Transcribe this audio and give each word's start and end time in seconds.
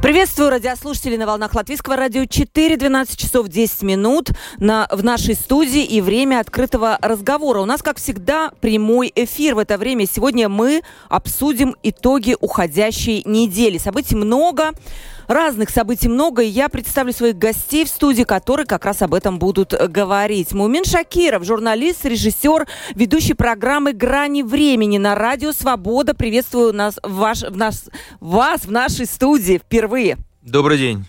Приветствую 0.00 0.50
радиослушателей 0.50 1.16
на 1.16 1.26
волнах 1.26 1.56
Латвийского 1.56 1.96
радио 1.96 2.24
4, 2.24 2.76
12 2.76 3.18
часов 3.18 3.48
10 3.48 3.82
минут 3.82 4.30
на, 4.58 4.86
в 4.92 5.02
нашей 5.02 5.34
студии 5.34 5.82
и 5.82 6.00
время 6.00 6.38
открытого 6.38 6.98
разговора. 7.02 7.58
У 7.58 7.64
нас, 7.64 7.82
как 7.82 7.98
всегда, 7.98 8.52
прямой 8.60 9.12
эфир 9.12 9.56
в 9.56 9.58
это 9.58 9.76
время. 9.76 10.06
Сегодня 10.06 10.48
мы 10.48 10.82
обсудим 11.08 11.74
итоги 11.82 12.36
уходящей 12.40 13.22
недели. 13.26 13.78
Событий 13.78 14.14
много. 14.14 14.70
Разных 15.28 15.68
событий 15.68 16.08
много, 16.08 16.42
и 16.42 16.48
я 16.48 16.70
представлю 16.70 17.12
своих 17.12 17.36
гостей 17.36 17.84
в 17.84 17.88
студии, 17.88 18.22
которые 18.22 18.64
как 18.64 18.86
раз 18.86 19.02
об 19.02 19.12
этом 19.12 19.38
будут 19.38 19.74
говорить. 19.74 20.52
Мумин 20.54 20.86
Шакиров, 20.86 21.44
журналист, 21.44 22.06
режиссер, 22.06 22.66
ведущий 22.94 23.34
программы 23.34 23.92
«Грани 23.92 24.42
времени» 24.42 24.96
на 24.96 25.14
радио 25.14 25.52
«Свобода». 25.52 26.14
Приветствую 26.14 26.72
нас, 26.72 26.98
ваш, 27.02 27.42
в 27.42 27.54
нас, 27.58 27.90
вас 28.20 28.62
в 28.62 28.70
нашей 28.70 29.04
студии 29.04 29.58
впервые. 29.58 30.16
Добрый 30.40 30.78
день. 30.78 31.04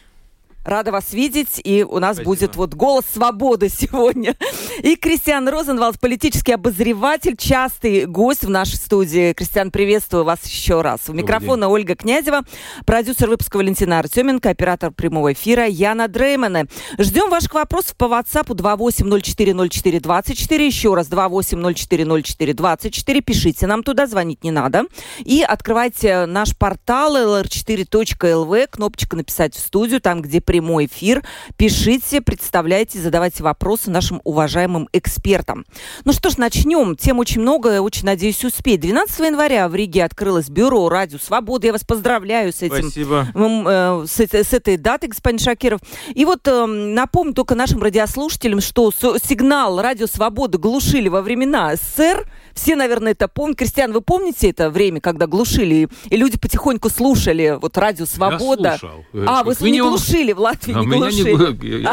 Рада 0.66 0.92
вас 0.92 1.14
видеть, 1.14 1.62
и 1.64 1.84
у 1.84 2.00
нас 2.00 2.18
Спасибо. 2.18 2.30
будет 2.30 2.56
вот 2.56 2.74
голос 2.74 3.06
свободы 3.14 3.70
сегодня. 3.74 4.36
И 4.84 4.96
Кристиан 4.96 5.48
Розенвалд, 5.48 6.00
политический 6.00 6.54
обозреватель, 6.54 7.38
частый 7.38 8.06
гость 8.06 8.44
в 8.44 8.50
нашей 8.50 8.76
студии. 8.76 9.34
Кристиан, 9.34 9.72
приветствую 9.72 10.26
вас 10.26 10.44
еще 10.46 10.82
раз. 10.82 11.02
У 11.08 11.14
микрофона 11.14 11.70
Ольга 11.70 11.96
Князева, 11.96 12.42
продюсер 12.86 13.30
выпуска 13.30 13.58
Валентина 13.58 14.00
Артеменко, 14.00 14.50
оператор 14.50 14.92
прямого 14.92 15.34
эфира 15.34 15.66
Яна 15.66 16.08
Дреймана. 16.08 16.66
Ждем 16.98 17.30
ваших 17.30 17.54
вопросов 17.54 17.96
по 17.96 18.06
WhatsApp 18.06 18.48
28040424. 18.48 20.66
Еще 20.66 20.94
раз 20.94 21.10
28040424. 21.10 23.22
Пишите 23.22 23.66
нам 23.66 23.84
туда, 23.84 24.08
звонить 24.08 24.44
не 24.44 24.52
надо. 24.52 24.84
И 25.20 25.42
открывайте 25.42 26.26
наш 26.26 26.56
портал 26.56 27.16
lr4.lv, 27.16 28.68
кнопочка 28.68 29.16
«Написать 29.16 29.56
в 29.56 29.60
студию», 29.60 30.02
там, 30.02 30.22
где 30.22 30.42
прямой 30.50 30.88
эфир. 30.88 31.24
Пишите, 31.58 32.22
представляйте, 32.22 32.98
задавайте 32.98 33.44
вопросы 33.44 33.92
нашим 33.92 34.20
уважаемым 34.24 34.90
экспертам. 34.94 35.64
Ну 36.06 36.12
что 36.12 36.32
ж, 36.32 36.38
начнем. 36.38 36.96
Тем 36.96 37.20
очень 37.20 37.42
много, 37.42 37.82
очень 37.82 38.06
надеюсь 38.06 38.44
успеть. 38.44 38.80
12 38.80 39.20
января 39.20 39.70
в 39.70 39.76
Риге 39.76 40.04
открылось 40.04 40.50
бюро 40.50 40.90
«Радио 40.90 41.20
Свободы». 41.20 41.68
Я 41.68 41.74
вас 41.74 41.84
поздравляю 41.84 42.52
с 42.52 42.64
этим. 42.64 42.90
Спасибо. 42.90 43.28
Э, 43.36 44.06
с, 44.08 44.20
с 44.20 44.54
этой 44.54 44.78
датой, 44.78 45.10
господин 45.10 45.38
Шакиров. 45.38 45.82
И 46.16 46.26
вот 46.26 46.48
э, 46.48 46.66
напомню 46.66 47.36
только 47.36 47.54
нашим 47.54 47.84
радиослушателям, 47.84 48.60
что 48.60 48.92
сигнал 48.92 49.80
«Радио 49.80 50.08
Свободы» 50.08 50.58
глушили 50.58 51.10
во 51.10 51.22
времена 51.22 51.76
СССР. 51.76 52.28
Все, 52.56 52.76
наверное, 52.76 53.12
это 53.12 53.28
помнят. 53.28 53.60
Кристиан, 53.60 53.94
вы 53.94 54.02
помните 54.02 54.50
это 54.50 54.72
время, 54.72 55.00
когда 55.00 55.28
глушили, 55.28 55.90
и 56.10 56.18
люди 56.18 56.40
потихоньку 56.40 56.90
слушали 56.90 57.60
вот 57.62 57.78
«Радио 57.78 58.08
Свобода»? 58.08 58.72
Я 58.72 58.78
слушал. 58.80 59.06
А, 59.28 59.44
вы 59.44 59.70
не 59.70 59.80
глушили 59.80 60.39
в 60.40 60.42
Латвии, 60.42 60.74
а 60.74 60.80
не 60.80 60.98
глушили. 60.98 61.86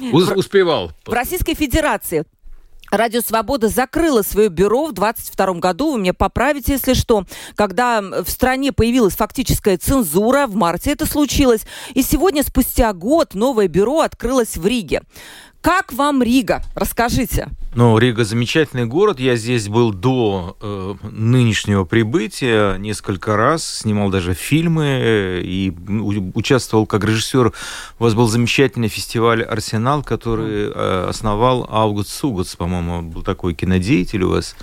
Не... 0.00 0.12
Успевал. 0.36 0.92
В 1.06 1.12
Российской 1.12 1.54
Федерации 1.54 2.24
Радио 2.90 3.20
Свобода 3.22 3.68
закрыла 3.68 4.22
свое 4.22 4.48
бюро 4.48 4.86
в 4.86 4.92
22 4.92 5.54
году. 5.54 5.92
Вы 5.92 6.00
меня 6.00 6.14
поправите, 6.14 6.72
если 6.72 6.94
что. 6.94 7.24
Когда 7.54 8.00
в 8.02 8.28
стране 8.28 8.72
появилась 8.72 9.14
фактическая 9.14 9.78
цензура, 9.78 10.46
в 10.46 10.54
марте 10.54 10.92
это 10.92 11.06
случилось. 11.06 11.62
И 11.94 12.02
сегодня, 12.02 12.42
спустя 12.42 12.92
год, 12.92 13.34
новое 13.34 13.68
бюро 13.68 14.00
открылось 14.00 14.56
в 14.56 14.66
Риге. 14.66 15.02
Как 15.64 15.94
вам 15.94 16.22
Рига? 16.22 16.62
Расскажите. 16.74 17.48
Ну, 17.74 17.96
Рига 17.96 18.24
замечательный 18.24 18.84
город. 18.84 19.18
Я 19.18 19.34
здесь 19.34 19.66
был 19.66 19.94
до 19.94 20.58
э, 20.60 20.94
нынешнего 21.10 21.84
прибытия 21.84 22.76
несколько 22.76 23.34
раз, 23.34 23.78
снимал 23.78 24.10
даже 24.10 24.34
фильмы 24.34 24.84
э, 24.84 25.40
и 25.42 25.70
участвовал 26.34 26.84
как 26.84 27.02
режиссер. 27.04 27.54
У 27.98 28.04
вас 28.04 28.12
был 28.12 28.28
замечательный 28.28 28.88
фестиваль 28.88 29.42
«Арсенал», 29.42 30.02
который 30.02 30.70
э, 30.70 31.06
основал 31.08 31.66
Аугуст 31.70 32.10
Сугутс, 32.10 32.56
по-моему, 32.56 33.00
был 33.00 33.22
такой 33.22 33.54
кинодеятель 33.54 34.24
у 34.24 34.32
вас. 34.32 34.56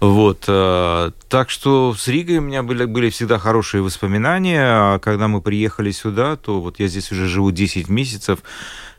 Вот, 0.00 0.44
э, 0.48 1.12
так 1.30 1.48
что 1.48 1.94
с 1.96 2.08
Ригой 2.08 2.38
у 2.38 2.42
меня 2.42 2.62
были, 2.62 2.84
были 2.84 3.08
всегда 3.08 3.38
хорошие 3.38 3.82
воспоминания. 3.82 4.66
А 4.66 4.98
когда 4.98 5.28
мы 5.28 5.40
приехали 5.40 5.92
сюда, 5.92 6.36
то 6.36 6.60
вот 6.60 6.78
я 6.78 6.88
здесь 6.88 7.10
уже 7.10 7.26
живу 7.26 7.52
10 7.52 7.88
месяцев. 7.88 8.40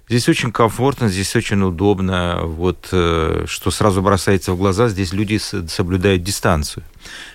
Здесь 0.10 0.28
очень 0.28 0.52
комфортно, 0.52 1.08
здесь 1.08 1.36
очень 1.36 1.62
удобно. 1.62 2.42
Вот 2.44 2.90
э, 2.92 3.46
что 3.48 3.72
сразу 3.72 4.02
бросается 4.02 4.52
в 4.52 4.58
глаза, 4.58 4.90
здесь 4.90 5.14
люди 5.14 5.38
соблюдают 5.38 6.24
дистанцию. 6.24 6.84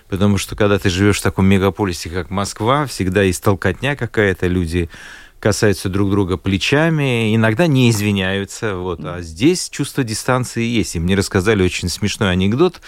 Потому 0.08 0.36
что 0.36 0.54
когда 0.54 0.78
ты 0.78 0.90
живешь 0.90 1.18
в 1.18 1.22
таком 1.22 1.46
мегаполисе, 1.46 2.10
как 2.10 2.30
Москва, 2.30 2.86
всегда 2.86 3.22
есть 3.22 3.42
толкотня 3.42 3.96
какая-то, 3.96 4.46
люди 4.46 4.90
касаются 5.40 5.88
друг 5.88 6.10
друга 6.10 6.36
плечами, 6.36 7.34
иногда 7.34 7.66
не 7.66 7.90
извиняются. 7.90 8.76
Вот. 8.76 9.00
А 9.02 9.22
здесь 9.22 9.70
чувство 9.70 10.04
дистанции 10.04 10.64
есть. 10.64 10.96
И 10.96 11.00
мне 11.00 11.14
рассказали 11.14 11.62
очень 11.62 11.88
смешной 11.88 12.32
анекдот 12.32 12.82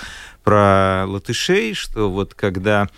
про 0.45 1.05
латышей, 1.07 1.75
что 1.75 2.11
вот 2.11 2.35
когда 2.35 2.89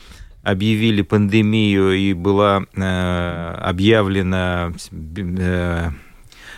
объявили 0.42 1.02
пандемию 1.02 1.96
и 1.96 2.12
была 2.12 2.64
э, 2.74 3.54
объявлена 3.60 4.72
э, 4.90 5.90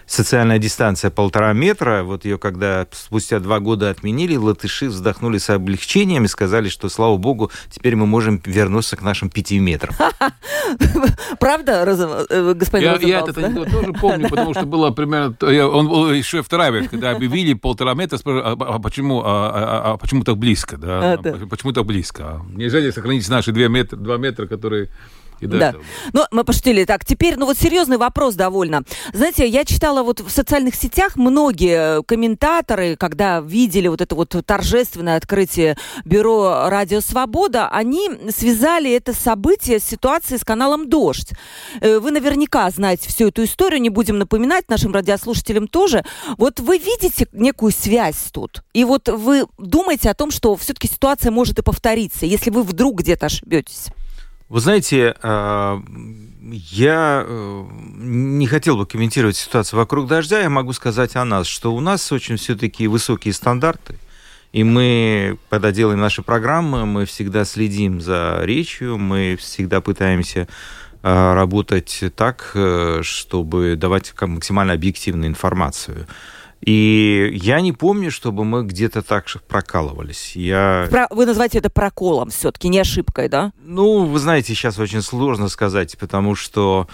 социальная 0.07 0.59
дистанция 0.59 1.11
полтора 1.11 1.53
метра, 1.53 2.03
вот 2.03 2.25
ее 2.25 2.39
когда 2.39 2.87
спустя 2.93 3.41
два 3.41 3.61
года 3.61 3.91
отменили, 3.91 4.37
латыши 4.37 4.89
вздохнули 4.89 5.39
с 5.39 5.51
облегчением 5.51 6.25
и 6.25 6.29
сказали, 6.29 6.69
что, 6.69 6.89
слава 6.89 7.17
богу, 7.17 7.51
теперь 7.71 7.97
мы 7.97 8.07
можем 8.07 8.41
вернуться 8.45 8.97
к 8.97 9.03
нашим 9.03 9.31
пяти 9.31 9.59
метрам. 9.59 9.95
Правда, 11.41 11.85
э, 12.31 12.55
господин 12.55 13.01
Я, 13.01 13.09
я 13.09 13.21
этот 13.21 13.39
анекдот 13.39 13.71
тоже 13.71 13.93
помню, 13.93 14.29
потому 14.29 14.55
что 14.55 14.67
было 14.67 14.91
примерно... 14.91 15.37
Он 15.69 15.89
был 15.89 16.13
еще 16.13 16.43
вторая 16.43 16.71
вещь, 16.71 16.89
когда 16.91 17.11
объявили 17.11 17.55
полтора 17.55 17.95
метра, 17.95 18.19
а, 18.25 18.53
а 18.53 18.79
почему, 18.79 19.23
а, 19.25 19.51
а, 19.55 19.93
а 19.93 19.97
почему 19.97 20.25
так 20.25 20.37
близко? 20.37 20.77
Да? 20.77 21.19
Почему 21.49 21.73
так 21.73 21.85
близко? 21.85 22.43
Нельзя 22.53 22.81
ли 22.81 22.93
сохранить 22.93 23.29
наши 23.29 23.53
два 23.53 23.69
метра, 23.69 23.97
два 23.97 24.17
метра 24.17 24.47
которые 24.47 24.89
и 25.41 25.47
да. 25.47 25.71
Этого. 25.71 25.85
Ну, 26.13 26.25
мы 26.31 26.45
пошутили. 26.45 26.85
Так, 26.85 27.05
теперь, 27.05 27.37
ну 27.37 27.47
вот 27.47 27.59
серьезный 27.59 27.97
вопрос 27.97 28.35
довольно. 28.35 28.83
Знаете, 29.13 29.47
я 29.47 29.65
читала 29.65 30.03
вот 30.03 30.21
в 30.21 30.31
социальных 30.31 30.75
сетях 30.75 31.17
многие 31.17 32.03
комментаторы, 32.05 32.97
когда 32.97 33.41
видели 33.41 33.89
вот 33.89 34.01
это 34.01 34.15
вот 34.15 34.35
торжественное 34.47 35.17
открытие 35.17 35.77
бюро 36.05 36.69
«Радио 36.69 37.01
Свобода», 37.01 37.69
они 37.69 38.11
связали 38.31 38.93
это 38.93 39.13
событие 39.13 39.79
с 39.79 39.85
ситуацией 39.85 40.39
с 40.39 40.45
каналом 40.45 40.89
«Дождь». 40.89 41.33
Э, 41.81 41.99
вы 41.99 42.11
наверняка 42.11 42.69
знаете 42.71 43.09
всю 43.09 43.29
эту 43.29 43.45
историю, 43.45 43.81
не 43.81 43.91
будем 43.91 44.19
напоминать 44.19 44.69
нашим 44.69 44.93
радиослушателям 44.93 45.69
тоже. 45.69 46.05
Вот 46.39 46.61
вы 46.61 46.79
видите 46.79 47.27
некую 47.33 47.73
связь 47.73 48.31
тут? 48.33 48.63
И 48.73 48.85
вот 48.85 49.09
вы 49.09 49.47
думаете 49.59 50.11
о 50.11 50.15
том, 50.15 50.31
что 50.31 50.57
все-таки 50.57 50.89
ситуация 50.89 51.31
может 51.31 51.59
и 51.59 51.63
повториться, 51.63 52.27
если 52.27 52.51
вы 52.51 52.63
вдруг 52.63 53.01
где-то 53.01 53.27
ошибетесь? 53.27 53.89
Вы 54.55 54.61
знаете, 54.61 55.17
а, 55.21 55.83
я 56.41 57.25
э, 57.27 57.65
не 57.97 58.47
хотел 58.47 58.77
бы 58.77 58.87
комментировать 58.87 59.35
ситуацию 59.35 59.81
вокруг 59.81 60.07
дождя. 60.07 60.39
Я 60.39 60.49
могу 60.49 60.73
сказать 60.73 61.17
о 61.17 61.25
нас, 61.25 61.49
что 61.49 61.75
у 61.75 61.81
нас 61.81 62.13
очень 62.13 62.37
все-таки 62.37 62.87
высокие 62.87 63.35
стандарты. 63.35 63.97
И 64.53 64.63
мы, 64.63 65.39
когда 65.51 65.73
делаем 65.73 65.99
наши 65.99 66.23
программы, 66.23 66.87
мы 66.87 67.05
всегда 67.05 67.45
следим 67.45 68.01
за 68.01 68.43
речью, 68.45 68.97
мы 68.97 69.37
всегда 69.41 69.81
пытаемся 69.81 70.47
а, 71.03 71.35
работать 71.35 72.05
так, 72.15 72.53
э, 72.55 73.01
чтобы 73.03 73.75
давать 73.75 74.15
максимально 74.21 74.75
объективную 74.75 75.31
информацию. 75.31 76.07
И 76.65 77.31
я 77.43 77.61
не 77.61 77.73
помню, 77.73 78.11
чтобы 78.11 78.45
мы 78.47 78.65
где-то 78.65 79.03
так 79.03 79.27
прокалывались. 79.49 80.35
Я... 80.35 80.87
Про... 80.91 81.09
Вы 81.11 81.27
называете 81.27 81.59
это 81.59 81.69
проколом 81.69 82.31
все-таки, 82.31 82.69
не 82.69 82.79
ошибкой, 82.79 83.29
да? 83.29 83.53
Ну, 83.63 84.07
вы 84.07 84.19
знаете, 84.19 84.55
сейчас 84.55 84.79
очень 84.79 85.03
сложно 85.03 85.49
сказать, 85.49 85.99
потому 85.99 86.35
что 86.35 86.89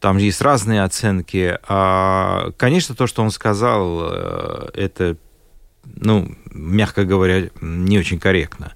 там 0.00 0.16
есть 0.16 0.40
разные 0.42 0.82
оценки. 0.82 1.56
А, 1.68 2.50
конечно, 2.56 2.96
то, 2.96 3.06
что 3.06 3.22
он 3.22 3.30
сказал, 3.30 4.10
э, 4.10 4.70
это, 4.74 5.16
ну, 5.84 6.34
мягко 6.50 7.04
говоря, 7.04 7.48
не 7.60 8.00
очень 8.00 8.18
корректно. 8.18 8.72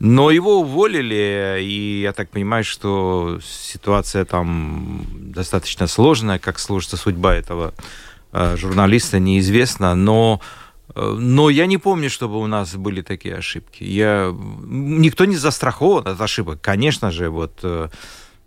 Но 0.00 0.30
его 0.30 0.60
уволили, 0.60 1.60
и 1.62 2.02
я 2.02 2.12
так 2.12 2.28
понимаю, 2.28 2.62
что 2.62 3.40
ситуация 3.42 4.26
там 4.26 5.06
достаточно 5.32 5.86
сложная, 5.86 6.38
как 6.38 6.58
сложится 6.58 6.98
судьба 6.98 7.34
этого 7.34 7.72
журналиста 8.56 9.18
неизвестно, 9.18 9.94
но 9.94 10.40
Но 10.94 11.50
я 11.50 11.66
не 11.66 11.78
помню, 11.78 12.08
чтобы 12.10 12.40
у 12.40 12.46
нас 12.46 12.74
были 12.74 13.02
такие 13.02 13.36
ошибки. 13.36 13.84
Я... 13.84 14.34
Никто 14.64 15.26
не 15.26 15.36
застрахован 15.36 16.08
от 16.08 16.20
ошибок, 16.20 16.60
конечно 16.60 17.10
же. 17.10 17.28
Вот 17.28 17.64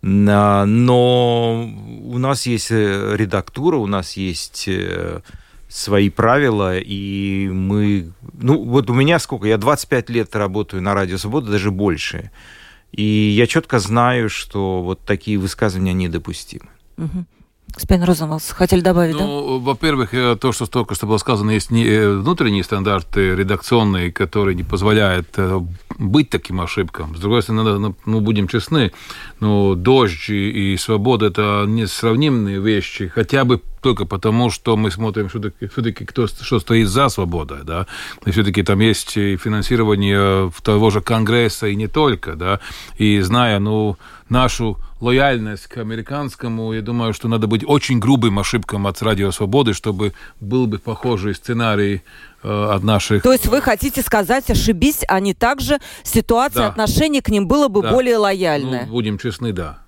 но 0.02 1.70
у 2.04 2.18
нас 2.18 2.46
есть 2.46 2.72
э, 2.72 3.14
редактура, 3.16 3.76
у 3.76 3.86
нас 3.86 4.16
есть 4.16 4.64
э, 4.66 5.20
свои 5.68 6.10
правила, 6.10 6.76
и 6.76 7.48
мы... 7.48 8.12
Ну, 8.34 8.64
вот 8.64 8.90
у 8.90 8.94
меня 8.94 9.20
сколько? 9.20 9.46
Я 9.46 9.58
25 9.58 10.10
лет 10.10 10.34
работаю 10.34 10.82
на 10.82 10.94
Радио 10.94 11.18
Свобода, 11.18 11.52
даже 11.52 11.70
больше. 11.70 12.32
И 12.90 13.02
я 13.02 13.46
четко 13.46 13.78
знаю, 13.78 14.28
что 14.28 14.82
вот 14.82 15.00
такие 15.04 15.38
высказывания 15.38 15.92
недопустимы. 15.92 16.68
Угу. 16.98 17.24
Господин 17.74 18.04
Розенвалс, 18.04 18.50
хотели 18.50 18.80
добавить, 18.82 19.14
ну, 19.14 19.58
да? 19.58 19.64
Во-первых, 19.64 20.12
э, 20.12 20.36
то, 20.36 20.52
что 20.52 20.66
только 20.66 20.94
что 20.94 21.06
было 21.06 21.16
сказано, 21.16 21.52
есть 21.52 21.70
не 21.70 21.84
э, 21.86 22.16
внутренние 22.16 22.64
стандарты 22.64 23.34
редакционные, 23.34 24.12
которые 24.12 24.54
не 24.54 24.62
позволяют 24.62 25.28
э, 25.36 25.60
быть 25.98 26.28
таким 26.28 26.60
ошибкам. 26.60 27.16
С 27.16 27.20
другой 27.20 27.42
стороны, 27.42 27.94
ну, 28.04 28.20
будем 28.20 28.46
честны, 28.46 28.92
ну, 29.40 29.74
дождь 29.74 30.28
и 30.28 30.76
свобода– 30.76 31.26
это 31.28 31.64
несравнимые 31.66 32.60
вещи, 32.60 33.08
хотя 33.08 33.44
бы 33.44 33.62
только 33.80 34.04
потому, 34.04 34.50
что 34.50 34.76
мы 34.76 34.90
смотрим 34.90 35.28
все-таки, 35.28 35.66
все-таки 35.66 36.04
кто, 36.04 36.26
что 36.26 36.60
стоит 36.60 36.88
за 36.88 37.08
свободой, 37.08 37.64
да, 37.64 37.86
и 38.24 38.30
все-таки 38.30 38.62
там 38.62 38.80
есть 38.80 39.16
и 39.16 39.36
финансирование 39.36 40.52
того 40.62 40.90
же 40.90 41.00
Конгресса 41.00 41.66
и 41.66 41.74
не 41.74 41.88
только, 41.88 42.34
да, 42.36 42.60
и 42.98 43.20
зная, 43.20 43.58
ну, 43.58 43.96
нашу 44.28 44.78
лояльность 45.02 45.66
к 45.66 45.78
американскому, 45.78 46.72
я 46.72 46.80
думаю, 46.80 47.12
что 47.12 47.28
надо 47.28 47.48
быть 47.48 47.64
очень 47.66 47.98
грубым 47.98 48.38
ошибкам 48.38 48.86
от 48.86 49.02
Радио 49.02 49.32
Свободы, 49.32 49.74
чтобы 49.74 50.14
был 50.40 50.66
бы 50.66 50.78
похожий 50.78 51.34
сценарий 51.34 52.02
э, 52.42 52.70
от 52.70 52.84
наших... 52.84 53.22
То 53.24 53.32
есть 53.32 53.46
вы 53.46 53.60
хотите 53.60 54.00
сказать, 54.00 54.48
ошибись, 54.48 55.00
они 55.08 55.34
также, 55.34 55.78
ситуация, 56.04 56.62
да. 56.62 56.68
отношение 56.68 57.20
к 57.20 57.28
ним 57.30 57.48
было 57.48 57.66
бы 57.66 57.82
да. 57.82 57.90
более 57.90 58.16
лояльное? 58.16 58.84
Ну, 58.86 58.92
будем 58.92 59.18
честны, 59.18 59.52
да. 59.52 59.81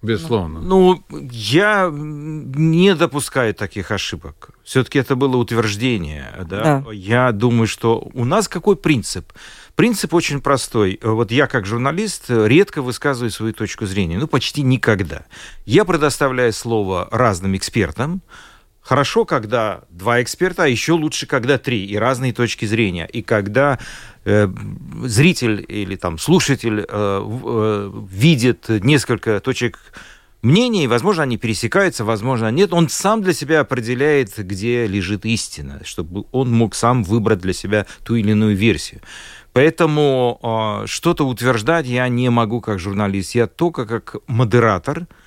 Безусловно. 0.00 0.60
Ну, 0.60 1.02
я 1.32 1.90
не 1.92 2.94
допускаю 2.94 3.52
таких 3.52 3.90
ошибок. 3.90 4.50
Все-таки 4.62 5.00
это 5.00 5.16
было 5.16 5.36
утверждение. 5.36 6.32
Да? 6.48 6.82
Да. 6.84 6.92
Я 6.92 7.32
думаю, 7.32 7.66
что 7.66 8.08
у 8.14 8.24
нас 8.24 8.46
какой 8.48 8.76
принцип? 8.76 9.32
Принцип 9.74 10.14
очень 10.14 10.40
простой. 10.40 11.00
Вот 11.02 11.32
я 11.32 11.46
как 11.46 11.66
журналист 11.66 12.26
редко 12.28 12.80
высказываю 12.80 13.30
свою 13.30 13.52
точку 13.52 13.86
зрения. 13.86 14.18
Ну, 14.18 14.28
почти 14.28 14.62
никогда. 14.62 15.24
Я 15.66 15.84
предоставляю 15.84 16.52
слово 16.52 17.08
разным 17.10 17.56
экспертам, 17.56 18.22
Хорошо, 18.88 19.26
когда 19.26 19.82
два 19.90 20.22
эксперта, 20.22 20.62
а 20.64 20.66
еще 20.66 20.92
лучше, 20.92 21.26
когда 21.26 21.58
три, 21.58 21.84
и 21.84 21.96
разные 21.98 22.32
точки 22.32 22.64
зрения. 22.64 23.04
И 23.04 23.20
когда 23.20 23.78
э, 24.24 24.48
зритель 25.04 25.62
или 25.68 25.94
там 25.94 26.16
слушатель 26.16 26.80
э, 26.80 26.84
э, 26.88 27.92
видит 28.10 28.70
несколько 28.70 29.40
точек 29.40 29.78
мнений, 30.40 30.86
возможно, 30.86 31.24
они 31.24 31.36
пересекаются, 31.36 32.06
возможно, 32.06 32.50
нет. 32.50 32.72
Он 32.72 32.88
сам 32.88 33.20
для 33.20 33.34
себя 33.34 33.60
определяет, 33.60 34.38
где 34.38 34.86
лежит 34.86 35.26
истина, 35.26 35.82
чтобы 35.84 36.24
он 36.32 36.50
мог 36.50 36.74
сам 36.74 37.04
выбрать 37.04 37.40
для 37.40 37.52
себя 37.52 37.84
ту 38.04 38.14
или 38.14 38.30
иную 38.30 38.56
версию. 38.56 39.02
Поэтому 39.52 40.40
э, 40.82 40.86
что-то 40.86 41.28
утверждать 41.28 41.84
я 41.84 42.08
не 42.08 42.30
могу 42.30 42.62
как 42.62 42.78
журналист. 42.78 43.34
Я 43.34 43.48
только 43.48 43.84
как 43.84 44.16
модератор– 44.26 45.06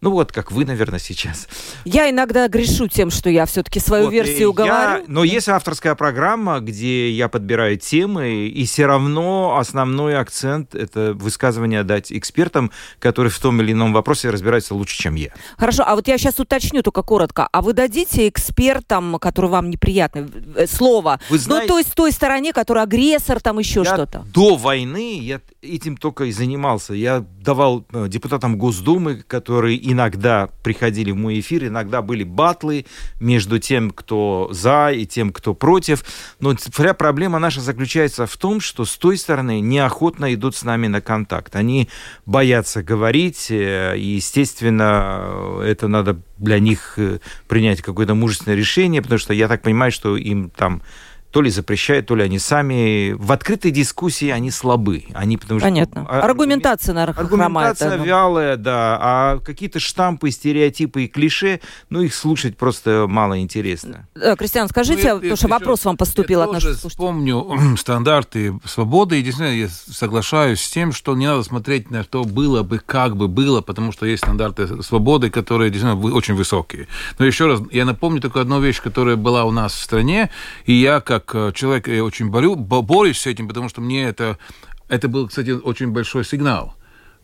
ну 0.00 0.12
вот, 0.12 0.30
как 0.30 0.52
вы, 0.52 0.64
наверное, 0.64 1.00
сейчас. 1.00 1.48
Я 1.84 2.08
иногда 2.08 2.46
грешу 2.46 2.86
тем, 2.86 3.10
что 3.10 3.30
я 3.30 3.46
все-таки 3.46 3.80
свою 3.80 4.04
вот, 4.04 4.12
версию 4.12 4.52
говорю. 4.52 4.72
Я, 4.72 5.02
но 5.08 5.24
есть 5.24 5.48
авторская 5.48 5.96
программа, 5.96 6.60
где 6.60 7.10
я 7.10 7.28
подбираю 7.28 7.76
темы, 7.78 8.46
и 8.46 8.64
все 8.64 8.86
равно 8.86 9.56
основной 9.58 10.16
акцент— 10.16 10.74
это 10.76 11.14
высказывание 11.14 11.82
дать 11.82 12.12
экспертам, 12.12 12.70
которые 13.00 13.32
в 13.32 13.38
том 13.40 13.60
или 13.60 13.72
ином 13.72 13.92
вопросе 13.92 14.30
разбираются 14.30 14.74
лучше, 14.74 14.96
чем 14.98 15.16
я. 15.16 15.30
Хорошо, 15.56 15.82
а 15.84 15.96
вот 15.96 16.06
я 16.06 16.16
сейчас 16.16 16.38
уточню 16.38 16.82
только 16.82 17.02
коротко. 17.02 17.48
А 17.50 17.60
вы 17.60 17.72
дадите 17.72 18.28
экспертам, 18.28 19.18
которые 19.18 19.50
вам 19.50 19.68
неприятны, 19.68 20.28
э, 20.54 20.66
слово? 20.68 21.18
Вы 21.28 21.38
знаете, 21.38 21.66
ну, 21.66 21.68
то 21.68 21.78
есть 21.78 21.94
той 21.94 22.12
стороне, 22.12 22.52
который 22.52 22.84
агрессор, 22.84 23.40
там 23.40 23.58
еще 23.58 23.82
что-то? 23.82 24.24
До 24.32 24.56
войны 24.56 25.18
я 25.18 25.40
этим 25.60 25.96
только 25.96 26.24
и 26.24 26.32
занимался. 26.32 26.94
Я 26.94 27.24
давал 27.48 27.86
э, 27.94 28.08
депутатам 28.08 28.58
Госдумы, 28.58 29.24
которые 29.26 29.78
иногда 29.90 30.50
приходили 30.62 31.12
в 31.12 31.16
мой 31.16 31.40
эфир, 31.40 31.64
иногда 31.64 32.02
были 32.02 32.22
батлы 32.22 32.84
между 33.20 33.58
тем, 33.58 33.90
кто 33.90 34.50
за 34.52 34.90
и 34.90 35.06
тем, 35.06 35.32
кто 35.32 35.54
против. 35.54 36.04
Но 36.40 36.54
вся 36.54 36.92
проблема 36.92 37.38
наша 37.38 37.62
заключается 37.62 38.26
в 38.26 38.36
том, 38.36 38.60
что 38.60 38.84
с 38.84 38.98
той 38.98 39.16
стороны 39.16 39.60
неохотно 39.60 40.34
идут 40.34 40.56
с 40.56 40.62
нами 40.62 40.88
на 40.88 41.00
контакт. 41.00 41.56
Они 41.56 41.88
боятся 42.26 42.82
говорить, 42.82 43.46
э, 43.50 43.96
и, 43.96 44.16
естественно, 44.16 45.62
это 45.64 45.88
надо 45.88 46.20
для 46.36 46.58
них 46.58 46.98
э, 46.98 47.18
принять 47.48 47.80
какое-то 47.80 48.14
мужественное 48.14 48.58
решение, 48.58 49.00
потому 49.00 49.18
что 49.18 49.32
я 49.32 49.48
так 49.48 49.62
понимаю, 49.62 49.90
что 49.90 50.18
им 50.18 50.50
там 50.50 50.82
то 51.30 51.42
ли 51.42 51.50
запрещают, 51.50 52.06
то 52.06 52.14
ли 52.16 52.22
они 52.22 52.38
сами. 52.38 53.12
В 53.12 53.32
открытой 53.32 53.70
дискуссии 53.70 54.28
они 54.30 54.50
слабы. 54.50 55.04
Они, 55.12 55.36
потому 55.36 55.60
Понятно. 55.60 56.04
Что, 56.04 56.22
аргументация, 56.22 56.94
наверное, 56.94 57.20
Аргументация 57.20 57.88
хромает, 57.88 58.08
вялая, 58.08 58.56
да. 58.56 58.98
А 59.00 59.38
какие-то 59.38 59.78
штампы, 59.78 60.30
стереотипы 60.30 61.04
и 61.04 61.08
клише, 61.08 61.60
ну, 61.90 62.00
их 62.00 62.14
слушать 62.14 62.56
просто 62.56 63.06
мало 63.08 63.40
интересно. 63.40 64.08
Да, 64.14 64.36
Кристиан, 64.36 64.68
скажите, 64.68 65.14
ну, 65.14 65.20
потому 65.20 65.36
что 65.36 65.48
вопрос 65.48 65.84
вам 65.84 65.96
поступил 65.96 66.40
от 66.40 66.52
наших 66.52 66.76
слушателей. 66.76 67.06
помню 67.06 67.76
стандарты 67.76 68.58
свободы, 68.64 69.20
и 69.20 69.22
действительно 69.22 69.54
я 69.54 69.68
соглашаюсь 69.68 70.60
с 70.60 70.70
тем, 70.70 70.92
что 70.92 71.14
не 71.14 71.26
надо 71.26 71.42
смотреть 71.42 71.90
на 71.90 72.04
то, 72.04 72.24
было 72.24 72.62
бы, 72.62 72.78
как 72.78 73.16
бы 73.16 73.28
было, 73.28 73.60
потому 73.60 73.92
что 73.92 74.06
есть 74.06 74.22
стандарты 74.22 74.82
свободы, 74.82 75.30
которые 75.30 75.70
действительно 75.70 76.00
очень 76.14 76.34
высокие. 76.34 76.88
Но 77.18 77.26
еще 77.26 77.46
раз, 77.46 77.60
я 77.70 77.84
напомню 77.84 78.20
только 78.20 78.40
одну 78.40 78.60
вещь, 78.60 78.80
которая 78.80 79.16
была 79.16 79.44
у 79.44 79.50
нас 79.50 79.74
в 79.74 79.82
стране, 79.82 80.30
и 80.64 80.72
я 80.72 81.00
как 81.00 81.17
как 81.20 81.34
э, 81.34 81.52
человек 81.54 81.88
я 81.88 82.04
очень 82.04 82.30
борю, 82.30 82.56
борюсь 82.56 83.18
с 83.18 83.26
этим, 83.26 83.48
потому 83.48 83.68
что 83.68 83.80
мне 83.80 84.04
это, 84.04 84.38
это 84.88 85.08
был, 85.08 85.28
кстати, 85.28 85.50
очень 85.50 85.90
большой 85.90 86.24
сигнал. 86.24 86.74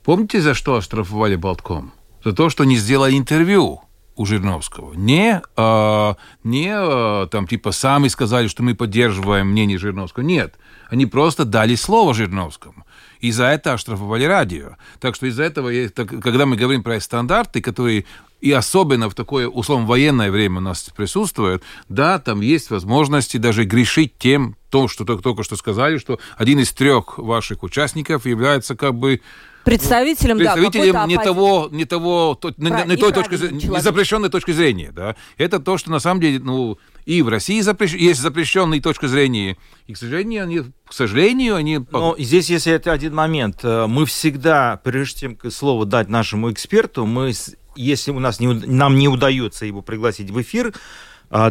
Помните, 0.02 0.40
за 0.40 0.54
что 0.54 0.76
оштрафовали 0.76 1.36
Болтком? 1.36 1.92
За 2.24 2.32
то, 2.32 2.50
что 2.50 2.64
не 2.64 2.76
сделали 2.76 3.16
интервью 3.16 3.80
у 4.16 4.26
Жирновского. 4.26 4.94
Не, 4.94 5.42
а, 5.56 6.16
не 6.42 6.70
а, 6.72 7.26
там 7.26 7.46
типа 7.46 7.72
сами 7.72 8.08
сказали, 8.08 8.48
что 8.48 8.62
мы 8.62 8.74
поддерживаем 8.74 9.48
мнение 9.48 9.78
Жирновского. 9.78 10.22
Нет, 10.22 10.54
они 10.88 11.06
просто 11.06 11.44
дали 11.44 11.74
слово 11.74 12.14
Жирновскому. 12.14 12.83
И 13.24 13.32
за 13.32 13.46
это 13.46 13.72
оштрафовали 13.72 14.24
радио. 14.24 14.76
Так 15.00 15.14
что 15.14 15.24
из-за 15.26 15.44
этого, 15.44 15.72
когда 15.94 16.44
мы 16.44 16.56
говорим 16.56 16.82
про 16.82 17.00
стандарты, 17.00 17.62
которые 17.62 18.04
и 18.42 18.52
особенно 18.52 19.08
в 19.08 19.14
такое, 19.14 19.48
условно, 19.48 19.86
военное 19.86 20.30
время 20.30 20.58
у 20.58 20.60
нас 20.60 20.90
присутствует, 20.94 21.62
да, 21.88 22.18
там 22.18 22.42
есть 22.42 22.68
возможности 22.68 23.38
даже 23.38 23.64
грешить 23.64 24.18
тем, 24.18 24.58
то, 24.68 24.88
что 24.88 25.06
только 25.06 25.42
что 25.42 25.56
сказали, 25.56 25.96
что 25.96 26.20
один 26.36 26.58
из 26.58 26.70
трех 26.72 27.16
ваших 27.16 27.62
участников 27.62 28.26
является 28.26 28.76
как 28.76 28.94
бы 28.94 29.22
представителем, 29.64 30.36
представителем 30.36 30.92
да, 30.92 31.06
не 31.06 31.16
того, 31.16 31.68
не 31.72 31.86
того, 31.86 32.34
то, 32.38 32.52
не, 32.58 32.70
не 32.86 32.96
той 32.96 33.10
точки, 33.14 33.36
не 33.50 33.80
запрещенной 33.80 34.28
точки 34.28 34.50
зрения, 34.50 34.92
да. 34.92 35.16
Это 35.38 35.60
то, 35.60 35.78
что 35.78 35.90
на 35.90 35.98
самом 35.98 36.20
деле, 36.20 36.40
ну, 36.40 36.76
и 37.06 37.22
в 37.22 37.28
России 37.28 37.60
запрещ... 37.60 37.94
есть 37.94 38.20
запрещенные 38.20 38.80
точки 38.80 39.06
зрения, 39.06 39.56
и, 39.86 39.92
к 39.92 39.96
сожалению, 39.96 40.44
они, 40.44 40.60
к 40.86 40.92
сожалению, 40.92 41.56
они... 41.56 41.80
Но 41.90 42.16
здесь 42.18 42.50
есть 42.50 42.66
один 42.66 43.14
момент. 43.14 43.60
Э, 43.62 43.86
мы 43.86 44.06
всегда, 44.06 44.80
прежде 44.82 45.20
чем 45.20 45.38
слово 45.50 45.84
дать 45.86 46.08
нашему 46.08 46.50
эксперту, 46.50 47.06
мы 47.06 47.32
если 47.76 48.10
у 48.10 48.20
нас 48.20 48.40
не, 48.40 48.52
нам 48.52 48.96
не 48.96 49.08
удается 49.08 49.66
его 49.66 49.82
пригласить 49.82 50.30
в 50.30 50.40
эфир, 50.40 50.72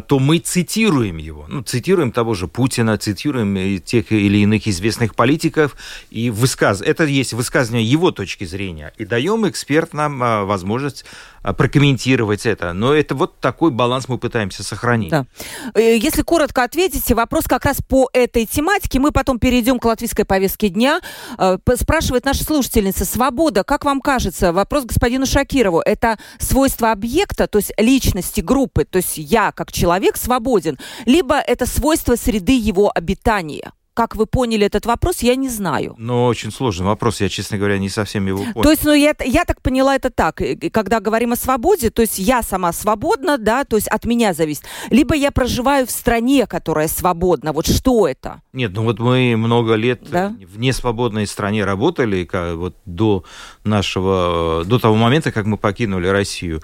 то 0.08 0.20
мы 0.20 0.40
цитируем 0.40 1.18
его. 1.18 1.46
Ну, 1.50 1.62
цитируем 1.62 2.14
того 2.14 2.36
же 2.36 2.48
Путина, 2.48 2.98
цитируем 2.98 3.82
тех 3.82 4.14
или 4.14 4.38
иных 4.38 4.66
известных 4.66 5.14
политиков. 5.14 5.76
И 6.10 6.30
высказ... 6.30 6.82
это 6.82 7.04
есть 7.04 7.34
высказывание 7.34 7.84
его 7.84 8.12
точки 8.12 8.46
зрения. 8.46 8.94
И 8.98 9.04
даем 9.04 9.46
экспертам 9.48 10.24
а, 10.24 10.46
возможность 10.46 11.04
а, 11.44 11.52
прокомментировать 11.52 12.46
это. 12.46 12.72
Но 12.72 12.94
это 12.94 13.14
вот 13.14 13.40
такой 13.42 13.72
баланс 13.72 14.08
мы 14.08 14.18
пытаемся 14.18 14.64
сохранить. 14.64 15.12
Да. 15.12 15.26
Э, 15.74 15.98
если 15.98 16.22
коротко 16.22 16.64
ответите, 16.64 17.14
вопрос 17.14 17.44
как 17.44 17.66
раз 17.66 17.80
по 17.86 18.10
этой 18.14 18.46
тематике. 18.46 19.00
Мы 19.00 19.12
потом 19.12 19.38
перейдем 19.38 19.80
к 19.80 19.86
латвийской 19.86 20.24
повестке 20.24 20.70
дня. 20.70 21.02
Э, 21.38 21.58
спрашивает 21.76 22.24
наша 22.24 22.46
слушательница. 22.46 23.04
Свобода, 23.04 23.66
как 23.66 23.84
вам 23.84 24.00
кажется? 24.00 24.54
Вопрос 24.54 24.86
господину 24.86 25.26
Шакирову. 25.26 25.82
Это 25.82 26.18
свойство 26.40 26.94
объекта, 26.94 27.48
то 27.48 27.58
есть 27.58 27.74
личности 27.78 28.40
группы, 28.40 28.86
то 28.86 28.98
есть 28.98 29.18
я 29.18 29.52
как 29.52 29.73
человек 29.74 30.16
свободен, 30.16 30.78
либо 31.06 31.36
это 31.36 31.66
свойство 31.66 32.16
среды 32.16 32.58
его 32.58 32.92
обитания? 32.94 33.74
как 33.94 34.16
вы 34.16 34.26
поняли 34.26 34.66
этот 34.66 34.86
вопрос, 34.86 35.22
я 35.22 35.36
не 35.36 35.50
знаю. 35.50 35.96
Но 35.98 36.26
очень 36.26 36.52
сложный 36.52 36.88
вопрос, 36.88 37.22
я, 37.22 37.30
честно 37.30 37.58
говоря, 37.58 37.78
не 37.78 37.90
совсем 37.90 38.26
его 38.26 38.40
понял. 38.40 38.62
То 38.64 38.72
есть, 38.72 38.84
ну, 38.84 38.94
я, 38.94 39.14
я 39.24 39.46
так 39.46 39.62
поняла 39.62 39.96
это 39.96 40.10
так, 40.10 40.42
когда 40.72 41.00
говорим 41.00 41.34
о 41.34 41.36
свободе, 41.36 41.90
то 41.92 42.02
есть 42.02 42.18
я 42.18 42.42
сама 42.42 42.74
свободна, 42.74 43.38
да, 43.38 43.64
то 43.64 43.76
есть 43.76 43.88
от 43.88 44.06
меня 44.06 44.34
зависит. 44.34 44.64
Либо 44.90 45.16
я 45.16 45.32
проживаю 45.32 45.86
в 45.86 45.92
стране, 45.92 46.48
которая 46.48 46.88
свободна, 46.88 47.54
вот 47.54 47.68
что 47.68 48.08
это? 48.08 48.42
Нет, 48.52 48.72
ну 48.74 48.84
вот 48.84 49.00
мы 49.00 49.36
много 49.38 49.76
лет 49.76 50.02
да? 50.10 50.36
в 50.48 50.60
несвободной 50.60 51.28
стране 51.28 51.64
работали, 51.64 52.24
как, 52.24 52.56
вот 52.56 52.76
до 52.86 53.24
нашего, 53.64 54.64
до 54.66 54.80
того 54.80 54.96
момента, 54.96 55.32
как 55.32 55.46
мы 55.46 55.58
покинули 55.58 56.08
Россию. 56.08 56.62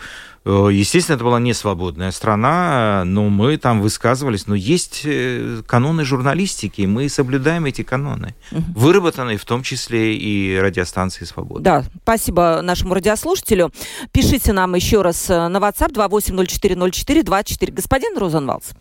Э, 0.50 0.70
естественно, 0.72 1.15
это 1.15 1.24
была 1.24 1.39
не 1.39 1.53
свободная 1.53 2.12
страна, 2.12 3.03
но 3.06 3.29
мы 3.29 3.58
там 3.58 3.82
высказывались. 3.82 4.48
Но 4.48 4.56
есть 4.56 5.01
э, 5.06 5.62
каноны 5.68 6.03
журналистики, 6.03 6.82
мы 6.84 7.08
соблюдаем 7.08 7.65
эти 7.65 7.84
каноны, 7.84 8.34
угу. 8.51 8.63
выработанные 8.75 9.38
в 9.38 9.46
том 9.46 9.62
числе 9.62 10.15
и 10.15 10.58
радиостанции 10.58 11.25
«Свобода». 11.25 11.62
Да, 11.62 11.84
спасибо 12.01 12.62
нашему 12.63 12.96
радиослушателю. 12.96 13.72
Пишите 14.12 14.53
нам 14.53 14.74
еще 14.74 15.03
раз 15.03 15.29
э, 15.29 15.48
на 15.48 15.58
WhatsApp 15.58 15.94
28040424. 15.94 17.72
Господин 17.72 18.18
Розенвалдс, 18.18 18.72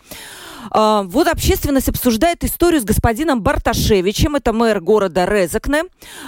вот 0.73 1.29
общественность 1.29 1.89
обсуждает 1.89 2.45
историю 2.45 2.81
с 2.81 2.85
господином 2.85 3.43
Барташевичем, 3.43 4.37
это 4.37 4.53
мэр 4.53 4.81
города 4.81 5.25
Резекне. 5.25 5.85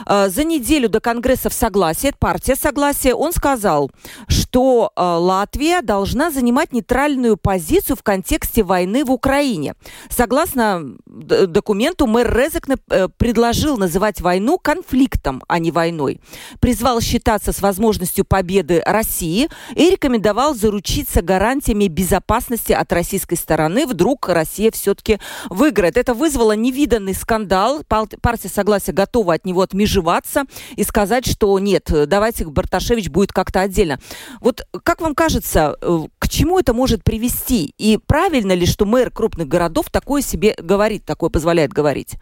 А, 0.07 0.29
за 0.29 0.45
неделю 0.45 0.89
до 0.89 1.01
Конгресса 1.01 1.51
в 1.51 1.55
согласии, 1.55 2.13
партия 2.19 2.57
согласия, 2.57 3.15
он 3.15 3.33
сказал, 3.33 3.91
что 4.29 4.93
а, 4.97 5.19
Латвия 5.19 5.83
должна 5.83 6.31
занимать 6.31 6.73
нейтральную 6.73 7.37
позицию 7.37 7.97
в 7.97 8.03
контексте 8.03 8.63
войны 8.63 9.05
в 9.05 9.11
Украине. 9.11 9.75
Согласно 10.09 10.97
документу, 11.07 12.07
мэр 12.07 12.35
Резекне 12.35 12.77
э, 12.89 13.09
предложил 13.17 13.77
называть 13.77 14.21
войну 14.21 14.59
конфликтом, 14.59 15.43
а 15.49 15.59
не 15.59 15.71
войной. 15.71 16.21
Призвал 16.61 17.01
считаться 17.01 17.53
с 17.53 17.61
возможностью 17.61 18.25
победы 18.25 18.83
России 18.87 19.49
и 19.75 19.91
рекомендовал 19.91 20.55
заручиться 20.55 21.23
гарантиями 21.23 21.87
безопасности 21.87 22.73
от 22.73 22.93
российской 22.93 23.35
стороны 23.37 23.87
вдруг 23.87 24.29
Россия 24.35 24.71
все-таки 24.71 25.19
выиграет. 25.49 25.97
Это 25.97 26.15
вызвало 26.15 26.53
невиданный 26.53 27.15
скандал. 27.15 27.83
Партия 27.89 28.49
Согласия 28.49 28.93
готова 28.93 29.35
от 29.35 29.45
него 29.45 29.63
отмежеваться 29.63 30.45
и 30.77 30.85
сказать, 30.85 31.27
что 31.27 31.59
нет, 31.59 31.91
давайте 32.07 32.45
Барташевич 32.45 33.11
будет 33.11 33.33
как-то 33.33 33.61
отдельно. 33.61 33.99
Вот 34.41 34.67
как 34.85 35.01
вам 35.01 35.15
кажется, 35.15 35.77
э, 35.81 36.01
к 36.19 36.29
чему 36.29 36.59
это 36.59 36.75
может 36.75 37.05
привести? 37.05 37.75
И 37.79 37.99
правильно 38.07 38.53
ли, 38.53 38.67
что 38.67 38.85
мэр 38.85 39.11
крупных 39.11 39.49
городов 39.49 39.87
такое 39.91 40.23
себе 40.23 40.55
говорит, 40.59 41.05
такое 41.05 41.31
позволяет 41.31 41.73
говорить? 41.73 42.17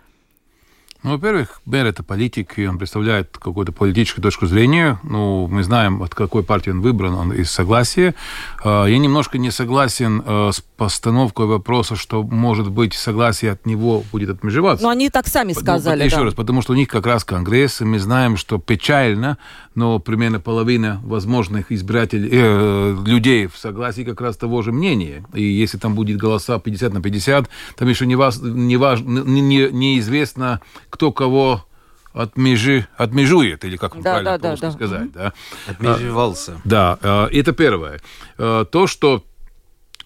Ну, 1.04 1.12
во-первых, 1.12 1.60
мэр 1.64 1.86
это 1.86 2.02
политик, 2.02 2.58
и 2.58 2.66
он 2.66 2.76
представляет 2.76 3.38
какую-то 3.38 3.70
политическую 3.70 4.20
точку 4.20 4.46
зрения. 4.46 4.98
Ну, 5.04 5.46
мы 5.46 5.62
знаем, 5.62 6.02
от 6.02 6.12
какой 6.12 6.42
партии 6.42 6.70
он 6.70 6.80
выбран, 6.80 7.14
он 7.14 7.32
из 7.32 7.52
согласия. 7.52 8.16
А, 8.64 8.84
я 8.86 8.98
немножко 8.98 9.38
не 9.38 9.52
согласен 9.52 10.22
э, 10.26 10.50
с 10.52 10.60
постановкой 10.76 11.46
вопроса, 11.46 11.94
что, 11.94 12.24
может 12.24 12.70
быть, 12.70 12.94
согласие 12.94 13.52
от 13.52 13.64
него 13.64 14.02
будет 14.10 14.30
отмежеваться. 14.30 14.82
Но 14.82 14.90
они 14.90 15.08
так 15.08 15.28
сами 15.28 15.52
ну, 15.54 15.60
сказали, 15.60 16.00
ну, 16.00 16.04
Еще 16.06 16.16
да. 16.16 16.24
раз, 16.24 16.34
потому 16.34 16.62
что 16.62 16.72
у 16.72 16.76
них 16.76 16.88
как 16.88 17.06
раз 17.06 17.22
Конгресс, 17.24 17.80
и 17.80 17.84
мы 17.84 18.00
знаем, 18.00 18.36
что 18.36 18.58
печально, 18.58 19.38
но 19.78 20.00
примерно 20.00 20.40
половина 20.40 21.00
возможных 21.04 21.70
избирателей, 21.70 22.28
э, 22.32 22.96
людей 23.06 23.46
в 23.46 23.56
согласии 23.56 24.02
как 24.02 24.20
раз 24.20 24.36
того 24.36 24.62
же 24.62 24.72
мнения. 24.72 25.24
И 25.34 25.42
если 25.42 25.78
там 25.78 25.94
будет 25.94 26.18
голоса 26.18 26.58
50 26.58 26.92
на 26.92 27.00
50, 27.00 27.48
там 27.76 27.88
еще 27.88 28.04
не, 28.04 28.16
вас, 28.16 28.40
не, 28.42 28.76
важ, 28.76 29.00
не, 29.02 29.40
не, 29.40 29.70
неизвестно, 29.70 30.60
кто 30.90 31.12
кого 31.12 31.64
отмежи, 32.12 32.88
отмежует, 32.96 33.64
или 33.64 33.76
как 33.76 33.94
да, 34.02 34.02
правильно 34.02 34.38
да, 34.38 34.56
да, 34.56 34.72
сказать. 34.72 35.12
Да. 35.12 35.32
Отмежевался. 35.68 36.52
А, 36.56 36.60
да, 36.64 36.98
а, 37.00 37.28
это 37.30 37.52
первое. 37.52 38.00
А, 38.36 38.64
то, 38.64 38.88
что 38.88 39.22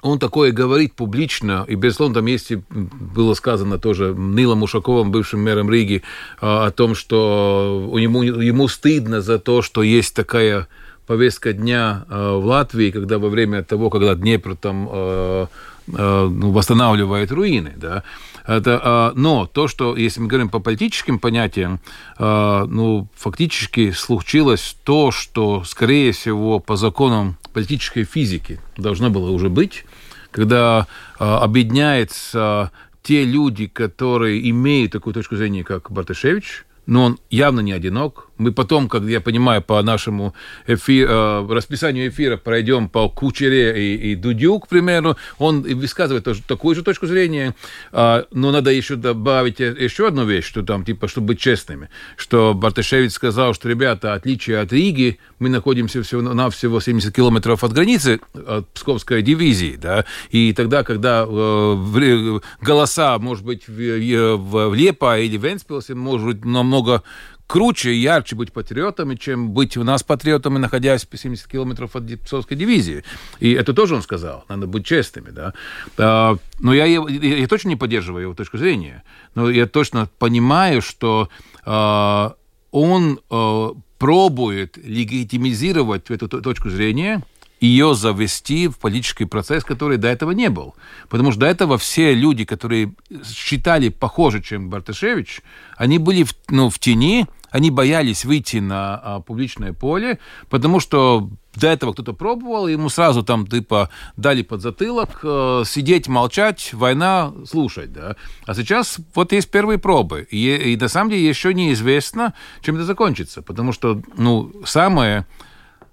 он 0.03 0.19
такое 0.19 0.53
говорит 0.53 0.95
публично, 0.95 1.65
и, 1.69 1.75
безусловно, 1.75 2.17
там 2.17 2.27
есть, 2.27 2.53
было 2.71 3.35
сказано 3.35 3.79
тоже 3.79 4.15
Нилом 4.17 4.63
Ушаковым, 4.63 5.13
бывшим 5.13 5.43
мэром 5.43 5.71
Риги, 5.71 6.03
о 6.41 6.71
том, 6.71 6.95
что 6.95 7.91
ему, 7.97 8.23
ему 8.23 8.69
стыдно 8.69 9.21
за 9.21 9.39
то, 9.39 9.63
что 9.63 9.83
есть 9.83 10.15
такая 10.15 10.67
повестка 11.07 11.53
дня 11.53 12.05
в 12.09 12.45
Латвии, 12.45 12.91
когда 12.91 13.19
во 13.19 13.29
время 13.29 13.63
того, 13.63 13.91
когда 13.91 14.15
Днепр 14.15 14.57
там 14.57 15.49
ну, 15.87 16.51
восстанавливает 16.51 17.33
руины, 17.33 17.73
да, 17.77 18.03
это, 18.47 18.81
а, 18.83 19.13
но 19.15 19.47
то, 19.47 19.69
что, 19.69 19.97
если 19.97 20.21
мы 20.21 20.27
говорим 20.27 20.49
по 20.49 20.59
политическим 20.59 21.19
понятиям, 21.19 21.81
а, 22.19 22.67
ну, 22.67 23.09
фактически 23.15 23.93
случилось 23.93 24.77
то, 24.85 25.11
что, 25.11 25.63
скорее 25.65 26.13
всего, 26.13 26.59
по 26.59 26.77
законам 26.77 27.37
политической 27.53 28.05
физики 28.05 28.61
должно 28.77 29.11
было 29.11 29.31
уже 29.31 29.49
быть, 29.49 29.85
когда 30.33 30.89
а, 31.19 31.45
объединяются 31.45 32.73
те 33.03 33.25
люди, 33.25 33.67
которые 33.67 34.49
имеют 34.51 34.93
такую 34.93 35.15
точку 35.15 35.37
зрения, 35.37 35.63
как 35.63 35.93
Барташевич, 35.93 36.65
но 36.87 37.05
он 37.05 37.19
явно 37.31 37.61
не 37.61 37.73
одинок, 37.73 38.31
мы 38.43 38.53
потом, 38.53 38.89
как 38.89 39.03
я 39.05 39.21
понимаю, 39.21 39.63
по 39.63 39.83
нашему 39.83 40.35
эфир, 40.67 41.09
э, 41.11 41.47
расписанию 41.49 42.09
эфира 42.09 42.37
пройдем 42.37 42.89
по 42.89 43.09
Кучере 43.09 43.95
и, 43.95 44.13
и 44.13 44.15
Дудю, 44.17 44.59
к 44.59 44.69
примеру. 44.69 45.17
Он 45.39 45.63
высказывает 45.63 46.25
тоже 46.25 46.43
такую 46.43 46.75
же 46.75 46.83
точку 46.83 47.07
зрения. 47.07 47.55
Э, 47.93 48.25
но 48.33 48.51
надо 48.51 48.71
еще 48.71 48.97
добавить 48.97 49.61
еще 49.61 50.09
одну 50.09 50.25
вещь, 50.25 50.47
что 50.47 50.63
там, 50.63 50.85
типа, 50.85 51.09
чтобы 51.09 51.29
быть 51.29 51.41
честными, 51.41 51.89
что 52.17 52.55
Барташевич 52.55 53.13
сказал, 53.13 53.55
что, 53.55 53.69
ребята, 53.69 54.15
отличие 54.15 54.59
от 54.59 54.73
Риги, 54.73 55.19
мы 55.39 55.49
находимся 55.49 56.03
всего 56.03 56.23
на 56.23 56.51
всего 56.51 56.81
70 56.81 57.15
километров 57.15 57.65
от 57.65 57.73
границы, 57.73 58.21
от 58.35 58.69
Псковской 58.69 59.23
дивизии, 59.23 59.77
да, 59.81 60.05
и 60.31 60.53
тогда, 60.53 60.83
когда 60.83 61.25
э, 61.29 62.41
голоса, 62.61 63.19
может 63.19 63.45
быть, 63.45 63.69
в, 63.69 64.37
в, 64.37 64.75
Лепа 64.75 65.19
или 65.19 65.37
в 65.37 65.45
Венспилсе, 65.45 65.95
может 65.95 66.27
быть, 66.27 66.45
намного 66.45 67.03
круче 67.47 67.93
и 67.93 67.99
ярче 67.99 68.37
быть 68.37 68.53
патриотами, 68.53 69.15
чем 69.15 69.51
быть 69.51 69.77
у 69.77 69.85
нас 69.85 70.03
патриотами, 70.03 70.59
находясь 70.59 71.07
в 71.11 71.19
70 71.19 71.47
километров 71.47 71.97
от 71.97 72.05
Псковской 72.23 72.57
дивизии. 72.57 73.05
И 73.41 73.53
это 73.53 73.75
тоже 73.75 73.95
он 73.95 74.03
сказал, 74.03 74.45
надо 74.49 74.67
быть 74.67 74.87
честными. 74.87 75.31
Да? 75.31 75.53
А, 75.99 76.37
но 76.61 76.73
я, 76.73 76.87
я, 76.87 77.01
я 77.01 77.47
точно 77.47 77.69
не 77.69 77.77
поддерживаю 77.77 78.23
его 78.23 78.35
точку 78.35 78.59
зрения, 78.59 79.03
но 79.35 79.51
я 79.51 79.67
точно 79.67 80.09
понимаю, 80.19 80.81
что 80.83 81.29
а, 81.65 82.35
он 82.71 83.21
а, 83.29 83.73
пробует 83.99 84.79
легитимизировать 84.79 86.11
эту 86.11 86.29
точку 86.29 86.71
зрения, 86.71 87.23
ее 87.63 87.95
завести 87.95 88.67
в 88.67 88.77
политический 88.79 89.25
процесс, 89.25 89.63
который 89.65 89.97
до 89.97 90.09
этого 90.09 90.33
не 90.33 90.51
был. 90.51 90.75
Потому 91.09 91.31
что 91.31 91.41
до 91.43 91.47
этого 91.47 91.79
все 91.79 92.13
люди, 92.13 92.45
которые 92.45 92.93
считали 93.25 93.89
похоже, 93.89 94.43
чем 94.43 94.69
Барташевич, 94.69 95.43
они 95.77 95.99
были 95.99 96.25
в, 96.25 96.35
ну, 96.51 96.71
в 96.71 96.79
тени, 96.81 97.27
они 97.51 97.71
боялись 97.71 98.25
выйти 98.25 98.57
на 98.57 98.97
а, 98.97 99.21
публичное 99.21 99.73
поле, 99.73 100.19
потому 100.51 100.81
что 100.81 101.31
до 101.55 101.69
этого 101.69 101.93
кто-то 101.93 102.15
пробовал, 102.15 102.67
ему 102.67 102.89
сразу 102.89 103.23
там 103.23 103.47
типа 103.47 103.91
дали 104.17 104.43
под 104.43 104.63
затылок, 104.63 105.21
э, 105.23 105.63
сидеть, 105.67 106.09
молчать, 106.09 106.71
война, 106.73 107.33
слушать, 107.47 107.93
да. 107.93 108.17
А 108.47 108.55
сейчас 108.55 108.97
вот 109.15 109.33
есть 109.33 109.51
первые 109.51 109.79
пробы, 109.79 110.27
и, 110.31 110.73
и 110.73 110.77
на 110.77 110.89
самом 110.89 111.11
деле 111.11 111.29
еще 111.29 111.53
неизвестно, 111.53 112.33
чем 112.63 112.77
это 112.77 112.87
закончится, 112.87 113.43
потому 113.43 113.73
что, 113.73 114.01
ну, 114.17 114.51
самое, 114.65 115.27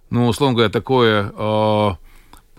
ну, 0.09 0.27
условно 0.27 0.55
говоря, 0.55 0.71
такое... 0.71 1.31
Э, 1.35 1.91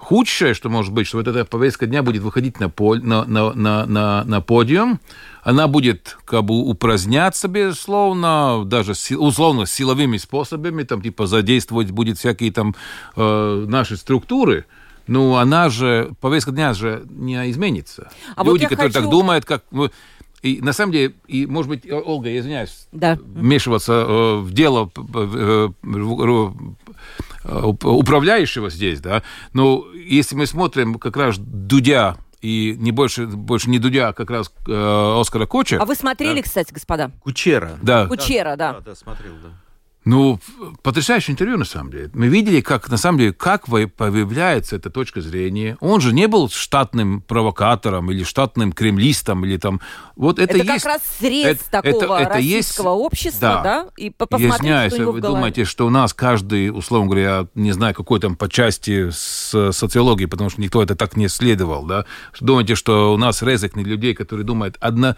худшее, 0.01 0.55
что 0.55 0.71
может 0.71 0.93
быть, 0.93 1.07
что 1.07 1.19
вот 1.19 1.29
эта 1.29 1.45
повестка 1.45 1.87
дня 1.87 2.03
будет 2.03 2.23
выходить 2.23 2.59
на, 2.59 2.69
поль, 2.69 3.03
на, 3.05 3.25
на, 3.27 3.53
на, 3.53 3.87
на, 3.87 4.25
на 4.25 4.41
подиум, 4.41 4.99
она 5.43 5.69
будет 5.69 6.17
как 6.25 6.45
бы 6.45 6.55
упраздняться, 6.59 7.49
безусловно, 7.49 8.63
даже 8.65 8.95
условно 9.17 9.67
силовыми 9.67 10.17
способами, 10.17 10.83
там 10.83 11.03
типа 11.03 11.27
задействовать 11.27 11.91
будет 11.91 12.19
всякие 12.19 12.51
там 12.51 12.75
э, 13.15 13.65
наши 13.69 13.97
структуры, 13.97 14.65
ну, 15.07 15.37
она 15.37 15.69
же, 15.69 16.13
повестка 16.21 16.53
дня 16.53 16.73
же 16.73 17.05
не 17.11 17.51
изменится. 17.51 18.11
А 18.37 18.45
Люди, 18.45 18.63
вот 18.63 18.71
которые 18.71 18.93
хочу... 18.93 19.03
так 19.03 19.11
думают, 19.11 19.45
как... 19.45 19.65
И 20.43 20.61
на 20.63 20.73
самом 20.73 20.93
деле, 20.93 21.15
и, 21.27 21.47
может 21.47 21.69
быть, 21.69 21.91
Ольга, 21.91 22.31
я 22.31 22.41
извиняюсь, 22.41 22.89
да. 22.93 23.19
вмешиваться 23.23 23.93
э, 23.93 24.37
в 24.39 24.53
дело 24.53 24.91
э, 24.97 25.69
э, 25.83 27.49
управляющего 27.49 28.71
здесь, 28.71 29.01
да, 29.01 29.23
но 29.53 29.85
если 29.95 30.37
мы 30.37 30.47
смотрим 30.47 30.95
как 30.95 31.17
раз 31.17 31.37
Дудя 31.39 32.17
и 32.41 32.75
не 32.79 32.91
больше, 32.91 33.27
больше 33.27 33.69
не 33.69 33.79
Дудя, 33.79 34.09
а 34.09 34.13
как 34.15 34.31
раз 34.31 34.51
э, 34.67 35.21
Оскара 35.21 35.47
Коча. 35.47 35.79
А 35.81 35.85
вы 35.85 35.95
смотрели, 35.95 36.37
да? 36.37 36.43
кстати, 36.43 36.73
господа? 36.73 37.11
Кучера. 37.21 37.79
Да. 37.83 38.07
Кучера, 38.07 38.57
да. 38.57 38.73
Да, 38.75 38.81
да, 38.81 38.95
смотрел, 38.95 39.35
да. 39.43 39.51
Ну, 40.11 40.41
потрясающее 40.83 41.35
интервью, 41.35 41.57
на 41.57 41.65
самом 41.65 41.93
деле. 41.93 42.11
Мы 42.15 42.27
видели, 42.27 42.61
как, 42.61 42.89
на 42.91 42.97
самом 42.97 43.19
деле, 43.19 43.33
как 43.33 43.67
появляется 43.67 44.75
эта 44.75 44.91
точка 44.91 45.21
зрения. 45.21 45.77
Он 45.79 46.01
же 46.01 46.13
не 46.13 46.27
был 46.27 46.49
штатным 46.49 47.23
провокатором 47.23 48.11
или 48.11 48.25
штатным 48.25 48.73
кремлистом, 48.73 49.45
или 49.45 49.57
там... 49.57 49.81
Вот 50.17 50.41
это, 50.41 50.59
это 50.59 50.65
есть... 50.65 50.83
как 50.83 50.95
раз 50.95 51.03
срез 51.21 51.47
это, 51.47 51.71
такого 51.71 52.15
это, 52.17 52.23
это 52.25 52.35
российского 52.35 52.95
есть... 52.95 53.07
общества, 53.07 53.41
да? 53.41 53.63
да? 53.63 53.91
И 53.97 54.11
посмотрите, 54.11 54.91
что 54.91 55.13
вы 55.13 55.21
думаете, 55.21 55.65
что 55.65 55.87
у 55.87 55.91
нас 55.91 56.13
каждый, 56.13 56.71
условно 56.77 57.07
говоря, 57.07 57.47
не 57.55 57.71
знаю, 57.71 57.95
какой 57.95 58.19
там 58.19 58.35
по 58.35 58.49
части 58.49 59.11
с 59.11 59.71
социологии, 59.71 60.27
потому 60.27 60.51
что 60.51 60.61
никто 60.61 60.83
это 60.83 60.97
так 60.97 61.17
не 61.17 61.27
исследовал, 61.27 61.85
да? 61.85 62.05
Думаете, 62.41 62.75
что 62.75 63.15
у 63.15 63.17
нас 63.17 63.43
резекных 63.43 63.87
людей, 63.87 64.15
которые 64.15 64.45
думают 64.45 64.77
одно... 64.81 65.15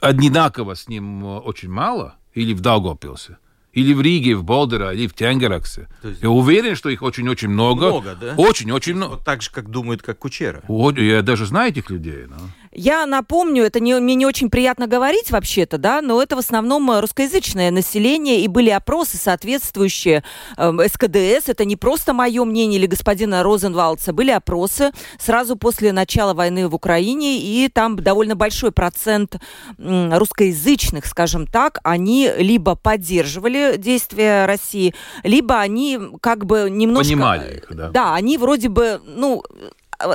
одинаково 0.00 0.76
с 0.76 0.88
ним 0.88 1.24
очень 1.24 1.68
мало, 1.68 2.14
или 2.32 2.54
в 2.54 2.60
Даугавпилсе? 2.60 3.36
Или 3.72 3.92
в 3.92 4.00
Риге, 4.00 4.34
в 4.34 4.44
Болдера, 4.44 4.92
или 4.92 5.06
в 5.06 5.14
Тенгераксе. 5.14 5.88
Есть... 6.02 6.22
Я 6.22 6.30
уверен, 6.30 6.74
что 6.74 6.88
их 6.88 7.02
очень-очень 7.02 7.48
много. 7.48 7.86
Много, 7.88 8.16
да? 8.20 8.34
Очень-очень 8.36 8.94
много. 8.94 9.12
Вот 9.12 9.24
так 9.24 9.42
же, 9.42 9.50
как 9.50 9.70
думают, 9.70 10.02
как 10.02 10.18
Кучера. 10.18 10.62
Я 10.96 11.22
даже 11.22 11.46
знаю 11.46 11.70
этих 11.70 11.90
людей. 11.90 12.26
Но... 12.28 12.36
Я 12.72 13.06
напомню, 13.06 13.64
это 13.64 13.80
не, 13.80 13.94
мне 13.94 14.14
не 14.14 14.26
очень 14.26 14.50
приятно 14.50 14.86
говорить 14.86 15.30
вообще-то, 15.30 15.78
да, 15.78 16.02
но 16.02 16.22
это 16.22 16.36
в 16.36 16.38
основном 16.38 16.90
э, 16.90 17.00
русскоязычное 17.00 17.70
население, 17.70 18.40
и 18.40 18.48
были 18.48 18.70
опросы 18.70 19.16
соответствующие 19.16 20.22
э, 20.56 20.72
СКДС, 20.88 21.48
это 21.48 21.64
не 21.64 21.76
просто 21.76 22.12
мое 22.12 22.44
мнение 22.44 22.78
или 22.78 22.86
господина 22.86 23.42
Розенвалдса, 23.42 24.12
были 24.12 24.30
опросы 24.30 24.92
сразу 25.18 25.56
после 25.56 25.92
начала 25.92 26.34
войны 26.34 26.68
в 26.68 26.74
Украине, 26.74 27.38
и 27.38 27.68
там 27.68 27.96
довольно 27.96 28.36
большой 28.36 28.72
процент 28.72 29.36
э, 29.78 30.18
русскоязычных, 30.18 31.06
скажем 31.06 31.46
так, 31.46 31.80
они 31.84 32.30
либо 32.38 32.74
поддерживали 32.74 33.76
действия 33.78 34.46
России, 34.46 34.94
либо 35.22 35.58
они 35.58 35.98
как 36.20 36.44
бы 36.44 36.68
немножко... 36.70 37.12
Понимали 37.12 37.56
их, 37.58 37.76
да. 37.76 37.88
Да, 37.90 38.14
они 38.14 38.38
вроде 38.38 38.68
бы, 38.68 39.00
ну, 39.04 39.42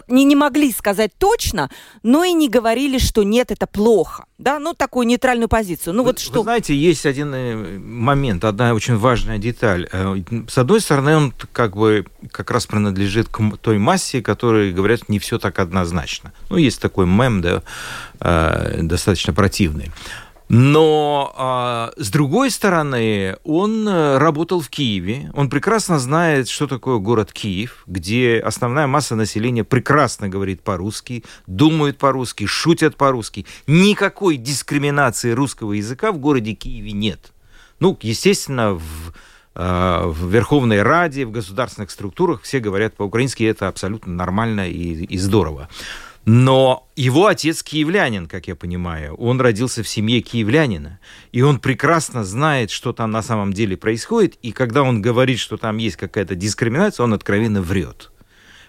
не, 0.07 0.23
не 0.23 0.35
могли 0.35 0.71
сказать 0.71 1.11
точно, 1.17 1.69
но 2.03 2.23
и 2.23 2.33
не 2.33 2.49
говорили, 2.49 2.97
что 2.97 3.23
нет, 3.23 3.51
это 3.51 3.67
плохо. 3.67 4.25
Да, 4.37 4.59
ну 4.59 4.73
такую 4.73 5.07
нейтральную 5.07 5.47
позицию. 5.47 5.93
Ну 5.93 6.03
вы, 6.03 6.09
вот 6.09 6.19
что. 6.19 6.39
Вы 6.39 6.43
знаете, 6.43 6.75
есть 6.75 7.05
один 7.05 7.33
э, 7.33 7.79
момент, 7.79 8.43
одна 8.43 8.73
очень 8.73 8.97
важная 8.97 9.37
деталь. 9.37 9.87
Э, 9.91 10.15
с 10.47 10.57
одной 10.57 10.81
стороны, 10.81 11.15
он 11.15 11.33
как 11.51 11.75
бы 11.75 12.05
как 12.31 12.51
раз 12.51 12.65
принадлежит 12.65 13.27
к 13.27 13.57
той 13.57 13.77
массе, 13.77 14.21
которые 14.21 14.73
говорят 14.73 15.09
не 15.09 15.19
все 15.19 15.39
так 15.39 15.59
однозначно. 15.59 16.33
Ну 16.49 16.57
есть 16.57 16.81
такой 16.81 17.05
мем, 17.05 17.41
да, 17.41 17.63
э, 18.19 18.79
достаточно 18.81 19.33
противный. 19.33 19.91
Но 20.49 21.33
а, 21.35 21.91
с 21.97 22.09
другой 22.09 22.51
стороны, 22.51 23.37
он 23.43 23.87
э, 23.87 24.17
работал 24.17 24.61
в 24.61 24.69
Киеве, 24.69 25.31
он 25.33 25.49
прекрасно 25.49 25.99
знает, 25.99 26.49
что 26.49 26.67
такое 26.67 26.97
город 26.97 27.31
Киев, 27.31 27.83
где 27.87 28.39
основная 28.39 28.87
масса 28.87 29.15
населения 29.15 29.63
прекрасно 29.63 30.29
говорит 30.29 30.61
по-русски, 30.61 31.23
думает 31.47 31.97
по-русски, 31.97 32.45
шутят 32.45 32.97
по-русски. 32.97 33.45
Никакой 33.67 34.37
дискриминации 34.37 35.31
русского 35.31 35.73
языка 35.73 36.11
в 36.11 36.17
городе 36.17 36.53
Киеве 36.53 36.91
нет. 36.91 37.31
Ну, 37.79 37.97
естественно, 38.01 38.73
в, 38.73 39.13
а, 39.55 40.07
в 40.07 40.29
Верховной 40.29 40.81
Раде, 40.81 41.25
в 41.25 41.31
государственных 41.31 41.89
структурах 41.91 42.41
все 42.41 42.59
говорят 42.59 42.95
по-украински, 42.95 43.43
это 43.43 43.67
абсолютно 43.67 44.13
нормально 44.13 44.69
и, 44.69 45.05
и 45.05 45.17
здорово. 45.17 45.69
Но 46.25 46.87
его 46.95 47.27
отец 47.27 47.63
киевлянин, 47.63 48.27
как 48.27 48.47
я 48.47 48.55
понимаю. 48.55 49.15
Он 49.15 49.41
родился 49.41 49.83
в 49.83 49.87
семье 49.87 50.21
киевлянина. 50.21 50.99
И 51.33 51.41
он 51.41 51.59
прекрасно 51.59 52.23
знает, 52.23 52.71
что 52.71 52.93
там 52.93 53.11
на 53.11 53.21
самом 53.21 53.51
деле 53.51 53.75
происходит. 53.75 54.35
И 54.41 54.53
когда 54.53 54.83
он 54.83 55.01
говорит, 55.01 55.39
что 55.39 55.57
там 55.57 55.77
есть 55.77 55.97
какая-то 55.97 56.35
дискриминация, 56.35 57.03
он 57.03 57.13
откровенно 57.13 57.61
врет. 57.61 58.12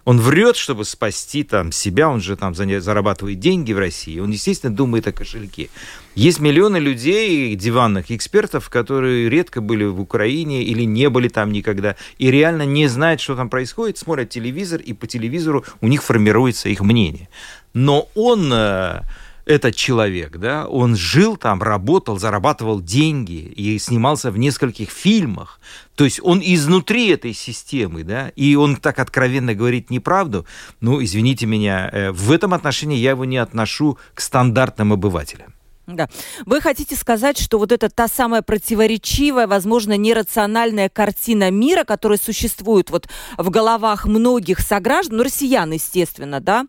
Он 0.04 0.20
врет, 0.20 0.56
чтобы 0.56 0.84
спасти 0.84 1.44
там 1.44 1.72
себя, 1.72 2.08
он 2.10 2.20
же 2.20 2.36
там 2.36 2.54
зарабатывает 2.54 3.38
деньги 3.38 3.72
в 3.72 3.78
России, 3.78 4.20
он, 4.20 4.30
естественно, 4.30 4.74
думает 4.74 5.06
о 5.06 5.12
кошельке. 5.12 5.70
Есть 6.14 6.40
миллионы 6.40 6.76
людей, 6.76 7.54
диванных 7.56 8.10
экспертов, 8.10 8.68
которые 8.68 9.30
редко 9.30 9.60
были 9.60 9.84
в 9.84 10.00
Украине 10.00 10.62
или 10.62 10.84
не 10.84 11.08
были 11.08 11.28
там 11.28 11.52
никогда, 11.52 11.96
и 12.18 12.30
реально 12.30 12.66
не 12.66 12.86
знают, 12.86 13.20
что 13.20 13.34
там 13.34 13.48
происходит, 13.48 13.96
смотрят 13.96 14.28
телевизор, 14.28 14.80
и 14.80 14.92
по 14.92 15.06
телевизору 15.06 15.64
у 15.80 15.88
них 15.88 16.02
формируется 16.02 16.68
их 16.68 16.80
мнение. 16.80 17.28
Но 17.72 18.08
он 18.14 18.52
э, 18.52 19.00
этот 19.46 19.74
человек, 19.74 20.38
да, 20.38 20.66
он 20.66 20.96
жил 20.96 21.36
там, 21.36 21.62
работал, 21.62 22.18
зарабатывал 22.18 22.80
деньги 22.80 23.52
и 23.56 23.78
снимался 23.78 24.30
в 24.30 24.38
нескольких 24.38 24.90
фильмах. 24.90 25.60
То 25.94 26.04
есть 26.04 26.20
он 26.22 26.40
изнутри 26.42 27.08
этой 27.08 27.34
системы, 27.34 28.04
да, 28.04 28.28
и 28.36 28.54
он 28.56 28.76
так 28.76 28.98
откровенно 28.98 29.54
говорит 29.54 29.90
неправду. 29.90 30.46
Ну, 30.80 31.02
извините 31.02 31.46
меня, 31.46 31.88
э, 31.92 32.10
в 32.10 32.32
этом 32.32 32.54
отношении 32.54 32.98
я 32.98 33.10
его 33.10 33.24
не 33.24 33.36
отношу 33.36 33.98
к 34.14 34.20
стандартным 34.20 34.92
обывателям. 34.92 35.53
Да. 35.86 36.08
Вы 36.46 36.60
хотите 36.60 36.96
сказать, 36.96 37.38
что 37.38 37.58
вот 37.58 37.70
это 37.70 37.90
та 37.90 38.08
самая 38.08 38.40
противоречивая, 38.40 39.46
возможно, 39.46 39.96
нерациональная 39.96 40.88
картина 40.88 41.50
мира, 41.50 41.84
которая 41.84 42.18
существует 42.18 42.90
вот 42.90 43.08
в 43.36 43.50
головах 43.50 44.06
многих 44.06 44.60
сограждан, 44.60 45.18
ну, 45.18 45.22
россиян, 45.22 45.70
естественно, 45.72 46.40
да, 46.40 46.64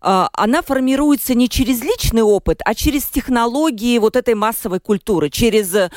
а, 0.00 0.28
она 0.34 0.60
формируется 0.60 1.34
не 1.34 1.48
через 1.48 1.82
личный 1.82 2.22
опыт, 2.22 2.60
а 2.64 2.74
через 2.74 3.06
технологии 3.06 3.98
вот 3.98 4.16
этой 4.16 4.34
массовой 4.34 4.80
культуры, 4.80 5.30
через 5.30 5.74
э, 5.74 5.90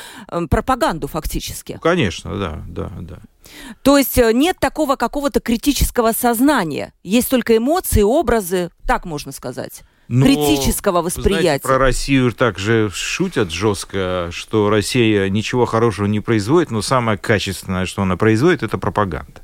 пропаганду 0.48 1.08
фактически. 1.08 1.78
Конечно, 1.82 2.38
да, 2.38 2.62
да, 2.66 2.92
да. 3.00 3.18
То 3.82 3.98
есть 3.98 4.16
э, 4.18 4.32
нет 4.32 4.56
такого 4.58 4.96
какого-то 4.96 5.40
критического 5.40 6.12
сознания, 6.12 6.92
есть 7.02 7.28
только 7.28 7.56
эмоции, 7.56 8.02
образы, 8.02 8.70
так 8.86 9.04
можно 9.04 9.32
сказать. 9.32 9.82
Но, 10.14 10.26
критического 10.26 11.00
восприятия. 11.00 11.42
Знаете, 11.42 11.62
про 11.62 11.78
Россию 11.78 12.32
также 12.32 12.90
шутят 12.92 13.50
жестко, 13.50 14.28
что 14.30 14.68
Россия 14.68 15.30
ничего 15.30 15.64
хорошего 15.64 16.04
не 16.04 16.20
производит, 16.20 16.70
но 16.70 16.82
самое 16.82 17.16
качественное, 17.16 17.86
что 17.86 18.02
она 18.02 18.18
производит, 18.18 18.62
это 18.62 18.76
пропаганда. 18.76 19.40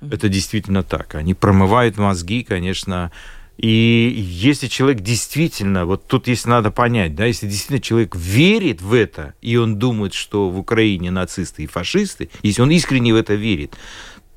Это 0.00 0.28
действительно 0.28 0.84
так. 0.84 1.16
Они 1.16 1.34
промывают 1.34 1.96
мозги, 1.98 2.44
конечно. 2.44 3.10
И 3.56 4.14
если 4.16 4.68
человек 4.68 5.00
действительно, 5.00 5.84
вот 5.84 6.06
тут 6.06 6.28
если 6.28 6.48
надо 6.48 6.70
понять, 6.70 7.16
да, 7.16 7.24
если 7.24 7.48
действительно 7.48 7.80
человек 7.80 8.14
верит 8.14 8.82
в 8.82 8.94
это, 8.94 9.34
и 9.42 9.56
он 9.56 9.80
думает, 9.80 10.14
что 10.14 10.48
в 10.48 10.58
Украине 10.60 11.10
нацисты 11.10 11.64
и 11.64 11.66
фашисты, 11.66 12.30
если 12.44 12.62
он 12.62 12.70
искренне 12.70 13.12
в 13.12 13.16
это 13.16 13.34
верит, 13.34 13.74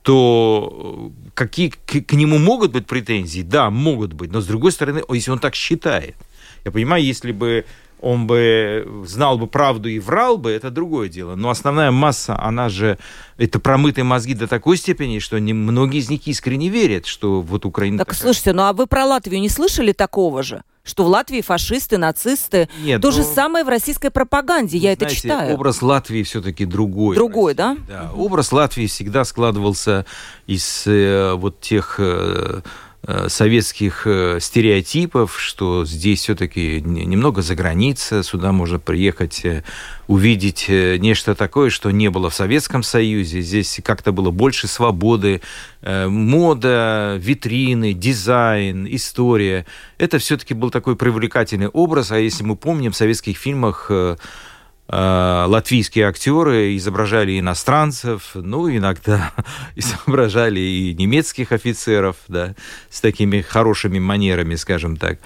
то 0.07 1.11
э, 1.17 1.29
какие 1.33 1.67
к, 1.67 2.05
к 2.07 2.13
нему 2.13 2.37
могут 2.37 2.71
быть 2.71 2.87
претензии? 2.87 3.41
Да, 3.41 3.69
могут 3.69 4.13
быть, 4.13 4.31
но 4.31 4.39
с 4.39 4.45
другой 4.45 4.71
стороны, 4.71 5.03
если 5.11 5.31
он 5.31 5.39
так 5.39 5.53
считает, 5.53 6.15
я 6.63 6.71
понимаю, 6.71 7.03
если 7.03 7.33
бы 7.33 7.65
он 7.99 8.25
бы 8.25 8.87
знал 9.05 9.37
бы 9.37 9.47
правду 9.47 9.89
и 9.89 9.99
врал 9.99 10.37
бы, 10.37 10.51
это 10.51 10.69
другое 10.69 11.09
дело. 11.09 11.35
Но 11.35 11.49
основная 11.49 11.91
масса, 11.91 12.41
она 12.41 12.69
же, 12.69 12.97
это 13.37 13.59
промытые 13.59 14.05
мозги 14.05 14.33
до 14.33 14.47
такой 14.47 14.77
степени, 14.77 15.19
что 15.19 15.41
не, 15.41 15.51
многие 15.51 15.99
из 15.99 16.09
них 16.09 16.25
искренне 16.25 16.69
верят, 16.69 17.05
что 17.05 17.41
вот 17.41 17.65
Украина... 17.65 17.97
Так, 17.97 18.07
такая. 18.07 18.21
слушайте, 18.21 18.53
ну 18.53 18.63
а 18.63 18.71
вы 18.71 18.87
про 18.87 19.03
Латвию 19.03 19.41
не 19.41 19.49
слышали 19.49 19.91
такого 19.91 20.41
же? 20.41 20.63
Что 20.87 21.03
в 21.03 21.07
Латвии 21.07 21.41
фашисты, 21.41 21.97
нацисты. 21.97 22.69
Нет, 22.81 23.01
То 23.01 23.09
но... 23.09 23.11
же 23.11 23.21
ну, 23.21 23.33
самое 23.35 23.63
в 23.63 23.69
российской 23.69 24.09
пропаганде, 24.09 24.77
я 24.77 24.95
знаете, 24.95 25.05
это 25.05 25.15
читаю. 25.15 25.53
Образ 25.53 25.81
Латвии 25.83 26.23
все-таки 26.23 26.65
другой. 26.65 27.15
Другой, 27.15 27.53
да? 27.53 27.77
Да. 27.87 28.11
Образ 28.15 28.51
Латвии 28.51 28.87
всегда 28.87 29.23
складывался 29.23 30.05
из 30.47 30.83
э, 30.87 31.33
вот 31.33 31.59
тех 31.61 31.99
Э, 32.07 32.61
советских 33.27 34.05
э, 34.05 34.39
стереотипов, 34.41 35.39
что 35.39 35.85
здесь 35.85 36.21
все-таки 36.21 36.81
немного 36.81 37.41
за 37.41 37.55
граница, 37.55 38.23
сюда 38.23 38.51
можно 38.51 38.79
приехать, 38.79 39.45
э, 39.45 39.63
увидеть 40.07 40.67
нечто 40.69 41.35
такое, 41.35 41.69
что 41.69 41.91
не 41.91 42.09
было 42.09 42.29
в 42.29 42.35
Советском 42.35 42.83
Союзе. 42.83 43.41
Здесь 43.41 43.79
как-то 43.83 44.11
было 44.11 44.31
больше 44.31 44.67
свободы, 44.67 45.41
мода, 45.81 47.17
витрины, 47.19 47.93
дизайн, 47.93 48.87
история. 48.89 49.65
Это 49.97 50.17
все-таки 50.17 50.53
был 50.53 50.69
такой 50.71 50.95
привлекательный 50.95 51.67
образ, 51.67 52.11
а 52.11 52.19
если 52.19 52.43
мы 52.43 52.55
помним, 52.55 52.93
в 52.93 52.95
советских 52.95 53.37
фильмах 53.37 53.91
Э, 53.97 54.15
латвийские 54.89 56.07
актеры 56.07 56.77
изображали 56.77 57.39
иностранцев, 57.39 58.31
ну, 58.35 58.69
иногда 58.69 59.33
изображали 59.75 60.59
и 60.59 60.93
немецких 60.93 61.51
офицеров, 61.51 62.15
да, 62.27 62.55
с 62.89 63.01
такими 63.01 63.41
хорошими 63.41 63.99
манерами, 63.99 64.55
скажем 64.55 64.95
так. 64.95 65.19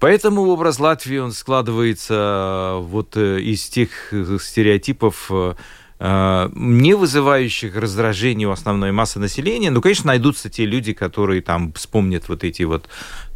Поэтому 0.00 0.42
образ 0.42 0.78
Латвии, 0.78 1.18
он 1.18 1.32
складывается 1.32 2.14
э, 2.14 2.80
вот 2.82 3.16
э, 3.16 3.40
из 3.40 3.68
тех 3.68 3.90
стереотипов, 4.40 5.30
э, 5.30 5.54
не 6.54 6.94
вызывающих 6.94 7.74
раздражения 7.74 8.46
у 8.46 8.52
основной 8.52 8.92
массы 8.92 9.18
населения. 9.18 9.72
Ну, 9.72 9.80
конечно, 9.80 10.06
найдутся 10.06 10.48
те 10.48 10.64
люди, 10.64 10.92
которые 10.92 11.42
там 11.42 11.72
вспомнят 11.72 12.28
вот 12.28 12.44
эти 12.44 12.62
вот 12.62 12.88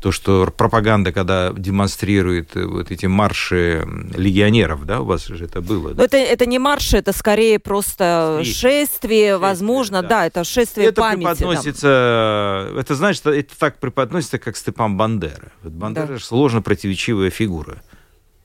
то, 0.02 0.10
что 0.10 0.52
пропаганда, 0.54 1.12
когда 1.12 1.52
демонстрирует 1.52 2.56
э, 2.56 2.66
вот 2.66 2.90
эти 2.90 3.06
марши 3.06 3.86
легионеров, 4.14 4.84
да, 4.84 5.00
у 5.00 5.04
вас 5.04 5.26
же 5.26 5.44
это 5.44 5.60
было. 5.60 5.94
Да? 5.94 6.04
Это, 6.04 6.16
это 6.16 6.44
не 6.44 6.58
марши, 6.58 6.96
это 6.96 7.12
скорее 7.12 7.60
просто 7.60 8.40
шествие, 8.42 8.82
шествие 8.82 9.38
возможно, 9.38 10.02
да. 10.02 10.08
да, 10.08 10.26
это 10.26 10.44
шествие 10.44 10.88
это 10.88 11.00
памяти. 11.00 11.38
Преподносится, 11.38 12.70
да. 12.74 12.80
Это 12.80 12.96
значит, 12.96 13.24
это 13.26 13.56
так 13.56 13.78
преподносится, 13.78 14.38
как 14.38 14.56
Степан 14.56 14.96
Бандера. 14.96 15.52
Вот 15.62 15.72
Бандера 15.72 16.06
да. 16.06 16.18
сложно 16.18 16.62
противоречивая 16.62 17.30
фигура. 17.30 17.80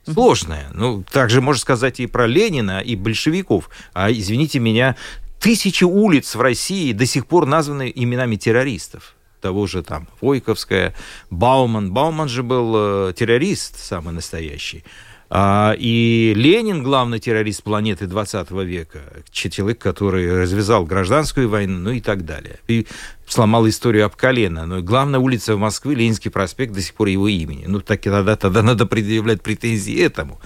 Сложная. 0.06 0.70
Ну, 0.74 1.04
также 1.12 1.42
можно 1.42 1.60
сказать 1.60 2.00
и 2.00 2.06
про 2.06 2.28
Ленина, 2.28 2.80
и 2.82 2.96
большевиков. 2.96 3.70
А, 3.94 4.12
извините 4.12 4.60
меня, 4.60 4.96
тысячи 5.40 5.84
улиц 5.84 6.36
в 6.36 6.40
России 6.40 6.94
до 6.94 7.08
сих 7.08 7.26
пор 7.26 7.48
названы 7.48 7.92
именами 7.94 8.36
террористов 8.36 9.17
того 9.48 9.66
же 9.66 9.82
там 9.82 10.10
Войковская, 10.20 10.94
Бауман. 11.30 11.94
Бауман 11.94 12.28
же 12.28 12.44
был 12.44 12.74
э, 12.76 13.14
террорист 13.14 13.80
самый 13.80 14.14
настоящий. 14.14 14.84
А, 15.30 15.74
и 15.78 16.34
Ленин, 16.36 16.84
главный 16.84 17.20
террорист 17.20 17.64
планеты 17.64 18.08
20 18.08 18.52
века, 18.52 19.00
человек, 19.32 19.80
который 19.80 20.42
развязал 20.42 20.86
гражданскую 20.86 21.48
войну, 21.48 21.80
ну 21.80 21.92
и 21.92 22.02
так 22.02 22.26
далее. 22.26 22.60
И 22.68 22.88
сломал 23.26 23.68
историю 23.70 24.06
об 24.06 24.18
колено. 24.18 24.66
Но 24.66 24.82
главная 24.82 25.22
улица 25.22 25.56
в 25.56 25.60
Москве, 25.60 25.96
Ленинский 25.96 26.30
проспект, 26.30 26.74
до 26.74 26.82
сих 26.82 26.94
пор 26.94 27.08
его 27.08 27.30
имени. 27.30 27.64
Ну, 27.68 27.80
так 27.80 28.06
и 28.06 28.10
тогда, 28.10 28.36
тогда 28.36 28.62
надо 28.62 28.86
предъявлять 28.86 29.42
претензии 29.42 29.98
этому. 29.98 30.42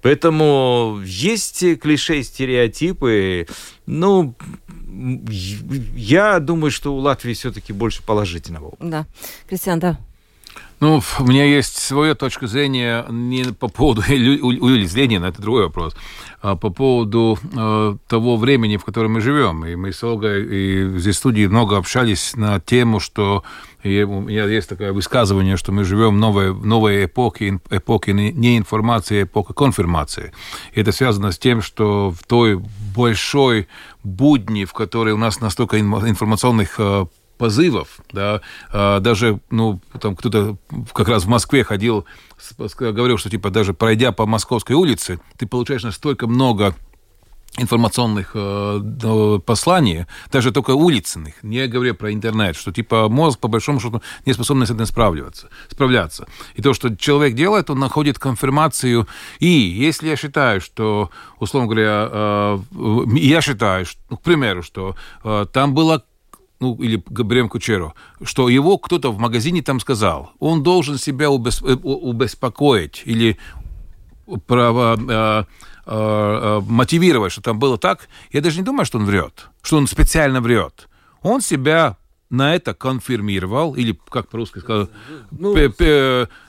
Поэтому 0.00 1.00
есть 1.04 1.62
клише, 1.80 2.22
стереотипы. 2.22 3.46
Ну, 3.84 4.34
я 5.94 6.38
думаю, 6.40 6.70
что 6.70 6.94
у 6.94 6.98
Латвии 6.98 7.34
все-таки 7.34 7.72
больше 7.72 8.02
положительного. 8.02 8.74
Да. 8.80 9.06
Кристиан, 9.48 9.78
да. 9.78 9.98
Ну, 10.78 11.00
у 11.20 11.24
меня 11.24 11.44
есть 11.44 11.78
своя 11.78 12.14
точка 12.14 12.46
зрения 12.46 13.06
не 13.08 13.44
по 13.44 13.68
поводу 13.68 14.02
Юлии 14.08 14.94
Ленина, 14.94 15.26
это 15.26 15.40
другой 15.40 15.64
вопрос, 15.64 15.96
а 16.42 16.54
по 16.54 16.68
поводу 16.68 17.38
э, 17.56 17.96
того 18.08 18.36
времени, 18.36 18.76
в 18.76 18.84
котором 18.84 19.14
мы 19.14 19.22
живем. 19.22 19.64
И 19.64 19.74
мы 19.74 19.92
с 19.92 20.04
Олгой 20.04 20.44
и 20.44 20.98
здесь 20.98 21.16
в 21.16 21.18
студии 21.18 21.46
много 21.46 21.78
общались 21.78 22.36
на 22.36 22.60
тему, 22.60 23.00
что 23.00 23.42
и 23.86 24.02
у 24.02 24.20
меня 24.20 24.46
есть 24.46 24.68
такое 24.68 24.92
высказывание, 24.92 25.56
что 25.56 25.72
мы 25.72 25.84
живем 25.84 26.16
в 26.16 26.18
новой, 26.18 26.52
новой 26.52 27.04
эпохе, 27.04 27.60
эпохе 27.70 28.12
не 28.12 28.58
информации, 28.58 29.20
а 29.20 29.22
эпоха 29.22 29.54
конфирмации. 29.54 30.32
И 30.72 30.80
это 30.80 30.92
связано 30.92 31.30
с 31.30 31.38
тем, 31.38 31.62
что 31.62 32.10
в 32.10 32.24
той 32.26 32.60
большой 32.96 33.68
будни, 34.02 34.64
в 34.64 34.72
которой 34.72 35.12
у 35.12 35.18
нас 35.18 35.40
настолько 35.40 35.78
информационных 35.78 36.76
э, 36.78 37.06
позывов, 37.36 38.00
да, 38.12 38.40
а, 38.72 39.00
даже, 39.00 39.40
ну, 39.50 39.80
там 40.00 40.16
кто-то 40.16 40.56
как 40.94 41.08
раз 41.08 41.24
в 41.24 41.28
Москве 41.28 41.64
ходил, 41.64 42.06
говорил, 42.78 43.18
что, 43.18 43.30
типа, 43.30 43.50
даже 43.50 43.74
пройдя 43.74 44.12
по 44.12 44.26
Московской 44.26 44.74
улице, 44.74 45.20
ты 45.36 45.46
получаешь 45.46 45.82
настолько 45.82 46.26
много 46.26 46.74
информационных 47.58 48.32
э, 48.34 49.38
посланий, 49.44 50.06
даже 50.30 50.52
только 50.52 50.70
улицных, 50.70 51.42
не 51.42 51.66
говоря 51.66 51.94
про 51.94 52.12
интернет, 52.12 52.56
что 52.56 52.72
типа 52.72 53.08
мозг 53.08 53.40
по 53.40 53.48
большому 53.48 53.80
счету 53.80 54.02
не 54.26 54.34
способен 54.34 54.66
с 54.66 54.70
этим 54.70 54.86
справляться, 54.86 55.48
справляться. 55.68 56.26
И 56.54 56.62
то, 56.62 56.74
что 56.74 56.94
человек 56.96 57.34
делает, 57.34 57.70
он 57.70 57.78
находит 57.78 58.18
конфирмацию. 58.18 59.06
И 59.38 59.48
если 59.48 60.08
я 60.08 60.16
считаю, 60.16 60.60
что, 60.60 61.10
условно 61.38 61.68
говоря, 61.68 62.08
э, 62.10 62.58
я 63.14 63.40
считаю, 63.40 63.86
что, 63.86 64.00
ну, 64.10 64.16
к 64.16 64.22
примеру, 64.22 64.62
что 64.62 64.94
э, 65.24 65.46
там 65.52 65.74
было 65.74 66.02
ну, 66.60 66.74
или 66.76 67.02
Габриэль 67.08 67.48
Кучеро, 67.48 67.94
что 68.22 68.48
его 68.48 68.78
кто-то 68.78 69.12
в 69.12 69.18
магазине 69.18 69.62
там 69.62 69.80
сказал, 69.80 70.30
он 70.38 70.62
должен 70.62 70.98
себя 70.98 71.30
убес, 71.30 71.62
э, 71.62 71.74
убеспокоить 71.74 73.02
или 73.04 73.36
право, 74.46 74.96
э, 74.98 75.44
мотивировать, 75.86 77.32
что 77.32 77.42
там 77.42 77.58
было 77.58 77.78
так, 77.78 78.08
я 78.32 78.40
даже 78.40 78.58
не 78.58 78.64
думаю, 78.64 78.84
что 78.86 78.98
он 78.98 79.04
врет, 79.04 79.48
что 79.62 79.76
он 79.76 79.86
специально 79.86 80.40
врет. 80.40 80.88
Он 81.22 81.40
себя 81.40 81.96
на 82.30 82.54
это 82.54 82.74
конфирмировал, 82.74 83.74
или, 83.74 83.98
как 84.08 84.28
по-русски 84.28 84.58
сказать, 84.58 84.88
ну, 85.30 85.54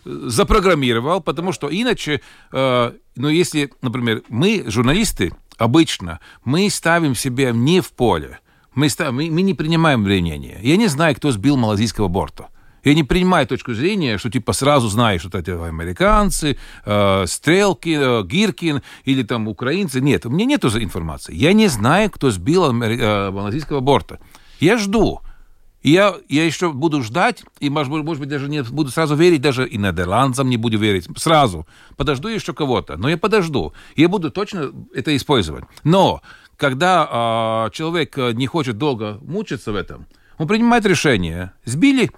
запрограммировал, 0.05 1.21
потому 1.21 1.51
что 1.51 1.69
иначе, 1.69 2.21
э, 2.51 2.91
ну, 3.15 3.29
если, 3.29 3.71
например, 3.81 4.23
мы, 4.29 4.63
журналисты, 4.67 5.33
обычно, 5.57 6.19
мы 6.43 6.69
ставим 6.69 7.15
себя 7.15 7.51
не 7.51 7.81
в 7.81 7.91
поле, 7.91 8.39
мы, 8.73 8.89
мы, 8.99 9.31
мы 9.31 9.41
не 9.41 9.53
принимаем 9.53 10.01
мнение. 10.01 10.59
Я 10.61 10.77
не 10.77 10.87
знаю, 10.87 11.15
кто 11.15 11.31
сбил 11.31 11.57
малазийского 11.57 12.07
борта. 12.07 12.47
Я 12.87 12.93
не 12.93 13.03
принимаю 13.03 13.45
точку 13.45 13.73
зрения, 13.73 14.17
что 14.17 14.29
типа 14.29 14.53
сразу 14.53 14.87
знаешь, 14.87 15.19
что 15.21 15.37
это 15.37 15.65
американцы, 15.65 16.57
э, 16.85 17.25
Стрелки, 17.27 17.97
э, 17.99 18.23
Гиркин 18.23 18.81
или 19.03 19.23
там 19.23 19.49
украинцы. 19.49 19.99
Нет, 19.99 20.25
у 20.25 20.29
меня 20.29 20.45
нет 20.45 20.63
информации. 20.63 21.35
Я 21.35 21.51
не 21.51 21.67
знаю, 21.67 22.09
кто 22.09 22.31
сбил 22.31 22.63
э, 22.71 23.81
борта. 23.81 24.19
Я 24.61 24.77
жду. 24.77 25.19
я, 25.83 26.15
я 26.29 26.45
еще 26.45 26.71
буду 26.71 27.03
ждать, 27.03 27.43
и, 27.59 27.69
может, 27.69 27.91
может 27.91 28.21
быть, 28.21 28.29
даже 28.29 28.47
не 28.47 28.63
буду 28.63 28.89
сразу 28.89 29.15
верить, 29.15 29.41
даже 29.41 29.67
и 29.67 29.77
нидерландцам 29.77 30.49
не 30.49 30.55
буду 30.55 30.77
верить. 30.77 31.09
Сразу. 31.17 31.67
Подожду 31.97 32.29
еще 32.29 32.53
кого-то. 32.53 32.95
Но 32.95 33.09
я 33.09 33.17
подожду. 33.17 33.73
Я 33.97 34.07
буду 34.07 34.31
точно 34.31 34.71
это 34.93 35.13
использовать. 35.13 35.65
Но 35.83 36.21
когда 36.55 37.65
э, 37.67 37.75
человек 37.75 38.15
не 38.15 38.47
хочет 38.47 38.77
долго 38.77 39.19
мучиться 39.21 39.73
в 39.73 39.75
этом, 39.75 40.07
он 40.37 40.47
принимает 40.47 40.85
решение. 40.85 41.51
Сбили 41.65 42.11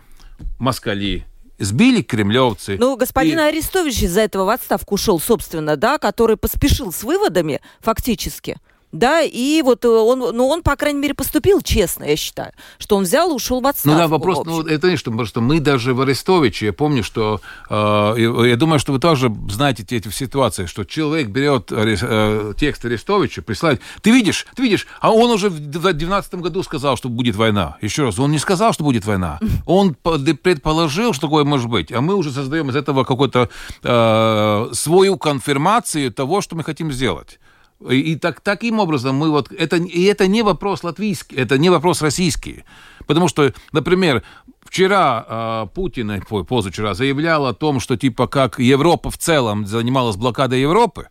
москали, 0.60 1.26
сбили 1.58 2.02
кремлевцы. 2.02 2.78
Ну, 2.80 2.96
господин 2.96 3.40
и... 3.40 3.42
Арестович 3.42 4.04
из-за 4.04 4.22
этого 4.22 4.46
в 4.46 4.50
отставку 4.50 4.96
ушел, 4.96 5.20
собственно, 5.20 5.76
да, 5.76 5.98
который 5.98 6.38
поспешил 6.38 6.92
с 6.92 7.04
выводами 7.04 7.62
фактически 7.80 8.58
да, 8.92 9.22
и 9.22 9.62
вот 9.62 9.86
э, 9.86 9.88
он, 9.88 10.20
ну, 10.20 10.48
он, 10.48 10.64
по 10.64 10.76
крайней 10.76 11.00
мере, 11.00 11.14
поступил 11.14 11.62
честно, 11.62 12.06
я 12.06 12.16
считаю, 12.16 12.54
что 12.80 12.98
он 12.98 13.04
взял 13.04 13.30
и 13.30 13.34
ушел 13.34 13.62
в 13.62 13.68
отставку. 13.68 13.96
Ну 13.96 13.98
да, 13.98 14.08
вопрос, 14.08 14.46
ну, 14.46 14.62
это 14.62 14.90
не 14.90 14.98
что, 14.98 15.12
просто 15.12 15.42
мы 15.42 15.60
даже 15.60 15.94
в 15.94 16.02
Арестовиче, 16.02 16.68
я 16.68 16.74
помню, 16.74 17.04
что, 17.04 17.40
э, 17.70 18.46
я 18.48 18.56
думаю, 18.56 18.80
что 18.80 18.92
вы 18.92 19.00
тоже 19.00 19.32
знаете 19.50 19.86
эти 19.90 20.10
ситуации, 20.10 20.66
что 20.66 20.86
человек 20.86 21.28
берет 21.28 21.72
э, 21.72 22.54
текст 22.58 22.84
Арестовича, 22.84 23.42
присылает, 23.44 23.80
ты 24.02 24.12
видишь, 24.12 24.48
ты 24.56 24.64
видишь, 24.64 24.88
а 25.02 25.12
он 25.12 25.30
уже 25.30 25.50
в 25.50 25.60
2012 25.60 26.36
году 26.36 26.64
сказал, 26.64 26.98
что 26.98 27.10
будет 27.10 27.36
война. 27.36 27.78
Еще 27.82 28.06
раз, 28.06 28.18
он 28.18 28.32
не 28.32 28.40
сказал, 28.40 28.74
что 28.74 28.84
будет 28.84 29.06
война. 29.06 29.40
Он 29.66 29.94
предположил, 29.94 31.14
что 31.14 31.28
такое 31.28 31.44
может 31.44 31.70
быть, 31.70 31.92
а 31.92 32.02
мы 32.02 32.16
уже 32.16 32.32
создаем 32.32 32.70
из 32.70 32.76
этого 32.76 33.04
какую-то 33.04 33.50
э, 33.84 34.70
свою 34.74 35.18
конфирмацию 35.18 36.12
того, 36.12 36.42
что 36.42 36.56
мы 36.56 36.64
хотим 36.64 36.92
сделать. 36.92 37.40
И 37.88 38.16
так, 38.18 38.42
таким 38.42 38.80
образом 38.80 39.16
мы 39.16 39.30
вот... 39.30 39.52
Это, 39.52 39.78
и 39.78 40.04
это 40.04 40.28
не 40.28 40.42
вопрос 40.42 40.84
латвийский, 40.84 41.38
это 41.38 41.58
не 41.58 41.70
вопрос 41.70 42.02
российский. 42.02 42.66
Потому 43.08 43.30
что, 43.30 43.54
например, 43.72 44.24
вчера 44.64 45.26
э, 45.28 45.68
Путин, 45.74 46.22
позавчера, 46.46 46.94
заявлял 46.94 47.46
о 47.46 47.54
том, 47.54 47.80
что 47.80 47.96
типа 47.96 48.28
как 48.28 48.60
Европа 48.60 49.10
в 49.10 49.18
целом 49.18 49.66
занималась 49.66 50.18
блокадой 50.18 50.60
Европы. 50.60 51.08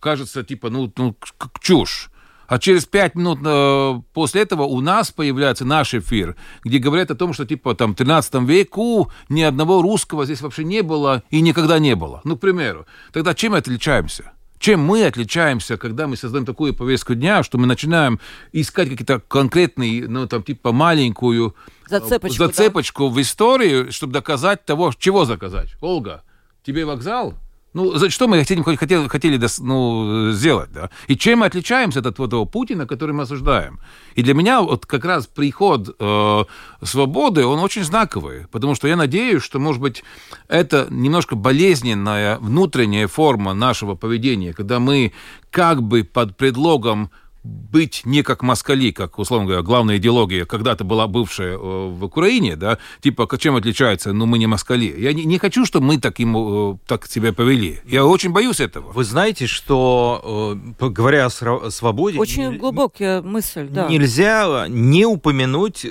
Кажется, 0.00 0.44
типа, 0.44 0.68
ну, 0.68 0.92
ну 0.96 1.16
чушь. 1.60 2.10
А 2.46 2.58
через 2.58 2.84
пять 2.84 3.14
минут 3.14 3.38
э, 3.42 4.00
после 4.12 4.42
этого 4.42 4.64
у 4.64 4.82
нас 4.82 5.10
появляется 5.10 5.64
наш 5.64 5.94
эфир, 5.94 6.36
где 6.62 6.76
говорят 6.76 7.10
о 7.10 7.14
том, 7.14 7.32
что 7.32 7.46
типа 7.46 7.74
там 7.74 7.94
в 7.94 7.96
13 7.96 8.34
веку 8.42 9.10
ни 9.30 9.40
одного 9.40 9.80
русского 9.80 10.26
здесь 10.26 10.42
вообще 10.42 10.64
не 10.64 10.82
было 10.82 11.22
и 11.30 11.40
никогда 11.40 11.78
не 11.78 11.96
было. 11.96 12.20
Ну, 12.24 12.36
к 12.36 12.40
примеру. 12.40 12.84
Тогда 13.12 13.32
чем 13.32 13.54
отличаемся? 13.54 14.32
Чем 14.62 14.80
мы 14.80 15.04
отличаемся, 15.04 15.76
когда 15.76 16.06
мы 16.06 16.16
создаем 16.16 16.46
такую 16.46 16.72
повестку 16.72 17.16
дня, 17.16 17.42
что 17.42 17.58
мы 17.58 17.66
начинаем 17.66 18.20
искать 18.52 18.88
какие-то 18.88 19.18
конкретные, 19.18 20.06
ну, 20.06 20.28
там, 20.28 20.44
типа, 20.44 20.70
маленькую 20.70 21.56
зацепочку, 21.88 22.44
зацепочку 22.44 23.08
да? 23.08 23.14
в 23.14 23.20
истории, 23.20 23.90
чтобы 23.90 24.12
доказать 24.12 24.64
того, 24.64 24.92
чего 24.96 25.24
заказать. 25.24 25.74
Ольга, 25.80 26.22
тебе 26.62 26.84
вокзал? 26.84 27.34
Ну, 27.74 27.96
за 27.96 28.10
что 28.10 28.28
мы 28.28 28.38
хотели, 28.38 28.62
хотели, 28.62 29.08
хотели 29.08 29.40
ну, 29.60 30.30
сделать, 30.32 30.70
да? 30.72 30.90
И 31.06 31.16
чем 31.16 31.38
мы 31.38 31.46
отличаемся 31.46 32.00
от 32.00 32.06
этого 32.06 32.44
Путина, 32.44 32.86
который 32.86 33.12
мы 33.12 33.22
осуждаем? 33.22 33.80
И 34.14 34.22
для 34.22 34.34
меня 34.34 34.60
вот 34.60 34.84
как 34.84 35.04
раз 35.06 35.26
приход 35.26 35.96
э, 35.98 36.44
свободы, 36.82 37.46
он 37.46 37.60
очень 37.60 37.84
знаковый, 37.84 38.46
потому 38.50 38.74
что 38.74 38.88
я 38.88 38.96
надеюсь, 38.96 39.42
что, 39.42 39.58
может 39.58 39.80
быть, 39.80 40.04
это 40.48 40.86
немножко 40.90 41.34
болезненная 41.34 42.38
внутренняя 42.38 43.08
форма 43.08 43.54
нашего 43.54 43.94
поведения, 43.94 44.52
когда 44.52 44.78
мы 44.78 45.12
как 45.50 45.82
бы 45.82 46.04
под 46.04 46.36
предлогом 46.36 47.10
быть 47.44 48.02
не 48.04 48.22
как 48.22 48.42
москали, 48.42 48.92
как, 48.92 49.18
условно 49.18 49.46
говоря, 49.46 49.62
главная 49.62 49.96
идеология 49.96 50.44
когда-то 50.44 50.84
была 50.84 51.08
бывшая 51.08 51.54
э, 51.54 51.56
в 51.56 52.04
Украине, 52.04 52.56
да, 52.56 52.78
типа, 53.00 53.28
чем 53.38 53.56
отличается, 53.56 54.12
ну, 54.12 54.26
мы 54.26 54.38
не 54.38 54.46
москали. 54.46 54.94
Я 54.96 55.12
не, 55.12 55.24
не 55.24 55.38
хочу, 55.38 55.66
чтобы 55.66 55.86
мы 55.86 55.98
таким, 55.98 56.36
э, 56.36 56.78
так 56.86 57.06
себя 57.06 57.32
повели. 57.32 57.80
Я 57.84 58.04
очень 58.04 58.30
боюсь 58.30 58.60
этого. 58.60 58.92
Вы 58.92 59.04
знаете, 59.04 59.46
что, 59.46 60.54
э, 60.78 60.88
говоря 60.88 61.26
о 61.26 61.70
свободе... 61.70 62.18
Очень 62.18 62.58
глубокая 62.58 63.22
мысль, 63.22 63.66
да. 63.68 63.88
Нельзя 63.88 64.66
не 64.68 65.04
упомянуть 65.04 65.84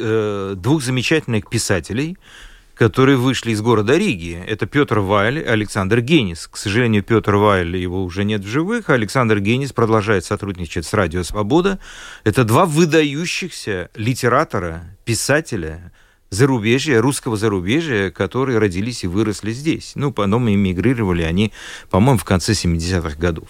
двух 0.61 0.83
замечательных 0.83 1.49
писателей, 1.49 2.17
которые 2.75 3.17
вышли 3.17 3.51
из 3.51 3.61
города 3.61 3.97
Риги. 3.97 4.43
Это 4.47 4.65
Петр 4.65 4.99
Вайль 4.99 5.39
и 5.39 5.43
Александр 5.43 6.01
Генис. 6.01 6.47
К 6.47 6.57
сожалению, 6.57 7.03
Петр 7.03 7.35
Вайль, 7.35 7.75
его 7.77 8.03
уже 8.03 8.23
нет 8.23 8.41
в 8.41 8.47
живых, 8.47 8.89
а 8.89 8.93
Александр 8.93 9.39
Генис 9.39 9.73
продолжает 9.73 10.25
сотрудничать 10.25 10.85
с 10.85 10.93
Радио 10.93 11.23
Свобода. 11.23 11.79
Это 12.23 12.43
два 12.43 12.65
выдающихся 12.65 13.89
литератора, 13.95 14.97
писателя, 15.05 15.91
зарубежья, 16.29 17.01
русского 17.01 17.37
зарубежья, 17.37 18.09
которые 18.09 18.57
родились 18.57 19.03
и 19.03 19.07
выросли 19.07 19.51
здесь. 19.51 19.93
Ну, 19.95 20.11
потом 20.11 20.49
эмигрировали 20.49 21.23
они, 21.23 21.51
по-моему, 21.89 22.17
в 22.17 22.23
конце 22.23 22.53
70-х 22.53 23.17
годов. 23.17 23.49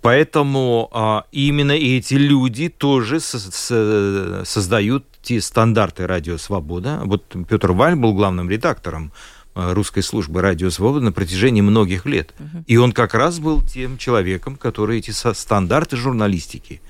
Поэтому 0.00 0.90
а, 0.92 1.24
именно 1.32 1.72
эти 1.72 2.14
люди 2.14 2.68
тоже 2.68 3.20
со- 3.20 3.38
со- 3.38 4.42
создают 4.44 5.06
те 5.24 5.40
стандарты 5.40 6.06
«Радио 6.06 6.36
Свобода». 6.38 7.00
Вот 7.04 7.34
Петр 7.48 7.72
Валь 7.72 7.96
был 7.96 8.12
главным 8.12 8.50
редактором 8.50 9.10
э, 9.54 9.72
русской 9.72 10.02
службы 10.02 10.42
«Радио 10.42 10.70
Свобода» 10.70 11.00
на 11.00 11.12
протяжении 11.12 11.62
многих 11.62 12.04
лет. 12.06 12.34
Угу. 12.38 12.64
И 12.66 12.76
он 12.76 12.92
как 12.92 13.14
раз 13.14 13.38
был 13.38 13.62
тем 13.62 13.96
человеком, 13.96 14.56
который 14.56 14.98
эти 14.98 15.10
стандарты 15.10 15.96
журналистики 15.96 16.82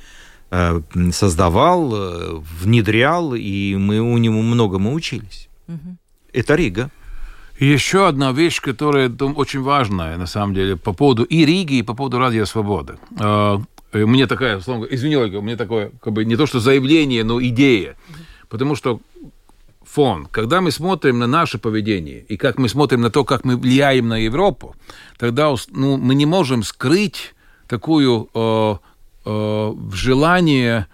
э, 0.50 0.80
создавал, 1.12 1.94
э, 1.94 2.42
внедрял, 2.60 3.34
и 3.34 3.76
мы 3.76 4.00
у 4.00 4.18
него 4.18 4.42
многому 4.42 4.92
учились. 4.92 5.48
Угу. 5.68 5.96
Это 6.32 6.56
Рига. 6.56 6.90
Еще 7.60 8.08
одна 8.08 8.32
вещь, 8.32 8.60
которая 8.60 9.08
очень 9.08 9.62
важная, 9.62 10.18
на 10.18 10.26
самом 10.26 10.54
деле, 10.54 10.76
по 10.76 10.92
поводу 10.92 11.22
и 11.22 11.44
Риги, 11.44 11.74
и 11.74 11.82
по 11.82 11.94
поводу 11.94 12.18
Радио 12.18 12.46
Свобода. 12.46 12.98
Мне 13.92 14.26
такая, 14.26 14.58
словно, 14.58 14.86
извини, 14.86 15.16
Ольга, 15.16 15.40
мне 15.40 15.56
такое, 15.56 15.92
как 16.02 16.12
бы, 16.12 16.24
не 16.24 16.34
то 16.34 16.46
что 16.46 16.58
заявление, 16.58 17.22
но 17.22 17.40
идея. 17.40 17.94
Потому 18.48 18.76
что 18.76 19.00
фон, 19.82 20.26
когда 20.26 20.60
мы 20.60 20.70
смотрим 20.70 21.18
на 21.18 21.26
наше 21.26 21.58
поведение 21.58 22.24
и 22.28 22.36
как 22.36 22.58
мы 22.58 22.68
смотрим 22.68 23.00
на 23.00 23.10
то, 23.10 23.24
как 23.24 23.44
мы 23.44 23.56
влияем 23.56 24.08
на 24.08 24.18
Европу, 24.18 24.74
тогда 25.18 25.54
ну, 25.70 25.96
мы 25.96 26.14
не 26.14 26.26
можем 26.26 26.62
скрыть 26.62 27.34
такую 27.68 28.28
э, 28.34 28.76
э, 29.24 29.74
желание, 29.92 30.86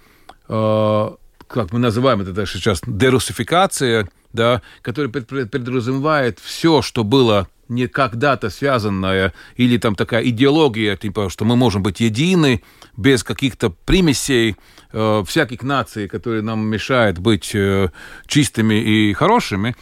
э, 0.48 1.10
как 1.46 1.72
мы 1.72 1.78
называем 1.78 2.20
это 2.20 2.46
сейчас, 2.46 2.80
дерусификация, 2.86 4.08
да, 4.32 4.62
которая 4.82 5.10
подразумевает 5.10 6.38
все, 6.38 6.82
что 6.82 7.04
было 7.04 7.48
не 7.68 7.86
когда-то 7.86 8.50
связанная 8.50 9.32
или 9.56 9.78
там 9.78 9.94
такая 9.94 10.24
идеология, 10.24 10.96
типа, 10.96 11.30
что 11.30 11.44
мы 11.44 11.56
можем 11.56 11.82
быть 11.82 12.00
едины 12.00 12.62
без 13.00 13.24
каких-то 13.24 13.70
примесей 13.70 14.56
э, 14.92 15.24
всяких 15.26 15.62
наций, 15.62 16.06
которые 16.06 16.42
нам 16.42 16.66
мешают 16.66 17.18
быть 17.18 17.54
э, 17.54 17.88
чистыми 18.26 18.74
и 18.74 19.12
хорошими. 19.14 19.74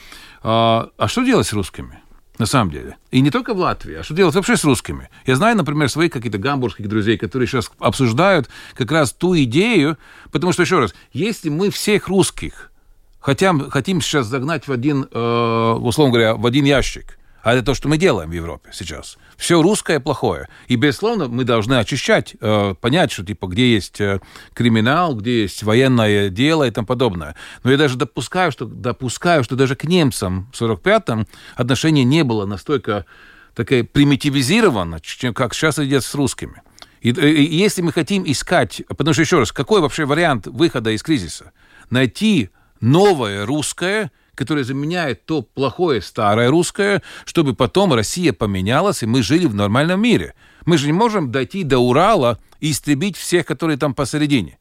А, 0.43 0.91
а 0.97 1.09
что 1.09 1.25
делать 1.25 1.47
с 1.47 1.53
русскими? 1.53 2.01
на 2.39 2.47
самом 2.47 2.71
деле. 2.71 2.97
И 3.11 3.21
не 3.21 3.33
только 3.33 3.53
в 3.53 3.59
Латвии, 3.59 3.97
а 3.97 4.05
что 4.05 4.15
делать 4.15 4.33
вообще 4.37 4.57
с 4.57 4.63
русскими? 4.63 5.09
Я 5.27 5.35
знаю, 5.35 5.57
например, 5.57 5.89
своих 5.89 6.13
каких-то 6.13 6.39
гамбургских 6.39 6.89
друзей, 6.89 7.19
которые 7.19 7.49
сейчас 7.49 7.69
обсуждают 7.81 8.49
как 8.75 8.93
раз 8.93 9.13
ту 9.13 9.37
идею, 9.39 9.99
потому 10.31 10.53
что, 10.53 10.63
еще 10.63 10.79
раз, 10.79 10.95
если 11.13 11.49
мы 11.49 11.71
всех 11.71 12.07
русских 12.07 12.71
хотим, 13.19 13.69
хотим 13.71 14.01
сейчас 14.01 14.27
загнать 14.27 14.69
в 14.69 14.73
один, 14.73 15.09
э, 15.11 15.79
условно 15.81 16.13
говоря, 16.13 16.37
в 16.37 16.47
один 16.47 16.65
ящик, 16.65 17.18
а 17.43 17.55
это 17.55 17.67
то, 17.67 17.75
что 17.75 17.89
мы 17.89 17.99
делаем 17.99 18.31
в 18.31 18.33
Европе 18.33 18.71
сейчас. 18.73 19.17
Все 19.37 19.63
русское 19.63 20.01
плохое. 20.01 20.49
И, 20.67 20.77
безусловно, 20.77 21.29
мы 21.29 21.45
должны 21.45 21.75
очищать, 21.75 22.35
э, 22.41 22.75
понять, 22.81 23.13
что, 23.13 23.25
типа, 23.25 23.47
где 23.47 23.73
есть 23.73 24.01
э, 24.01 24.21
криминал, 24.55 25.15
где 25.15 25.43
есть 25.43 25.63
военное 25.63 26.31
дело 26.31 26.65
и 26.65 26.71
тому 26.71 26.87
подобное. 26.87 27.37
Но 27.63 27.71
я 27.71 27.77
даже 27.77 27.97
допускаю, 27.97 28.51
что, 28.51 28.65
допускаю, 28.67 29.45
что 29.45 29.55
даже 29.55 29.77
к 29.77 29.85
немцам 29.85 30.51
в 30.53 30.61
45-м 30.61 31.27
отношение 31.55 32.05
не 32.05 32.25
было 32.25 32.45
настолько 32.45 33.07
такое 33.55 33.85
примитивизировано, 33.85 34.99
как 35.35 35.55
сейчас 35.55 35.79
идет 35.79 36.05
с 36.05 36.15
русскими. 36.15 36.63
И, 37.01 37.11
и, 37.11 37.45
и 37.45 37.57
если 37.57 37.83
мы 37.83 37.93
хотим 37.93 38.25
искать, 38.27 38.83
потому 38.89 39.13
что, 39.13 39.23
еще 39.23 39.39
раз, 39.39 39.53
какой 39.53 39.81
вообще 39.81 40.05
вариант 40.05 40.49
выхода 40.49 40.91
из 40.91 41.03
кризиса? 41.05 41.53
Найти 41.91 42.51
новое 42.81 43.47
русское– 43.47 44.11
которое 44.39 44.63
заменяет 44.63 45.27
то 45.27 45.43
плохое 45.43 46.01
старое 46.01 46.49
русское, 46.49 47.03
чтобы 47.25 47.55
потом 47.55 47.93
Россия 47.93 48.33
поменялась, 48.33 49.03
и 49.03 49.07
мы 49.07 49.23
жили 49.23 49.47
в 49.47 49.55
нормальном 49.55 50.01
мире. 50.01 50.35
Мы 50.65 50.79
же 50.79 50.87
не 50.87 50.93
можем 50.93 51.33
дойти 51.33 51.65
до 51.65 51.79
Урала 51.79 52.39
и 52.61 52.71
истребить 52.71 53.17
всех, 53.17 53.47
которые 53.47 53.79
там 53.79 53.95
посередине. 53.95 54.59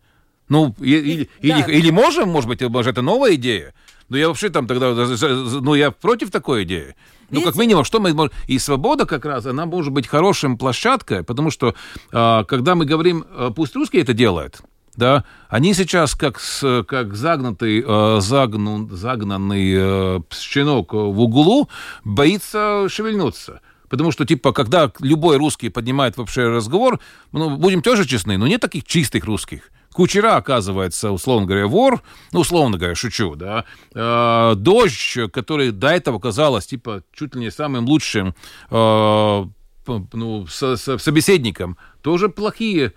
Ну, 0.50 0.74
или, 0.80 1.30
да. 1.44 1.60
или, 1.60 1.78
или 1.78 1.92
можем, 1.92 2.30
может 2.30 2.50
быть, 2.50 2.62
может, 2.62 2.94
это 2.94 3.04
новая 3.04 3.36
идея. 3.36 3.76
Но 4.10 4.18
я 4.18 4.30
вообще 4.30 4.50
там 4.50 4.66
тогда, 4.66 4.94
ну, 4.96 5.76
я 5.76 5.92
против 5.92 6.32
такой 6.32 6.64
идеи. 6.64 6.96
Ну, 7.30 7.42
как 7.42 7.56
минимум, 7.56 7.84
что 7.84 8.00
мы 8.00 8.14
можем... 8.14 8.32
И 8.48 8.58
свобода 8.58 9.06
как 9.06 9.26
раз, 9.26 9.46
она 9.46 9.66
может 9.66 9.94
быть 9.94 10.08
хорошим 10.08 10.58
площадкой, 10.58 11.24
потому 11.24 11.52
что, 11.52 11.76
а, 12.12 12.46
когда 12.46 12.74
мы 12.74 12.86
говорим, 12.86 13.26
а, 13.30 13.52
пусть 13.52 13.76
русские 13.76 14.02
это 14.02 14.14
делают, 14.14 14.62
да, 14.98 15.24
они 15.48 15.74
сейчас 15.74 16.16
как, 16.16 16.42
как 16.88 17.16
загнутый, 17.16 17.84
э, 17.88 18.20
загну, 18.20 18.90
загнанный 18.90 19.74
э, 19.76 20.20
щенок 20.38 20.94
в 20.94 21.22
углу 21.22 21.70
боится 22.04 22.88
шевельнуться. 22.90 23.62
Потому 23.90 24.12
что, 24.12 24.26
типа, 24.26 24.52
когда 24.52 24.92
любой 25.00 25.38
русский 25.38 25.70
поднимает 25.70 26.18
вообще 26.18 26.50
разговор, 26.50 27.00
ну, 27.32 27.56
будем 27.56 27.82
тоже 27.82 28.06
честны, 28.06 28.38
но 28.38 28.48
нет 28.48 28.60
таких 28.60 28.84
чистых 28.84 29.24
русских. 29.24 29.72
Кучера, 29.94 30.36
оказывается, 30.36 31.12
условно 31.12 31.48
говоря, 31.48 31.68
вор, 31.68 32.02
ну, 32.32 32.42
условно 32.42 32.78
говоря, 32.78 32.96
шучу, 32.96 33.36
да, 33.36 33.66
э, 33.94 34.56
дождь, 34.56 35.18
который 35.32 35.72
до 35.72 35.90
этого 35.90 36.20
казалось, 36.20 36.66
типа, 36.68 37.04
чуть 37.14 37.36
ли 37.36 37.42
не 37.42 37.52
самым 37.52 37.86
лучшим 37.86 38.36
э, 38.72 39.46
ну, 40.14 40.48
со, 40.48 40.76
со, 40.76 40.98
собеседником, 40.98 41.78
тоже 42.02 42.30
плохие 42.30 42.94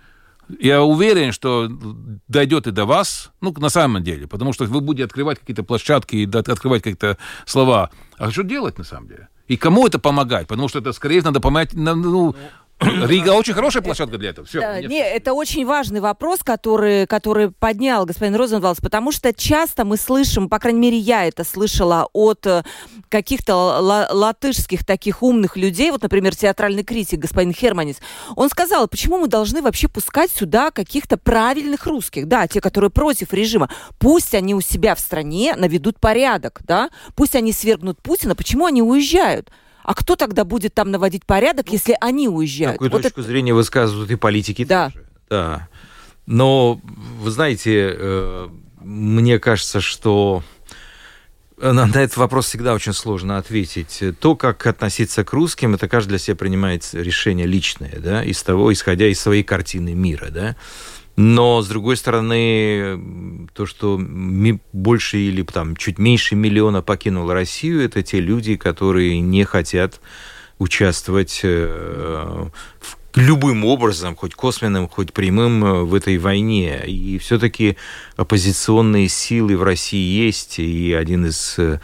я 0.59 0.83
уверен, 0.83 1.31
что 1.31 1.67
дойдет 2.27 2.67
и 2.67 2.71
до 2.71 2.85
вас, 2.85 3.31
ну, 3.41 3.53
на 3.57 3.69
самом 3.69 4.03
деле, 4.03 4.27
потому 4.27 4.53
что 4.53 4.65
вы 4.65 4.81
будете 4.81 5.05
открывать 5.05 5.39
какие-то 5.39 5.63
площадки 5.63 6.15
и 6.15 6.25
открывать 6.25 6.83
какие-то 6.83 7.17
слова. 7.45 7.89
А 8.17 8.31
что 8.31 8.43
делать 8.43 8.77
на 8.77 8.83
самом 8.83 9.07
деле? 9.07 9.27
И 9.47 9.57
кому 9.57 9.85
это 9.85 9.99
помогать? 9.99 10.47
Потому 10.47 10.69
что 10.69 10.79
это, 10.79 10.93
скорее, 10.93 11.21
надо 11.21 11.41
помогать 11.41 11.73
ну, 11.73 12.35
Рига 12.81 13.31
очень 13.31 13.53
хорошая 13.53 13.83
площадка 13.83 14.17
для 14.17 14.29
этого. 14.29 14.47
Все. 14.47 14.59
Да, 14.59 14.81
не, 14.81 14.99
это 14.99 15.33
очень 15.33 15.65
важный 15.65 15.99
вопрос, 15.99 16.39
который, 16.43 17.05
который 17.05 17.51
поднял 17.51 18.05
господин 18.05 18.35
Розенвалдс, 18.35 18.81
потому 18.81 19.11
что 19.11 19.33
часто 19.33 19.85
мы 19.85 19.97
слышим, 19.97 20.49
по 20.49 20.59
крайней 20.59 20.79
мере, 20.79 20.97
я 20.97 21.25
это 21.25 21.43
слышала 21.43 22.09
от 22.13 22.45
э, 22.47 22.63
каких-то 23.09 23.55
латышских 24.11 24.85
таких 24.85 25.21
умных 25.21 25.57
людей, 25.57 25.91
вот, 25.91 26.01
например, 26.01 26.35
театральный 26.35 26.83
критик 26.83 27.19
господин 27.19 27.53
Херманис, 27.53 27.97
он 28.35 28.49
сказал, 28.49 28.87
почему 28.87 29.19
мы 29.19 29.27
должны 29.27 29.61
вообще 29.61 29.87
пускать 29.87 30.31
сюда 30.31 30.71
каких-то 30.71 31.17
правильных 31.17 31.85
русских, 31.85 32.27
да, 32.27 32.47
те, 32.47 32.61
которые 32.61 32.89
против 32.89 33.33
режима, 33.33 33.69
пусть 33.99 34.33
они 34.33 34.55
у 34.55 34.61
себя 34.61 34.95
в 34.95 34.99
стране 34.99 35.55
наведут 35.55 35.99
порядок, 35.99 36.61
да, 36.65 36.89
пусть 37.15 37.35
они 37.35 37.53
свергнут 37.53 38.01
Путина, 38.01 38.35
почему 38.35 38.65
они 38.65 38.81
уезжают? 38.81 39.51
А 39.83 39.93
кто 39.93 40.15
тогда 40.15 40.43
будет 40.45 40.73
там 40.73 40.91
наводить 40.91 41.25
порядок, 41.25 41.67
ну, 41.67 41.73
если 41.73 41.97
они 41.99 42.27
уезжают? 42.27 42.73
Такую 42.73 42.91
вот 42.91 43.01
точку 43.01 43.21
это... 43.21 43.29
зрения 43.29 43.53
высказывают 43.53 44.11
и 44.11 44.15
политики 44.15 44.63
да. 44.63 44.89
тоже. 44.89 45.05
Да. 45.29 45.67
Но, 46.25 46.79
вы 47.19 47.31
знаете, 47.31 47.95
э, 47.97 48.49
мне 48.79 49.39
кажется, 49.39 49.81
что 49.81 50.43
на, 51.61 51.85
на 51.85 51.97
этот 51.97 52.17
вопрос 52.17 52.47
всегда 52.47 52.73
очень 52.73 52.93
сложно 52.93 53.37
ответить. 53.37 54.03
То, 54.19 54.35
как 54.35 54.65
относиться 54.65 55.23
к 55.23 55.33
русским, 55.33 55.75
это 55.75 55.87
каждый 55.87 56.09
для 56.09 56.17
себя 56.17 56.35
принимает 56.35 56.87
решение 56.93 57.45
личное, 57.45 57.99
да, 57.99 58.23
из 58.23 58.41
того, 58.43 58.73
исходя 58.73 59.07
из 59.07 59.19
своей 59.19 59.43
картины 59.43 59.93
мира, 59.93 60.29
да. 60.29 60.55
Но, 61.23 61.61
с 61.61 61.67
другой 61.67 61.97
стороны, 61.97 63.47
то, 63.53 63.67
что 63.67 64.01
больше 64.73 65.19
или 65.19 65.43
там, 65.43 65.75
чуть 65.75 65.99
меньше 65.99 66.33
миллиона 66.33 66.81
покинуло 66.81 67.35
Россию, 67.35 67.83
это 67.83 68.01
те 68.01 68.19
люди, 68.19 68.55
которые 68.55 69.19
не 69.19 69.43
хотят 69.43 70.01
участвовать 70.57 71.41
э, 71.43 72.47
в 72.79 72.97
любым 73.13 73.65
образом, 73.65 74.15
хоть 74.15 74.33
косвенным, 74.33 74.89
хоть 74.89 75.13
прямым, 75.13 75.63
э, 75.63 75.83
в 75.83 75.93
этой 75.93 76.17
войне. 76.17 76.81
И 76.87 77.19
все-таки 77.19 77.77
оппозиционные 78.15 79.07
силы 79.07 79.57
в 79.57 79.61
России 79.61 80.25
есть, 80.25 80.57
и 80.57 80.91
один 80.91 81.27
из 81.27 81.53
э, 81.59 81.79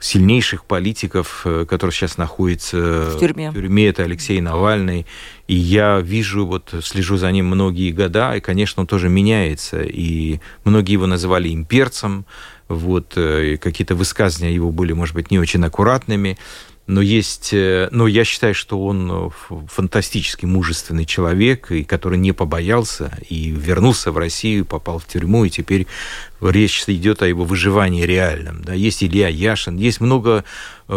сильнейших 0.00 0.64
политиков, 0.64 1.42
э, 1.44 1.66
который 1.68 1.90
сейчас 1.90 2.16
находится 2.16 3.12
в 3.14 3.20
тюрьме. 3.20 3.50
в 3.50 3.54
тюрьме, 3.54 3.88
это 3.88 4.02
Алексей 4.02 4.40
Навальный. 4.40 5.06
И 5.46 5.54
я 5.54 6.00
вижу, 6.00 6.46
вот 6.46 6.74
слежу 6.82 7.16
за 7.16 7.30
ним 7.30 7.46
многие 7.46 7.92
года, 7.92 8.34
и, 8.34 8.40
конечно, 8.40 8.80
он 8.80 8.86
тоже 8.86 9.08
меняется. 9.08 9.82
И 9.82 10.40
многие 10.64 10.92
его 10.92 11.06
называли 11.06 11.52
имперцем, 11.52 12.24
вот, 12.68 13.12
э, 13.16 13.58
какие-то 13.58 13.94
высказывания 13.94 14.54
его 14.54 14.70
были, 14.70 14.92
может 14.92 15.14
быть, 15.14 15.30
не 15.30 15.38
очень 15.38 15.64
аккуратными 15.64 16.38
но 16.90 17.00
есть, 17.00 17.50
э, 17.52 17.88
но 17.92 18.08
я 18.08 18.24
считаю, 18.24 18.52
что 18.52 18.84
он 18.84 19.30
фантастически 19.68 20.44
мужественный 20.44 21.04
человек, 21.04 21.70
и 21.70 21.84
который 21.84 22.18
не 22.18 22.32
побоялся 22.32 23.16
и 23.28 23.50
вернулся 23.50 24.10
в 24.10 24.18
Россию, 24.18 24.64
попал 24.64 24.98
в 24.98 25.06
тюрьму, 25.06 25.44
и 25.44 25.50
теперь 25.50 25.86
речь 26.40 26.84
идет 26.86 27.22
о 27.22 27.26
его 27.26 27.44
выживании 27.44 28.04
реальном. 28.04 28.62
Да, 28.62 28.74
есть 28.74 29.02
Илья 29.02 29.28
Яшин, 29.28 29.76
есть 29.76 30.00
много 30.00 30.44
э, 30.88 30.92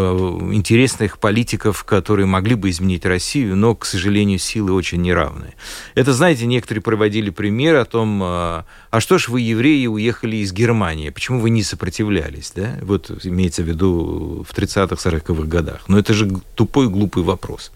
интересных 0.52 1.20
политиков, 1.20 1.84
которые 1.84 2.26
могли 2.26 2.56
бы 2.56 2.70
изменить 2.70 3.06
Россию, 3.06 3.56
но, 3.56 3.76
к 3.76 3.86
сожалению, 3.86 4.40
силы 4.40 4.74
очень 4.74 5.02
неравные. 5.02 5.56
Это, 5.96 6.14
знаете, 6.14 6.46
некоторые 6.46 6.82
проводили 6.82 7.30
пример 7.30 7.76
о 7.76 7.86
том, 7.86 8.22
э, 8.24 8.26
а 8.26 9.00
что 9.00 9.18
ж 9.18 9.28
вы, 9.28 9.42
евреи, 9.42 9.88
уехали 9.88 10.38
из 10.38 10.54
Германии, 10.54 11.10
почему 11.10 11.40
вы 11.40 11.50
не 11.50 11.64
сопротивлялись, 11.64 12.54
да? 12.56 12.78
Вот 12.82 13.12
имеется 13.26 13.64
в 13.64 13.68
виду 13.68 14.46
в 14.48 14.58
30-40-х 14.58 15.44
годах. 15.44 15.82
Но 15.88 16.00
это 16.00 16.14
же 16.14 16.30
тупой, 16.56 16.90
глупый 16.90 17.24
вопрос. 17.24 17.72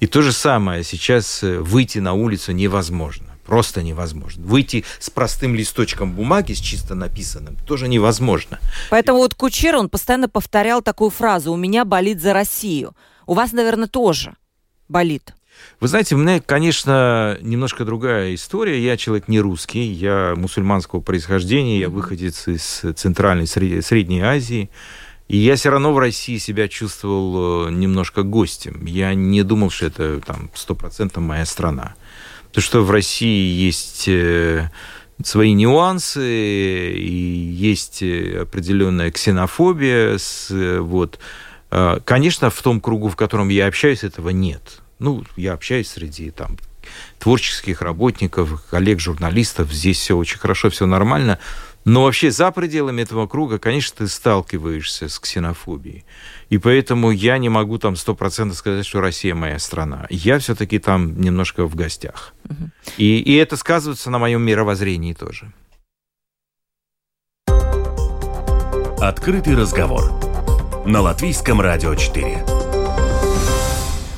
И 0.00 0.06
то 0.06 0.22
же 0.22 0.32
самое 0.32 0.82
сейчас 0.84 1.42
э, 1.42 1.58
выйти 1.58 1.98
на 1.98 2.14
улицу 2.14 2.52
невозможно 2.52 3.31
просто 3.52 3.82
невозможно. 3.82 4.42
Выйти 4.46 4.82
с 4.98 5.10
простым 5.10 5.54
листочком 5.54 6.12
бумаги, 6.12 6.54
с 6.54 6.58
чисто 6.58 6.94
написанным, 6.94 7.54
тоже 7.66 7.86
невозможно. 7.86 8.58
Поэтому 8.88 9.18
вот 9.18 9.34
Кучер, 9.34 9.76
он 9.76 9.90
постоянно 9.90 10.30
повторял 10.30 10.80
такую 10.80 11.10
фразу 11.10 11.52
«У 11.52 11.56
меня 11.56 11.84
болит 11.84 12.22
за 12.22 12.32
Россию». 12.32 12.96
У 13.26 13.34
вас, 13.34 13.52
наверное, 13.52 13.88
тоже 13.88 14.36
болит. 14.88 15.34
Вы 15.80 15.88
знаете, 15.88 16.14
у 16.14 16.18
меня, 16.18 16.40
конечно, 16.40 17.36
немножко 17.42 17.84
другая 17.84 18.34
история. 18.34 18.82
Я 18.82 18.96
человек 18.96 19.28
не 19.28 19.38
русский, 19.38 19.82
я 19.82 20.32
мусульманского 20.34 21.02
происхождения, 21.02 21.78
я 21.78 21.90
выходец 21.90 22.48
из 22.48 22.82
Центральной, 22.96 23.46
Средней 23.46 24.22
Азии. 24.22 24.70
И 25.28 25.36
я 25.36 25.56
все 25.56 25.68
равно 25.68 25.92
в 25.92 25.98
России 25.98 26.38
себя 26.38 26.68
чувствовал 26.68 27.66
э, 27.66 27.70
немножко 27.70 28.22
гостем. 28.22 28.86
Я 28.86 29.12
не 29.12 29.42
думал, 29.42 29.68
что 29.68 29.86
это 29.86 30.20
там 30.20 30.50
стопроцентно 30.54 31.20
моя 31.20 31.44
страна. 31.44 31.94
То, 32.52 32.60
что 32.60 32.84
в 32.84 32.90
России 32.90 33.48
есть 33.50 34.04
э, 34.08 34.68
свои 35.24 35.52
нюансы 35.52 36.92
и 36.92 37.10
есть 37.10 38.02
э, 38.02 38.42
определенная 38.42 39.10
ксенофобия. 39.10 40.18
Вот. 40.80 41.18
А, 41.70 42.00
конечно, 42.00 42.50
в 42.50 42.62
том 42.62 42.80
кругу, 42.80 43.08
в 43.08 43.16
котором 43.16 43.48
я 43.48 43.66
общаюсь, 43.66 44.04
этого 44.04 44.28
нет. 44.28 44.82
Ну, 44.98 45.24
я 45.36 45.54
общаюсь 45.54 45.88
среди 45.88 46.30
там, 46.30 46.58
творческих 47.18 47.80
работников, 47.80 48.62
коллег, 48.70 49.00
журналистов. 49.00 49.72
Здесь 49.72 49.98
все 49.98 50.16
очень 50.16 50.38
хорошо, 50.38 50.68
все 50.68 50.86
нормально. 50.86 51.38
Но 51.84 52.04
вообще 52.04 52.30
за 52.30 52.52
пределами 52.52 53.02
этого 53.02 53.26
круга, 53.26 53.58
конечно, 53.58 53.98
ты 53.98 54.08
сталкиваешься 54.08 55.08
с 55.08 55.18
ксенофобией. 55.18 56.04
И 56.52 56.58
поэтому 56.58 57.10
я 57.10 57.38
не 57.38 57.48
могу 57.48 57.78
там 57.78 57.96
стопроцентно 57.96 58.54
сказать, 58.54 58.84
что 58.84 59.00
Россия 59.00 59.34
моя 59.34 59.58
страна. 59.58 60.06
Я 60.10 60.38
все-таки 60.38 60.78
там 60.78 61.18
немножко 61.18 61.64
в 61.64 61.74
гостях. 61.74 62.34
Угу. 62.44 62.70
И, 62.98 63.20
и 63.20 63.36
это 63.36 63.56
сказывается 63.56 64.10
на 64.10 64.18
моем 64.18 64.42
мировоззрении 64.42 65.14
тоже. 65.14 65.50
Открытый 69.00 69.56
разговор 69.56 70.12
на 70.84 71.00
Латвийском 71.00 71.58
радио 71.58 71.94
4. 71.94 72.61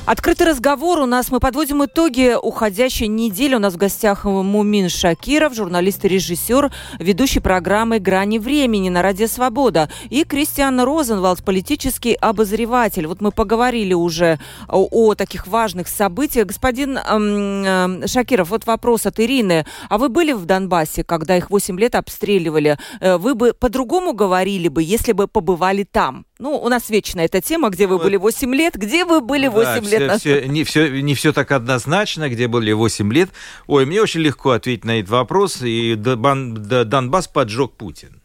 Открытый 0.05 0.45
разговор 0.45 0.99
у 0.99 1.07
нас. 1.07 1.31
Мы 1.31 1.39
подводим 1.39 1.83
итоги 1.83 2.35
уходящей 2.39 3.07
недели. 3.07 3.55
У 3.55 3.59
нас 3.59 3.73
в 3.73 3.77
гостях 3.77 4.25
Мумин 4.25 4.87
Шакиров, 4.87 5.55
журналист 5.55 6.05
и 6.05 6.07
режиссер, 6.07 6.71
ведущий 6.99 7.39
программы 7.39 7.97
«Грани 7.97 8.37
времени» 8.37 8.89
на 8.89 9.01
Радио 9.01 9.25
Свобода. 9.25 9.89
И 10.11 10.23
Кристиан 10.23 10.79
Розенвалд, 10.79 11.43
политический 11.43 12.13
обозреватель. 12.13 13.07
Вот 13.07 13.19
мы 13.19 13.31
поговорили 13.31 13.95
уже 13.95 14.39
о, 14.67 14.87
о 14.91 15.15
таких 15.15 15.47
важных 15.47 15.87
событиях. 15.87 16.45
Господин 16.45 16.99
эм, 16.99 18.03
э, 18.03 18.07
Шакиров, 18.07 18.51
вот 18.51 18.67
вопрос 18.67 19.07
от 19.07 19.19
Ирины. 19.19 19.65
А 19.89 19.97
вы 19.97 20.09
были 20.09 20.33
в 20.33 20.45
Донбассе, 20.45 21.03
когда 21.03 21.35
их 21.35 21.49
8 21.49 21.79
лет 21.79 21.95
обстреливали? 21.95 22.77
Э, 22.99 23.17
вы 23.17 23.33
бы 23.33 23.53
по-другому 23.53 24.13
говорили 24.13 24.67
бы, 24.67 24.83
если 24.83 25.13
бы 25.13 25.27
побывали 25.27 25.81
там? 25.83 26.27
Ну, 26.37 26.57
у 26.57 26.67
нас 26.67 26.89
вечная 26.89 27.25
эта 27.25 27.41
тема, 27.41 27.69
где 27.69 27.87
вы 27.87 27.97
были 27.97 28.17
8 28.17 28.53
лет, 28.53 28.75
где 28.75 29.05
вы 29.05 29.21
были 29.21 29.47
8 29.47 29.83
да, 29.83 29.89
лет 29.89 30.01
назад. 30.01 30.19
Все, 30.19 30.47
не, 30.47 30.65
все, 30.65 31.01
не 31.01 31.15
все 31.15 31.31
так 31.31 31.51
однозначно, 31.51 32.29
где 32.29 32.49
были 32.49 32.73
8 32.73 33.13
лет. 33.13 33.29
Ой, 33.67 33.85
мне 33.85 34.01
очень 34.01 34.19
легко 34.19 34.51
ответить 34.51 34.83
на 34.83 34.99
этот 34.99 35.11
вопрос. 35.11 35.61
И 35.61 35.95
Донбасс 35.95 37.29
поджег 37.29 37.71
Путин. 37.71 38.21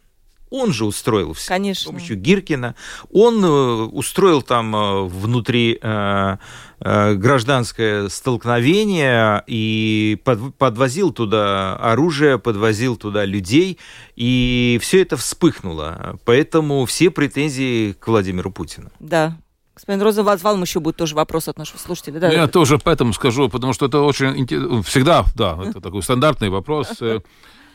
Он 0.51 0.73
же 0.73 0.85
устроил 0.85 1.33
все. 1.33 1.49
Конечно. 1.49 1.83
С 1.83 1.87
помощью 1.87 2.17
Гиркина. 2.17 2.75
Он 3.13 3.45
э, 3.45 3.49
устроил 3.49 4.43
там 4.43 4.75
э, 4.75 5.03
внутри 5.05 5.79
э, 5.81 6.37
гражданское 6.81 8.09
столкновение 8.09 9.45
и 9.47 10.19
подвозил 10.59 11.13
туда 11.13 11.77
оружие, 11.77 12.39
подвозил 12.39 12.97
туда 12.97 13.25
людей, 13.25 13.79
и 14.17 14.79
все 14.83 15.03
это 15.03 15.17
вспыхнуло. 15.17 16.19
Поэтому 16.25 16.85
все 16.87 17.11
претензии 17.11 17.93
к 17.93 18.09
Владимиру 18.09 18.51
Путину. 18.51 18.91
Да, 18.99 19.37
Господин 19.75 20.03
Розенвалд, 20.03 20.43
вам 20.43 20.61
еще 20.61 20.79
будет 20.79 20.97
тоже 20.97 21.15
вопрос 21.15 21.49
от 21.49 21.57
нашего 21.57 21.79
слушателя. 21.79 22.21
Да, 22.21 22.31
Я 22.31 22.47
да. 22.47 22.49
тоже 22.49 22.79
поэтому 22.79 23.15
скажу, 23.15 23.49
потому 23.49 23.73
что 23.73 23.87
это 23.87 24.01
очень 24.01 24.47
всегда, 24.83 25.25
да, 25.35 25.59
это 25.65 25.81
такой 25.81 26.03
стандартный 26.03 26.51
вопрос. 26.51 27.01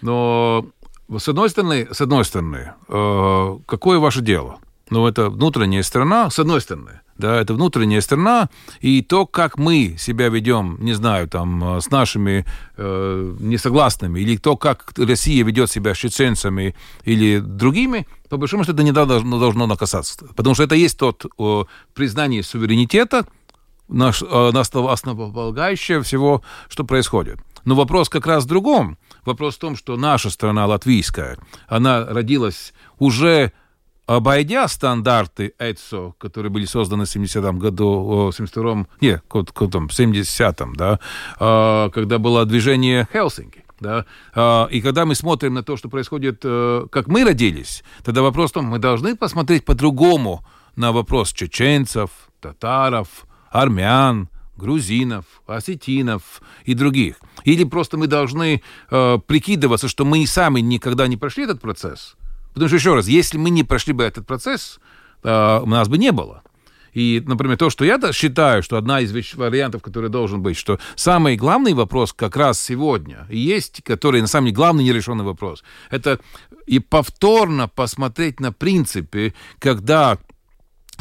Но 0.02 0.68
с 1.10 1.28
одной 1.28 1.50
стороны, 1.50 1.88
с 1.92 2.02
одной 2.02 2.26
стороны, 2.26 2.74
э, 2.88 3.58
какое 3.66 4.00
ваше 4.00 4.22
дело? 4.22 4.60
Ну, 4.90 5.08
это 5.08 5.30
внутренняя 5.30 5.84
страна, 5.84 6.30
с 6.30 6.38
одной 6.38 6.62
стороны, 6.62 7.02
да, 7.18 7.42
это 7.42 7.56
внутренняя 7.56 8.02
страна, 8.02 8.50
и 8.82 9.02
то, 9.02 9.26
как 9.26 9.58
мы 9.58 9.96
себя 9.98 10.30
ведем, 10.30 10.78
не 10.80 10.94
знаю, 10.94 11.28
там, 11.28 11.78
э, 11.78 11.82
с 11.82 11.90
нашими 11.90 12.46
э, 12.78 13.36
несогласными, 13.40 14.20
или 14.20 14.38
то, 14.38 14.58
как 14.58 14.94
Россия 14.98 15.44
ведет 15.44 15.72
себя 15.72 15.96
с 15.96 15.98
чеченцами 15.98 16.76
или 17.04 17.40
другими, 17.40 18.08
по 18.30 18.38
большому 18.38 18.64
счету, 18.64 18.74
это 18.74 18.84
не 18.84 18.92
должно, 18.92 19.40
должно 19.40 19.66
накасаться. 19.66 20.28
Потому 20.36 20.54
что 20.56 20.64
это 20.64 20.76
есть 20.76 21.00
тот 21.00 21.26
э, 21.40 21.64
признание 21.94 22.44
суверенитета, 22.44 23.26
наш, 23.88 24.22
э, 24.22 24.52
основополагающее 24.54 26.02
всего, 26.02 26.44
что 26.70 26.84
происходит. 26.84 27.40
Но 27.66 27.76
вопрос 27.76 28.10
как 28.10 28.28
раз 28.28 28.44
в 28.44 28.48
другом. 28.48 28.98
Вопрос 29.26 29.56
в 29.56 29.60
том, 29.60 29.76
что 29.76 29.98
наша 29.98 30.30
страна 30.30 30.66
латвийская, 30.66 31.38
она 31.68 32.06
родилась 32.06 32.74
уже 33.00 33.52
обойдя 34.06 34.68
стандарты 34.68 35.54
ЭЦО, 35.58 36.14
которые 36.18 36.52
были 36.52 36.66
созданы 36.66 37.06
в 37.06 37.16
70-м 37.16 37.60
году, 37.60 38.32
в 38.32 38.40
72-м, 38.40 38.88
не, 39.02 39.22
там, 39.72 39.88
70-м, 39.88 40.76
да, 40.76 41.00
а, 41.40 41.90
когда 41.90 42.20
было 42.20 42.46
движение 42.46 43.08
Хелсинки. 43.12 43.64
Да? 43.80 44.06
А, 44.34 44.68
и 44.72 44.82
когда 44.82 45.06
мы 45.06 45.16
смотрим 45.16 45.54
на 45.54 45.64
то, 45.64 45.76
что 45.76 45.90
происходит, 45.90 46.42
э, 46.44 46.88
как 46.92 47.08
мы 47.08 47.26
родились, 47.26 47.84
тогда 48.04 48.22
вопрос 48.22 48.52
в 48.52 48.54
том, 48.54 48.66
мы 48.66 48.80
должны 48.80 49.16
посмотреть 49.16 49.66
по-другому 49.66 50.46
на 50.76 50.92
вопрос 50.92 51.34
чеченцев, 51.34 52.10
татаров, 52.40 53.26
армян, 53.52 54.30
грузинов, 54.58 55.26
осетинов 55.48 56.42
и 56.64 56.74
других. 56.74 57.18
Или 57.44 57.64
просто 57.64 57.98
мы 57.98 58.08
должны 58.08 58.62
э, 58.90 59.20
прикидываться, 59.26 59.88
что 59.88 60.06
мы 60.06 60.24
и 60.24 60.26
сами 60.26 60.60
никогда 60.60 61.08
не 61.08 61.18
прошли 61.18 61.44
этот 61.44 61.62
процесс. 61.62 62.16
Потому 62.54 62.70
что, 62.70 62.78
еще 62.78 62.96
раз, 62.96 63.08
если 63.08 63.38
мы 63.38 63.50
не 63.50 63.64
прошли 63.64 63.94
бы 63.94 64.04
этот 64.04 64.26
процесс, 64.26 64.80
э, 65.24 65.60
у 65.62 65.68
нас 65.68 65.88
бы 65.88 65.98
не 65.98 66.12
было. 66.12 66.42
И, 66.96 67.22
например, 67.26 67.58
то, 67.58 67.70
что 67.70 67.84
я 67.84 68.00
считаю, 68.14 68.64
что 68.64 68.78
одна 68.78 69.02
из 69.02 69.12
вариантов, 69.36 69.82
который 69.82 70.10
должен 70.10 70.42
быть, 70.42 70.56
что 70.56 70.80
самый 70.96 71.36
главный 71.36 71.74
вопрос 71.74 72.14
как 72.14 72.38
раз 72.38 72.60
сегодня 72.60 73.28
есть, 73.30 73.84
который 73.84 74.22
на 74.22 74.28
самом 74.28 74.46
деле 74.48 74.56
главный 74.56 74.86
нерешенный 74.86 75.26
вопрос, 75.26 75.66
это 75.92 76.22
и 76.66 76.80
повторно 76.80 77.68
посмотреть 77.68 78.40
на 78.40 78.54
принципы, 78.54 79.34
когда 79.60 80.18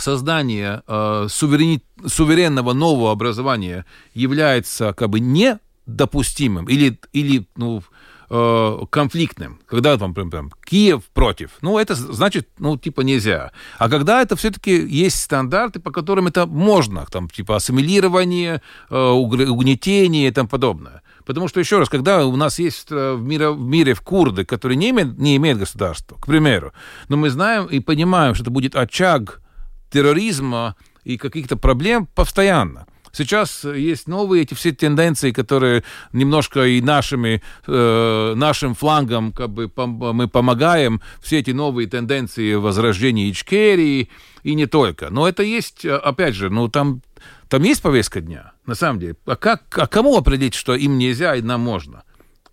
создание 0.00 0.82
э, 0.86 1.26
суверени... 1.28 1.82
суверенного 2.06 2.72
нового 2.72 3.12
образования 3.12 3.84
является 4.14 4.92
как 4.92 5.10
бы 5.10 5.20
недопустимым 5.20 6.66
или, 6.66 6.98
или 7.12 7.46
ну, 7.56 7.82
э, 8.30 8.78
конфликтным, 8.90 9.60
когда 9.66 9.96
там, 9.96 10.14
прям, 10.14 10.30
прям 10.30 10.50
Киев 10.64 11.02
против, 11.12 11.50
ну, 11.62 11.78
это 11.78 11.94
значит, 11.94 12.48
ну, 12.58 12.76
типа 12.76 13.02
нельзя. 13.02 13.52
А 13.78 13.88
когда 13.88 14.22
это 14.22 14.36
все-таки 14.36 14.72
есть 14.72 15.20
стандарты, 15.20 15.80
по 15.80 15.90
которым 15.90 16.26
это 16.26 16.46
можно, 16.46 17.06
там, 17.10 17.28
типа 17.28 17.56
ассимилирование, 17.56 18.62
э, 18.90 18.96
угнетение 18.96 20.28
и 20.28 20.30
тому 20.30 20.48
подобное. 20.48 21.02
Потому 21.24 21.48
что, 21.48 21.60
еще 21.60 21.78
раз, 21.78 21.88
когда 21.88 22.26
у 22.26 22.36
нас 22.36 22.58
есть 22.58 22.88
э, 22.90 23.14
в 23.14 23.22
мире, 23.22 23.50
в 23.50 23.60
мире 23.60 23.94
в 23.94 24.02
курды, 24.02 24.44
которые 24.44 24.76
не 24.76 24.90
имеют, 24.90 25.18
не 25.18 25.36
имеют 25.36 25.58
государства, 25.58 26.16
к 26.16 26.26
примеру, 26.26 26.72
но 27.08 27.16
мы 27.16 27.30
знаем 27.30 27.66
и 27.66 27.80
понимаем, 27.80 28.34
что 28.34 28.44
это 28.44 28.50
будет 28.50 28.76
очаг 28.76 29.40
терроризма 29.94 30.74
и 31.04 31.16
каких-то 31.16 31.56
проблем 31.56 32.08
постоянно. 32.14 32.86
Сейчас 33.12 33.62
есть 33.62 34.08
новые 34.08 34.42
эти 34.42 34.54
все 34.54 34.72
тенденции, 34.72 35.30
которые 35.30 35.84
немножко 36.12 36.66
и 36.66 36.80
нашими, 36.80 37.42
э, 37.68 38.34
нашим 38.34 38.74
флангом 38.74 39.30
как 39.30 39.50
бы 39.50 39.66
пом- 39.66 40.12
мы 40.12 40.26
помогаем. 40.26 41.00
Все 41.22 41.38
эти 41.38 41.52
новые 41.52 41.88
тенденции 41.88 42.54
возрождения 42.54 43.30
Ичкерии 43.30 44.08
и 44.42 44.54
не 44.56 44.66
только. 44.66 45.10
Но 45.10 45.28
это 45.28 45.44
есть, 45.44 45.86
опять 45.86 46.34
же, 46.34 46.50
ну 46.50 46.66
там, 46.66 47.02
там 47.48 47.62
есть 47.62 47.82
повестка 47.82 48.20
дня, 48.20 48.52
на 48.66 48.74
самом 48.74 48.98
деле. 48.98 49.14
А, 49.26 49.36
как, 49.36 49.62
а 49.78 49.86
кому 49.86 50.16
определить, 50.16 50.54
что 50.54 50.74
им 50.74 50.98
нельзя 50.98 51.36
и 51.36 51.42
нам 51.42 51.60
можно? 51.60 52.02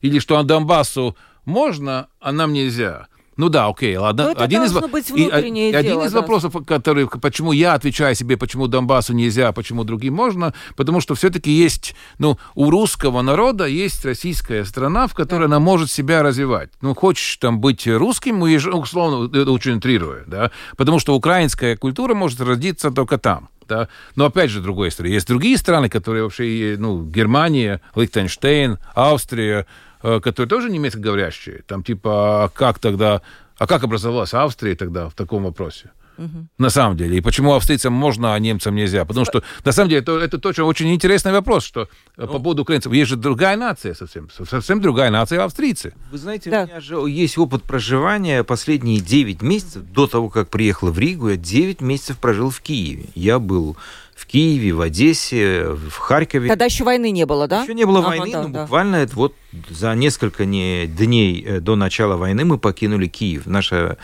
Или 0.02 0.20
что 0.20 0.44
Донбассу 0.44 1.18
можно, 1.44 2.08
а 2.20 2.32
нам 2.32 2.54
нельзя? 2.54 3.08
Ну 3.38 3.50
да, 3.50 3.68
окей, 3.68 3.96
ладно. 3.96 4.26
Но 4.26 4.32
это 4.32 4.44
один 4.44 4.64
из, 4.64 4.74
быть 4.74 5.10
и, 5.10 5.16
дело, 5.16 5.36
один 5.36 6.02
из 6.02 6.12
да. 6.12 6.20
вопросов, 6.20 6.54
который, 6.68 7.08
почему 7.08 7.54
я 7.54 7.74
отвечаю 7.74 8.14
себе, 8.14 8.36
почему 8.36 8.68
Донбассу 8.68 9.14
нельзя, 9.14 9.48
а 9.48 9.52
почему 9.54 9.84
другим 9.86 10.16
можно, 10.16 10.54
потому 10.76 11.00
что 11.00 11.16
все-таки 11.16 11.50
есть, 11.50 11.96
ну, 12.20 12.38
у 12.56 12.70
русского 12.70 13.22
народа 13.22 13.66
есть 13.66 14.04
российская 14.04 14.66
страна, 14.66 15.08
в 15.08 15.14
которой 15.14 15.42
да. 15.42 15.46
она 15.46 15.60
может 15.60 15.90
себя 15.90 16.24
развивать. 16.24 16.70
Ну, 16.82 16.94
хочешь 16.94 17.38
там 17.38 17.62
быть 17.62 17.88
русским, 17.88 18.42
уезж... 18.42 18.68
условно, 18.68 19.30
очень 19.52 19.78
утрируя, 19.78 20.24
да, 20.28 20.52
потому 20.76 21.00
что 21.00 21.16
украинская 21.16 21.78
культура 21.78 22.14
может 22.14 22.42
родиться 22.42 22.92
только 22.92 23.18
там. 23.18 23.50
Да? 23.68 23.88
Но 24.18 24.26
опять 24.26 24.50
же, 24.50 24.60
другой 24.60 24.92
стороны, 24.92 25.14
есть 25.14 25.28
другие 25.28 25.58
страны, 25.58 25.88
которые 25.88 26.24
вообще, 26.24 26.76
ну, 26.78 27.06
Германия, 27.06 27.80
Лихтенштейн, 27.96 28.80
Австрия, 28.94 29.66
которые 30.02 30.48
тоже 30.48 30.70
немецкоговорящие. 30.70 31.64
Там 31.68 31.84
типа, 31.84 32.46
а 32.46 32.50
как 32.50 32.80
тогда, 32.80 33.22
а 33.58 33.68
как 33.68 33.84
образовалась 33.84 34.34
Австрия 34.34 34.76
тогда 34.76 35.10
в 35.10 35.14
таком 35.14 35.44
вопросе? 35.44 35.92
Угу. 36.18 36.48
На 36.58 36.70
самом 36.70 36.98
деле. 36.98 37.18
И 37.18 37.22
почему 37.22 37.54
австрийцам 37.54 37.94
можно, 37.94 38.36
а 38.36 38.40
немцам 38.40 38.76
нельзя? 38.76 39.06
Потому 39.06 39.26
что, 39.26 39.44
на 39.66 39.72
самом 39.72 39.90
деле, 39.90 40.02
это, 40.02 40.18
это 40.20 40.38
точно 40.38 40.66
очень 40.66 40.94
интересный 40.94 41.32
вопрос, 41.32 41.64
что 41.64 41.88
ну, 42.18 42.28
по 42.28 42.40
поводу 42.40 42.62
украинцев. 42.62 42.92
Есть 42.94 43.10
же 43.10 43.16
другая 43.16 43.58
нация 43.58 43.94
совсем. 43.94 44.30
Совсем 44.30 44.82
другая 44.82 45.10
нация 45.10 45.44
австрийцы. 45.44 45.94
Вы 46.12 46.18
знаете, 46.18 46.50
да. 46.52 46.64
у 46.64 46.68
меня 46.68 46.80
же 46.82 46.96
есть 47.10 47.38
опыт 47.38 47.64
проживания 47.64 48.44
последние 48.44 49.00
9 49.00 49.42
месяцев. 49.42 49.84
До 49.84 50.06
того, 50.06 50.30
как 50.30 50.50
приехала 50.50 50.92
в 50.92 51.00
Ригу, 51.00 51.30
я 51.30 51.38
9 51.38 51.82
месяцев 51.82 52.18
прожил 52.18 52.50
в 52.50 52.62
Киеве. 52.62 53.06
Я 53.16 53.40
был 53.40 53.78
в 54.22 54.28
Киеве, 54.28 54.72
в 54.74 54.82
Одессе, 54.82 55.66
в 55.66 55.98
Харькове. 55.98 56.48
Тогда 56.48 56.66
еще 56.66 56.84
войны 56.84 57.10
не 57.10 57.26
было, 57.26 57.48
да? 57.48 57.64
Еще 57.64 57.74
не 57.74 57.86
было 57.86 58.00
ага, 58.00 58.08
войны, 58.08 58.32
да, 58.32 58.44
но 58.44 58.50
да. 58.50 58.62
буквально 58.62 58.96
это 58.98 59.16
вот 59.16 59.36
за 59.70 59.96
несколько 59.96 60.46
дней 60.46 61.60
до 61.60 61.76
начала 61.76 62.18
войны 62.18 62.46
мы 62.46 62.58
покинули 62.60 63.08
Киев. 63.08 63.48
Наша 63.48 63.98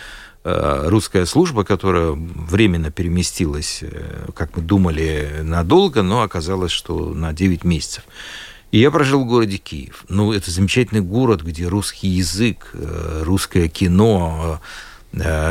русская 0.44 1.26
служба, 1.26 1.64
которая 1.64 2.12
временно 2.14 2.90
переместилась, 2.90 3.84
как 4.34 4.56
мы 4.56 4.64
думали, 4.64 5.42
надолго, 5.44 6.02
но 6.02 6.22
оказалось, 6.22 6.72
что 6.72 7.14
на 7.14 7.34
9 7.34 7.64
месяцев. 7.64 8.04
И 8.72 8.80
я 8.80 8.90
прожил 8.92 9.24
в 9.24 9.28
городе 9.28 9.58
Киев. 9.58 10.04
Ну, 10.10 10.34
это 10.34 10.50
замечательный 10.50 11.02
город, 11.02 11.42
где 11.42 11.68
русский 11.68 12.08
язык, 12.08 12.74
русское 13.22 13.68
кино, 13.68 14.62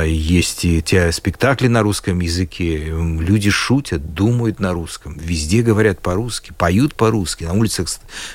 есть 0.05 0.65
и 0.65 0.83
те 0.83 1.11
спектакли 1.13 1.69
на 1.69 1.83
русском 1.83 2.21
языке. 2.21 2.85
Люди 2.87 3.51
шутят, 3.51 4.15
думают 4.15 4.61
на 4.61 4.73
русском. 4.73 5.17
Везде 5.19 5.63
говорят 5.63 6.01
по-русски, 6.01 6.53
поют 6.57 6.95
по-русски. 6.95 7.45
На 7.45 7.55
улицах 7.55 7.89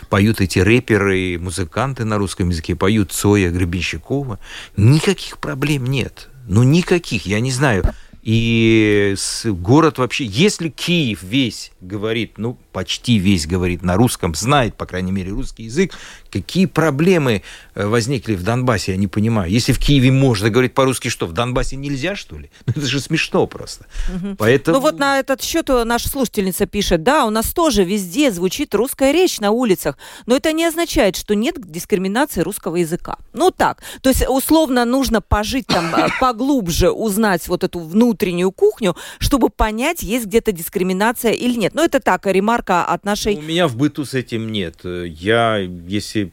поют 0.09 0.41
эти 0.41 0.59
рэперы, 0.59 1.37
музыканты 1.39 2.05
на 2.05 2.17
русском 2.17 2.49
языке, 2.49 2.75
поют 2.75 3.11
Цоя, 3.11 3.51
Гребенщикова. 3.51 4.39
Никаких 4.77 5.37
проблем 5.37 5.85
нет. 5.85 6.29
Ну, 6.47 6.63
никаких, 6.63 7.25
я 7.25 7.39
не 7.39 7.51
знаю. 7.51 7.83
И 8.23 9.15
город 9.45 9.97
вообще, 9.97 10.25
если 10.25 10.69
Киев 10.69 11.23
весь 11.23 11.71
говорит, 11.81 12.37
ну, 12.37 12.57
почти 12.71 13.17
весь 13.17 13.47
говорит 13.47 13.81
на 13.81 13.95
русском, 13.95 14.35
знает, 14.35 14.75
по 14.75 14.85
крайней 14.85 15.11
мере, 15.11 15.31
русский 15.31 15.63
язык, 15.63 15.93
какие 16.31 16.65
проблемы 16.65 17.43
э, 17.75 17.85
возникли 17.85 18.35
в 18.35 18.43
Донбассе, 18.43 18.93
я 18.93 18.97
не 18.97 19.07
понимаю. 19.07 19.51
Если 19.51 19.73
в 19.73 19.79
Киеве 19.79 20.11
можно 20.11 20.49
говорить 20.49 20.73
по-русски, 20.73 21.09
что, 21.09 21.27
в 21.27 21.33
Донбассе 21.33 21.75
нельзя, 21.75 22.15
что 22.15 22.37
ли? 22.37 22.49
Ну, 22.65 22.73
это 22.77 22.87
же 22.87 22.99
смешно 22.99 23.45
просто. 23.47 23.85
Угу. 24.13 24.35
Поэтому... 24.37 24.77
Ну, 24.77 24.81
вот 24.81 24.99
на 24.99 25.19
этот 25.19 25.41
счет 25.41 25.67
наша 25.67 26.09
слушательница 26.09 26.65
пишет, 26.65 27.03
да, 27.03 27.25
у 27.25 27.29
нас 27.29 27.47
тоже 27.47 27.83
везде 27.83 28.31
звучит 28.31 28.73
русская 28.73 29.11
речь 29.11 29.39
на 29.39 29.51
улицах, 29.51 29.97
но 30.25 30.35
это 30.35 30.51
не 30.53 30.65
означает, 30.65 31.15
что 31.15 31.35
нет 31.35 31.55
дискриминации 31.59 32.41
русского 32.41 32.77
языка. 32.77 33.17
Ну, 33.33 33.51
так. 33.51 33.83
То 34.01 34.09
есть, 34.09 34.25
условно, 34.27 34.85
нужно 34.85 35.21
пожить 35.21 35.67
там 35.67 35.93
э, 35.95 36.07
поглубже, 36.19 36.91
узнать 36.91 37.47
вот 37.47 37.63
эту 37.63 37.79
внутреннюю 37.79 38.51
кухню, 38.51 38.95
чтобы 39.19 39.49
понять, 39.49 40.03
есть 40.03 40.25
где-то 40.25 40.51
дискриминация 40.51 41.31
или 41.31 41.55
нет. 41.55 41.73
Но 41.73 41.83
это 41.83 41.99
так, 41.99 42.25
ремарка 42.61 42.85
от 42.85 43.05
нашей... 43.05 43.37
У 43.37 43.41
меня 43.41 43.67
в 43.67 43.75
быту 43.75 44.05
с 44.05 44.13
этим 44.13 44.51
нет. 44.51 44.81
Я, 44.83 45.57
если 45.57 46.31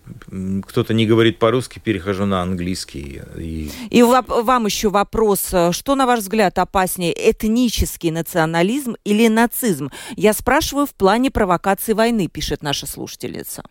кто-то 0.66 0.94
не 0.94 1.06
говорит 1.06 1.38
по-русски, 1.38 1.78
перехожу 1.78 2.26
на 2.26 2.42
английский. 2.42 3.22
И, 3.36 3.70
и 3.90 4.02
вам 4.02 4.66
еще 4.66 4.90
вопрос. 4.90 5.52
Что, 5.72 5.94
на 5.94 6.06
ваш 6.06 6.20
взгляд, 6.20 6.58
опаснее, 6.58 7.12
этнический 7.12 8.10
национализм 8.10 8.96
или 9.04 9.28
нацизм? 9.28 9.90
Я 10.16 10.32
спрашиваю 10.32 10.86
в 10.86 10.94
плане 10.94 11.30
провокации 11.30 11.92
войны, 11.92 12.28
пишет 12.28 12.62
наша 12.62 12.86
слушательница. 12.86 13.62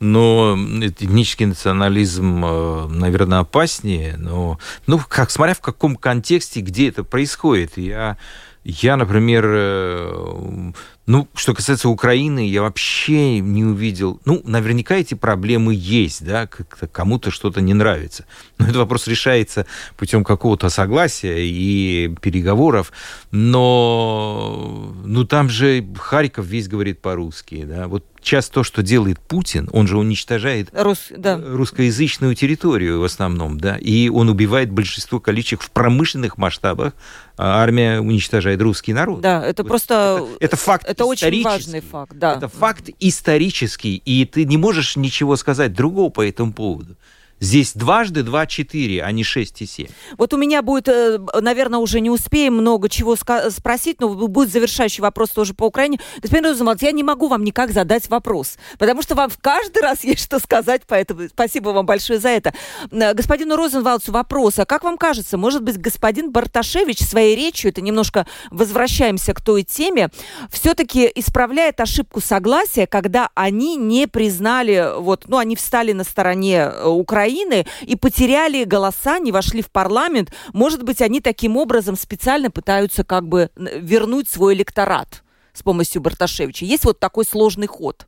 Но 0.00 0.56
этнический 0.56 1.46
национализм, 1.46 2.44
э, 2.44 2.88
наверное, 2.88 3.38
опаснее. 3.38 4.16
Но, 4.18 4.58
ну, 4.88 5.00
как, 5.08 5.30
смотря 5.30 5.54
в 5.54 5.60
каком 5.60 5.94
контексте, 5.94 6.60
где 6.60 6.88
это 6.88 7.04
происходит. 7.04 7.78
Я, 7.78 8.16
я 8.64 8.96
например, 8.96 9.44
э, 9.46 10.72
ну, 11.06 11.28
что 11.34 11.52
касается 11.52 11.88
Украины, 11.88 12.48
я 12.48 12.62
вообще 12.62 13.40
не 13.40 13.64
увидел... 13.64 14.20
Ну, 14.24 14.40
наверняка 14.44 14.94
эти 14.94 15.14
проблемы 15.14 15.74
есть, 15.74 16.24
да, 16.24 16.46
кому-то 16.46 17.32
что-то 17.32 17.60
не 17.60 17.74
нравится. 17.74 18.24
Но 18.58 18.66
этот 18.66 18.76
вопрос 18.76 19.08
решается 19.08 19.66
путем 19.96 20.22
какого-то 20.22 20.68
согласия 20.68 21.44
и 21.44 22.14
переговоров. 22.20 22.92
Но, 23.32 24.94
ну, 25.04 25.24
там 25.24 25.48
же 25.48 25.84
Харьков 25.98 26.46
весь 26.46 26.68
говорит 26.68 27.00
по-русски, 27.00 27.64
да. 27.64 27.88
Вот 27.88 28.04
сейчас 28.22 28.48
то, 28.48 28.62
что 28.62 28.82
делает 28.82 29.20
Путин, 29.20 29.68
он 29.72 29.86
же 29.86 29.98
уничтожает 29.98 30.68
Рус... 30.72 31.08
да. 31.16 31.40
русскоязычную 31.42 32.34
территорию 32.34 33.00
в 33.00 33.04
основном, 33.04 33.58
да, 33.58 33.76
и 33.76 34.08
он 34.08 34.28
убивает 34.28 34.70
большинство 34.70 35.20
количеств 35.20 35.66
в 35.66 35.70
промышленных 35.70 36.38
масштабах, 36.38 36.94
а 37.36 37.62
армия 37.62 38.00
уничтожает 38.00 38.60
русский 38.60 38.92
народ. 38.92 39.20
Да, 39.20 39.44
это 39.44 39.62
вот 39.62 39.68
просто... 39.68 40.26
Это, 40.36 40.46
это 40.46 40.56
факт 40.56 40.84
это 40.86 41.04
очень 41.04 41.42
важный 41.42 41.80
факт, 41.80 42.12
да. 42.16 42.36
Это 42.36 42.48
факт 42.48 42.90
исторический, 43.00 43.96
и 43.96 44.24
ты 44.24 44.44
не 44.44 44.56
можешь 44.56 44.96
ничего 44.96 45.36
сказать 45.36 45.72
другого 45.72 46.10
по 46.10 46.26
этому 46.26 46.52
поводу. 46.52 46.96
Здесь 47.42 47.72
дважды 47.74 48.20
2-4, 48.20 49.00
а 49.00 49.10
не 49.10 49.24
6 49.24 49.62
и 49.62 49.66
7. 49.66 49.88
Вот 50.16 50.32
у 50.32 50.36
меня 50.36 50.62
будет, 50.62 50.86
э, 50.86 51.18
наверное, 51.40 51.80
уже 51.80 51.98
не 51.98 52.08
успеем 52.08 52.54
много 52.54 52.88
чего 52.88 53.16
спросить, 53.16 54.00
но 54.00 54.10
будет 54.10 54.52
завершающий 54.52 55.02
вопрос 55.02 55.30
тоже 55.30 55.52
по 55.52 55.64
Украине. 55.64 55.98
Господин 56.22 56.50
Розенвалд, 56.50 56.80
я 56.82 56.92
не 56.92 57.02
могу 57.02 57.26
вам 57.26 57.42
никак 57.42 57.72
задать 57.72 58.08
вопрос, 58.08 58.58
потому 58.78 59.02
что 59.02 59.16
вам 59.16 59.28
в 59.28 59.38
каждый 59.38 59.82
раз 59.82 60.04
есть 60.04 60.22
что 60.22 60.38
сказать, 60.38 60.82
поэтому 60.86 61.22
спасибо 61.28 61.70
вам 61.70 61.84
большое 61.84 62.20
за 62.20 62.28
это. 62.28 62.54
Э, 62.92 63.12
господину 63.12 63.56
Розенвалдсу 63.56 64.12
вопрос. 64.12 64.60
А 64.60 64.64
как 64.64 64.84
вам 64.84 64.96
кажется, 64.96 65.36
может 65.36 65.64
быть, 65.64 65.78
господин 65.78 66.30
Барташевич 66.30 67.00
своей 67.00 67.34
речью, 67.34 67.72
это 67.72 67.80
немножко 67.80 68.24
возвращаемся 68.52 69.34
к 69.34 69.40
той 69.40 69.64
теме, 69.64 70.10
все-таки 70.48 71.10
исправляет 71.12 71.80
ошибку 71.80 72.20
согласия, 72.20 72.86
когда 72.86 73.30
они 73.34 73.74
не 73.74 74.06
признали, 74.06 74.92
вот, 74.96 75.24
ну, 75.26 75.38
они 75.38 75.56
встали 75.56 75.90
на 75.90 76.04
стороне 76.04 76.70
э, 76.72 76.86
Украины, 76.86 77.31
Украины 77.32 77.66
и 77.82 77.96
потеряли 77.96 78.64
голоса, 78.64 79.18
не 79.18 79.32
вошли 79.32 79.62
в 79.62 79.70
парламент. 79.70 80.32
Может 80.52 80.82
быть, 80.82 81.00
они 81.00 81.20
таким 81.20 81.56
образом 81.56 81.96
специально 81.96 82.50
пытаются 82.50 83.04
как 83.04 83.28
бы 83.28 83.50
вернуть 83.56 84.28
свой 84.28 84.54
электорат 84.54 85.22
с 85.52 85.62
помощью 85.62 86.02
Барташевича. 86.02 86.64
Есть 86.64 86.84
вот 86.84 86.98
такой 86.98 87.24
сложный 87.24 87.66
ход. 87.66 88.06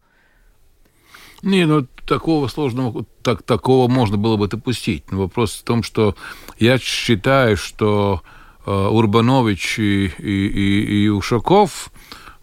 Не, 1.42 1.66
ну 1.66 1.86
такого 2.06 2.48
сложного, 2.48 3.04
так, 3.22 3.42
такого 3.42 3.88
можно 3.88 4.16
было 4.16 4.36
бы 4.36 4.48
допустить. 4.48 5.10
Но 5.10 5.18
вопрос 5.18 5.54
в 5.54 5.62
том, 5.62 5.82
что 5.82 6.14
я 6.58 6.78
считаю, 6.78 7.56
что 7.56 8.22
э, 8.64 8.70
Урбанович 8.70 9.78
и, 9.78 10.06
и, 10.18 10.46
и, 10.46 11.04
и 11.04 11.08
Ушаков 11.08 11.90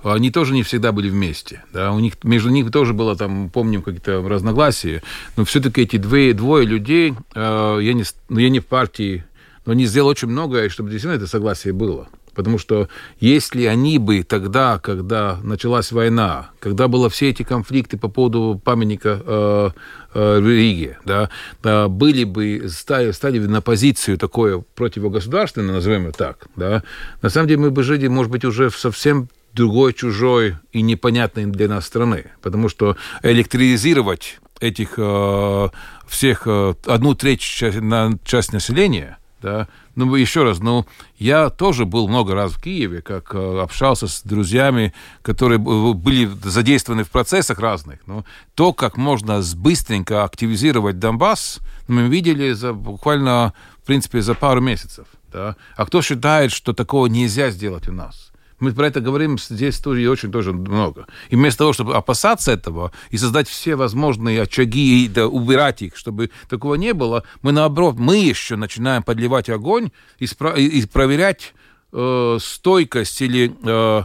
они 0.04 0.32
тоже 0.32 0.54
не 0.54 0.64
всегда 0.64 0.92
были 0.92 1.10
вместе. 1.10 1.64
Да? 1.74 1.92
У 1.92 2.00
них, 2.00 2.14
между 2.24 2.50
ними 2.50 2.70
тоже 2.70 2.94
было, 2.94 3.16
там, 3.16 3.50
помним, 3.50 3.82
какие-то 3.82 4.22
разногласия. 4.28 5.04
Но 5.38 5.46
все-таки 5.46 5.82
эти 5.82 5.98
двое, 5.98 6.34
двое 6.34 6.66
людей, 6.66 7.14
э, 7.36 7.80
я, 7.82 7.94
не, 7.94 8.04
ну, 8.30 8.40
я 8.40 8.50
не 8.50 8.60
в 8.60 8.66
партии, 8.66 9.26
но 9.66 9.74
они 9.74 9.86
сделали 9.86 10.12
очень 10.12 10.28
многое, 10.28 10.70
чтобы 10.70 10.90
действительно 10.90 11.18
это 11.18 11.28
согласие 11.28 11.74
было. 11.74 12.08
Потому 12.34 12.58
что 12.58 12.88
если 13.20 13.66
они 13.66 13.98
бы 13.98 14.24
тогда, 14.24 14.80
когда 14.80 15.38
началась 15.44 15.92
война, 15.92 16.52
когда 16.60 16.88
было 16.88 17.10
все 17.10 17.30
эти 17.30 17.44
конфликты 17.44 17.98
по 17.98 18.08
поводу 18.08 18.60
памятника 18.64 19.22
э, 19.26 19.70
э, 20.14 20.40
Риге, 20.42 20.98
да, 21.04 21.30
э, 21.64 21.88
были 21.88 22.24
бы, 22.24 22.68
стали, 22.70 23.12
стали 23.12 23.40
на 23.40 23.62
позицию 23.62 24.18
такое 24.18 24.64
противогосударственное, 24.76 25.74
назовем 25.74 26.08
это 26.08 26.18
так, 26.18 26.48
да, 26.56 26.84
на 27.22 27.30
самом 27.30 27.50
деле 27.50 27.60
мы 27.60 27.72
бы 27.72 27.84
жили, 27.84 28.08
может 28.08 28.32
быть, 28.32 28.46
уже 28.46 28.70
в 28.70 28.78
совсем 28.78 29.28
другой, 29.54 29.94
чужой 29.94 30.58
и 30.72 30.82
непонятной 30.82 31.46
для 31.46 31.68
нас 31.68 31.86
страны. 31.86 32.32
Потому 32.42 32.70
что 32.70 32.98
электризировать 33.24 34.40
этих 34.60 34.94
э, 34.98 35.70
всех, 36.08 36.44
э, 36.46 36.74
одну 36.86 37.16
треть 37.16 37.42
на 37.62 38.18
часть 38.24 38.54
населения, 38.54 39.18
да, 39.42 39.68
ну, 39.96 40.16
еще 40.16 40.44
раз, 40.44 40.60
ну, 40.60 40.86
я 41.18 41.50
тоже 41.50 41.86
был 41.86 42.08
много 42.08 42.34
раз 42.34 42.54
в 42.54 42.62
Киеве, 42.62 43.02
как 43.02 43.34
э, 43.34 43.60
общался 43.60 44.08
с 44.08 44.22
друзьями, 44.22 44.94
которые 45.22 45.58
были 45.58 46.30
задействованы 46.44 47.04
в 47.04 47.10
процессах 47.10 47.60
разных. 47.60 48.00
Но 48.06 48.24
то, 48.56 48.72
как 48.72 48.98
можно 48.98 49.42
быстренько 49.56 50.24
активизировать 50.24 51.00
Донбасс, 51.00 51.60
мы 51.88 52.08
видели 52.08 52.54
за, 52.54 52.74
буквально, 52.74 53.54
в 53.82 53.86
принципе, 53.86 54.22
за 54.22 54.34
пару 54.36 54.62
месяцев. 54.62 55.08
Да? 55.34 55.56
А 55.76 55.86
кто 55.86 56.02
считает, 56.02 56.52
что 56.52 56.74
такого 56.74 57.08
нельзя 57.08 57.50
сделать 57.50 57.88
у 57.90 57.92
нас? 57.92 58.31
Мы 58.62 58.74
про 58.74 58.88
это 58.88 59.02
говорим 59.02 59.38
здесь 59.40 59.80
тоже 59.80 60.08
очень 60.08 60.32
тоже 60.32 60.54
много. 60.54 61.08
И 61.30 61.36
вместо 61.36 61.60
того, 61.60 61.74
чтобы 61.74 61.96
опасаться 61.96 62.52
этого 62.52 62.92
и 63.10 63.18
создать 63.18 63.50
все 63.50 63.76
возможные 63.76 64.44
очаги 64.44 65.04
и 65.04 65.08
да, 65.08 65.28
убирать 65.28 65.82
их, 65.82 65.98
чтобы 65.98 66.30
такого 66.48 66.76
не 66.76 66.94
было, 66.94 67.24
мы 67.42 67.52
наоборот, 67.52 67.96
мы 67.98 68.18
еще 68.18 68.56
начинаем 68.56 69.02
подливать 69.02 69.50
огонь 69.50 69.90
и, 70.20 70.26
спро- 70.26 70.58
и 70.58 70.86
проверять 70.86 71.56
э, 71.92 72.38
стойкость 72.40 73.22
или 73.24 73.52
э, 73.64 74.04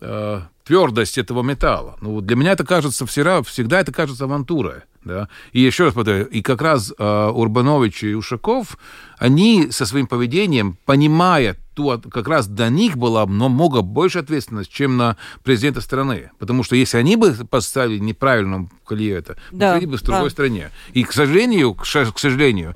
э, 0.00 0.40
твердость 0.64 1.18
этого 1.18 1.42
металла. 1.42 1.96
Ну, 2.00 2.20
для 2.20 2.36
меня 2.36 2.52
это 2.52 2.64
кажется 2.64 3.06
всегда, 3.06 3.42
всегда 3.42 3.80
это 3.80 3.92
кажется 3.92 4.24
авантурой. 4.24 4.82
Да? 5.04 5.28
И 5.52 5.60
еще 5.60 5.84
раз 5.84 5.94
повторяю, 5.94 6.26
и 6.28 6.40
как 6.40 6.62
раз 6.62 6.92
э, 6.96 7.28
Урбанович 7.28 8.04
и 8.04 8.14
Ушаков, 8.14 8.78
они 9.18 9.70
со 9.70 9.84
своим 9.84 10.06
поведением, 10.06 10.78
понимая 10.86 11.56
ту, 11.74 12.00
как 12.10 12.26
раз 12.26 12.46
до 12.46 12.70
них 12.70 12.96
была 12.96 13.26
много 13.26 13.82
больше 13.82 14.20
ответственность, 14.20 14.72
чем 14.72 14.96
на 14.96 15.18
президента 15.42 15.82
страны. 15.82 16.30
Потому 16.38 16.62
что 16.62 16.74
если 16.74 16.96
они 16.96 17.16
бы 17.16 17.34
поставили 17.50 17.98
неправильно 17.98 18.68
колею 18.86 19.18
это, 19.18 19.36
да, 19.52 19.78
мы 19.78 19.86
бы 19.86 19.98
в 19.98 20.02
другой 20.02 20.24
да. 20.24 20.30
стране. 20.30 20.70
И, 20.94 21.04
к 21.04 21.12
сожалению, 21.12 21.74
к 21.74 21.84
сожалению, 21.84 22.74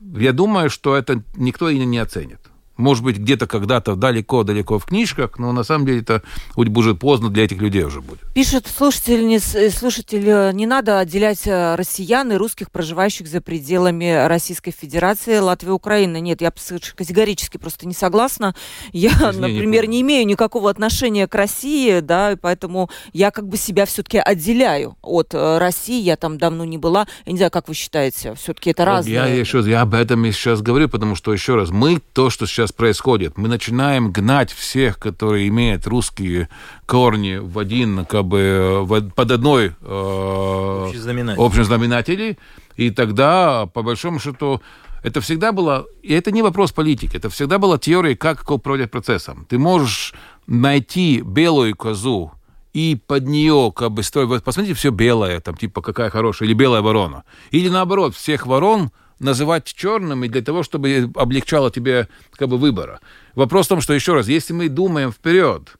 я 0.00 0.32
думаю, 0.32 0.68
что 0.68 0.94
это 0.94 1.22
никто 1.36 1.70
и 1.70 1.78
не 1.78 1.98
оценит 1.98 2.51
может 2.76 3.04
быть, 3.04 3.18
где-то 3.18 3.46
когда-то 3.46 3.94
далеко-далеко 3.96 4.78
в 4.78 4.86
книжках, 4.86 5.38
но 5.38 5.52
на 5.52 5.62
самом 5.62 5.86
деле 5.86 6.00
это 6.00 6.22
будет 6.56 6.98
поздно 6.98 7.30
для 7.30 7.44
этих 7.44 7.58
людей 7.58 7.84
уже 7.84 8.00
будет. 8.00 8.20
Пишет 8.34 8.66
слушатель, 8.66 9.26
не, 9.26 9.38
слушатель, 9.38 10.28
э, 10.28 10.52
не 10.52 10.66
надо 10.66 10.98
отделять 10.98 11.46
э, 11.46 11.74
россиян 11.74 12.30
и 12.32 12.36
русских, 12.36 12.70
проживающих 12.70 13.26
за 13.26 13.40
пределами 13.40 14.26
Российской 14.26 14.70
Федерации, 14.70 15.38
Латвии, 15.38 15.70
Украины. 15.70 16.20
Нет, 16.20 16.40
я 16.40 16.52
категорически 16.96 17.58
просто 17.58 17.86
не 17.86 17.94
согласна. 17.94 18.54
Я, 18.92 19.10
Извини, 19.10 19.40
например, 19.40 19.86
не, 19.86 19.96
не 19.96 20.00
имею 20.02 20.26
никакого 20.26 20.70
отношения 20.70 21.26
к 21.26 21.34
России, 21.34 22.00
да, 22.00 22.32
и 22.32 22.36
поэтому 22.36 22.90
я 23.12 23.30
как 23.30 23.48
бы 23.48 23.56
себя 23.56 23.86
все-таки 23.86 24.18
отделяю 24.18 24.96
от 25.02 25.34
э, 25.34 25.58
России. 25.58 26.00
Я 26.00 26.16
там 26.16 26.38
давно 26.38 26.64
не 26.64 26.78
была. 26.78 27.06
Я 27.26 27.32
не 27.32 27.38
знаю, 27.38 27.50
как 27.50 27.68
вы 27.68 27.74
считаете, 27.74 28.34
все-таки 28.34 28.70
это 28.70 28.84
разные... 28.84 29.14
Я, 29.14 29.26
еще, 29.26 29.60
я 29.60 29.82
об 29.82 29.94
этом 29.94 30.24
и 30.24 30.32
сейчас 30.32 30.62
говорю, 30.62 30.88
потому 30.88 31.14
что, 31.14 31.32
еще 31.32 31.56
раз, 31.56 31.70
мы 31.70 32.00
то, 32.12 32.30
что 32.30 32.46
сейчас 32.46 32.61
сейчас 32.62 32.72
происходит. 32.72 33.36
Мы 33.36 33.48
начинаем 33.48 34.12
гнать 34.12 34.52
всех, 34.52 34.98
которые 34.98 35.48
имеют 35.48 35.86
русские 35.86 36.48
корни 36.86 37.36
в 37.36 37.58
один, 37.58 38.04
как 38.04 38.24
бы, 38.24 38.80
в, 38.82 39.10
под 39.10 39.30
одной 39.32 39.72
э, 39.80 40.84
общий 40.86 40.98
знаменатель. 40.98 41.42
общем 41.42 41.64
знаменателе, 41.64 42.38
и 42.76 42.90
тогда, 42.90 43.66
по 43.66 43.82
большому 43.82 44.20
счету, 44.20 44.62
это 45.02 45.20
всегда 45.20 45.50
было, 45.50 45.86
и 46.02 46.14
это 46.14 46.30
не 46.30 46.42
вопрос 46.42 46.70
политики, 46.70 47.16
это 47.16 47.28
всегда 47.30 47.58
была 47.58 47.78
теория, 47.78 48.16
как 48.16 48.48
управлять 48.48 48.92
процессом. 48.92 49.44
Ты 49.48 49.58
можешь 49.58 50.14
найти 50.46 51.20
белую 51.20 51.74
козу, 51.76 52.30
и 52.72 52.96
под 53.06 53.26
нее 53.26 53.72
как 53.74 53.90
бы 53.90 54.04
строить... 54.04 54.44
Посмотрите, 54.44 54.78
все 54.78 54.90
белое, 54.90 55.40
там, 55.40 55.56
типа, 55.56 55.82
какая 55.82 56.10
хорошая, 56.10 56.48
или 56.48 56.54
белая 56.54 56.80
ворона. 56.80 57.24
Или 57.50 57.68
наоборот, 57.68 58.14
всех 58.14 58.46
ворон 58.46 58.92
называть 59.22 59.72
черным 59.72 60.24
и 60.24 60.28
для 60.28 60.42
того, 60.42 60.62
чтобы 60.62 61.10
облегчало 61.14 61.70
тебе 61.70 62.08
как 62.36 62.48
бы 62.48 62.58
выбора. 62.58 63.00
Вопрос 63.34 63.66
в 63.66 63.70
том, 63.70 63.80
что 63.80 63.92
еще 63.92 64.14
раз, 64.14 64.28
если 64.28 64.52
мы 64.52 64.68
думаем 64.68 65.12
вперед, 65.12 65.76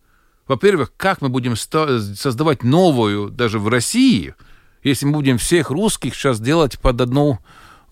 во-первых, 0.49 0.93
как 0.97 1.23
мы 1.23 1.29
будем 1.29 1.57
создавать 1.57 2.63
новую 2.63 3.31
даже 3.31 3.59
в 3.59 3.69
России, 3.69 4.35
если 4.83 5.07
мы 5.07 5.13
будем 5.13 5.39
всех 5.39 5.71
русских 5.71 6.15
сейчас 6.15 6.41
делать 6.41 6.79
под 6.79 7.01
одну 7.01 7.39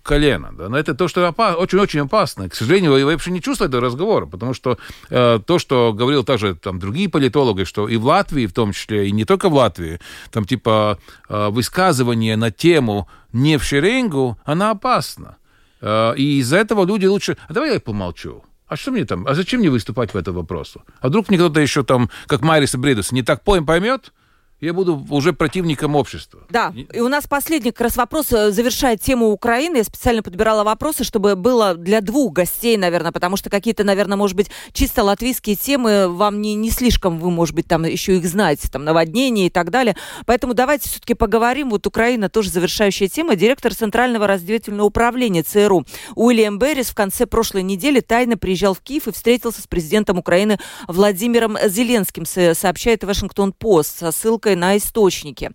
колено. 0.03 0.51
Да? 0.53 0.68
Но 0.68 0.78
это 0.78 0.94
то, 0.94 1.09
что 1.09 1.28
очень-очень 1.28 2.01
опасно. 2.01 2.48
К 2.48 2.55
сожалению, 2.55 2.96
я 2.96 3.07
вообще 3.07 3.30
не 3.30 3.40
чувствую 3.40 3.68
этого 3.68 3.82
разговора, 3.82 4.26
потому 4.26 4.55
что 4.55 4.78
э, 5.09 5.40
то, 5.44 5.59
что 5.59 5.92
говорил 5.92 6.24
также 6.24 6.55
там 6.55 6.78
другие 6.78 7.09
политологи, 7.09 7.64
что 7.64 7.88
и 7.88 7.96
в 7.96 8.05
Латвии 8.05 8.46
в 8.46 8.53
том 8.53 8.72
числе, 8.72 9.09
и 9.09 9.12
не 9.12 9.24
только 9.24 9.48
в 9.48 9.55
Латвии, 9.55 10.01
там 10.30 10.44
типа 10.44 10.98
э, 11.28 11.48
высказывание 11.51 12.36
на 12.36 12.51
тему 12.51 13.09
«не 13.32 13.59
в 13.59 13.64
шеренгу», 13.64 14.38
она 14.44 14.70
опасна. 14.70 15.36
Э, 15.81 16.14
и 16.16 16.39
из-за 16.39 16.59
этого 16.59 16.87
люди 16.87 17.07
лучше... 17.07 17.37
А 17.49 17.53
давай 17.53 17.74
я 17.74 17.81
помолчу. 17.81 18.45
А 18.66 18.76
что 18.76 18.93
мне 18.93 19.05
там? 19.05 19.26
А 19.26 19.35
зачем 19.35 19.61
мне 19.61 19.70
выступать 19.70 20.14
в 20.14 20.16
этом 20.16 20.35
вопросе? 20.35 20.81
А 21.01 21.09
вдруг 21.09 21.28
мне 21.28 21.39
кто-то 21.39 21.61
еще 21.61 21.83
там, 21.83 22.09
как 22.26 22.43
Майрис 22.43 22.74
и 22.74 22.78
Бредус, 22.78 23.11
не 23.12 23.22
так 23.22 23.43
поем 23.43 23.66
поймет? 23.66 24.12
Я 24.61 24.74
буду 24.74 25.06
уже 25.08 25.32
противником 25.32 25.96
общества. 25.96 26.40
Да, 26.50 26.72
и 26.92 27.00
у 27.00 27.08
нас 27.08 27.26
последний 27.26 27.70
как 27.70 27.80
раз 27.80 27.96
вопрос 27.96 28.30
э, 28.32 28.50
завершает 28.50 29.00
тему 29.00 29.28
Украины. 29.28 29.78
Я 29.78 29.84
специально 29.84 30.22
подбирала 30.22 30.64
вопросы, 30.64 31.02
чтобы 31.02 31.34
было 31.34 31.74
для 31.74 32.00
двух 32.00 32.34
гостей, 32.34 32.76
наверное, 32.76 33.12
потому 33.12 33.36
что 33.36 33.48
какие-то, 33.48 33.84
наверное, 33.84 34.18
может 34.18 34.36
быть, 34.36 34.50
чисто 34.72 35.02
латвийские 35.02 35.56
темы 35.56 36.08
вам 36.08 36.42
не, 36.42 36.54
не 36.54 36.70
слишком, 36.70 37.18
вы, 37.18 37.30
может 37.30 37.54
быть, 37.54 37.66
там 37.66 37.84
еще 37.84 38.16
их 38.18 38.26
знаете, 38.26 38.68
там, 38.68 38.84
наводнение 38.84 39.46
и 39.46 39.50
так 39.50 39.70
далее. 39.70 39.96
Поэтому 40.26 40.52
давайте 40.52 40.90
все-таки 40.90 41.14
поговорим. 41.14 41.70
Вот 41.70 41.86
Украина 41.86 42.28
тоже 42.28 42.50
завершающая 42.50 43.08
тема. 43.08 43.36
Директор 43.36 43.74
Центрального 43.74 44.26
разведывательного 44.26 44.86
управления 44.86 45.42
ЦРУ 45.42 45.86
Уильям 46.16 46.58
Беррис 46.58 46.90
в 46.90 46.94
конце 46.94 47.26
прошлой 47.26 47.62
недели 47.62 48.00
тайно 48.00 48.36
приезжал 48.36 48.74
в 48.74 48.80
Киев 48.80 49.08
и 49.08 49.12
встретился 49.12 49.62
с 49.62 49.66
президентом 49.66 50.18
Украины 50.18 50.58
Владимиром 50.86 51.56
Зеленским, 51.66 52.26
сообщает 52.26 53.04
Вашингтон-Пост 53.04 54.00
со 54.00 54.12
ссылкой 54.12 54.49
ссылкой 54.51 54.57
на 54.57 54.76
источники. 54.76 55.51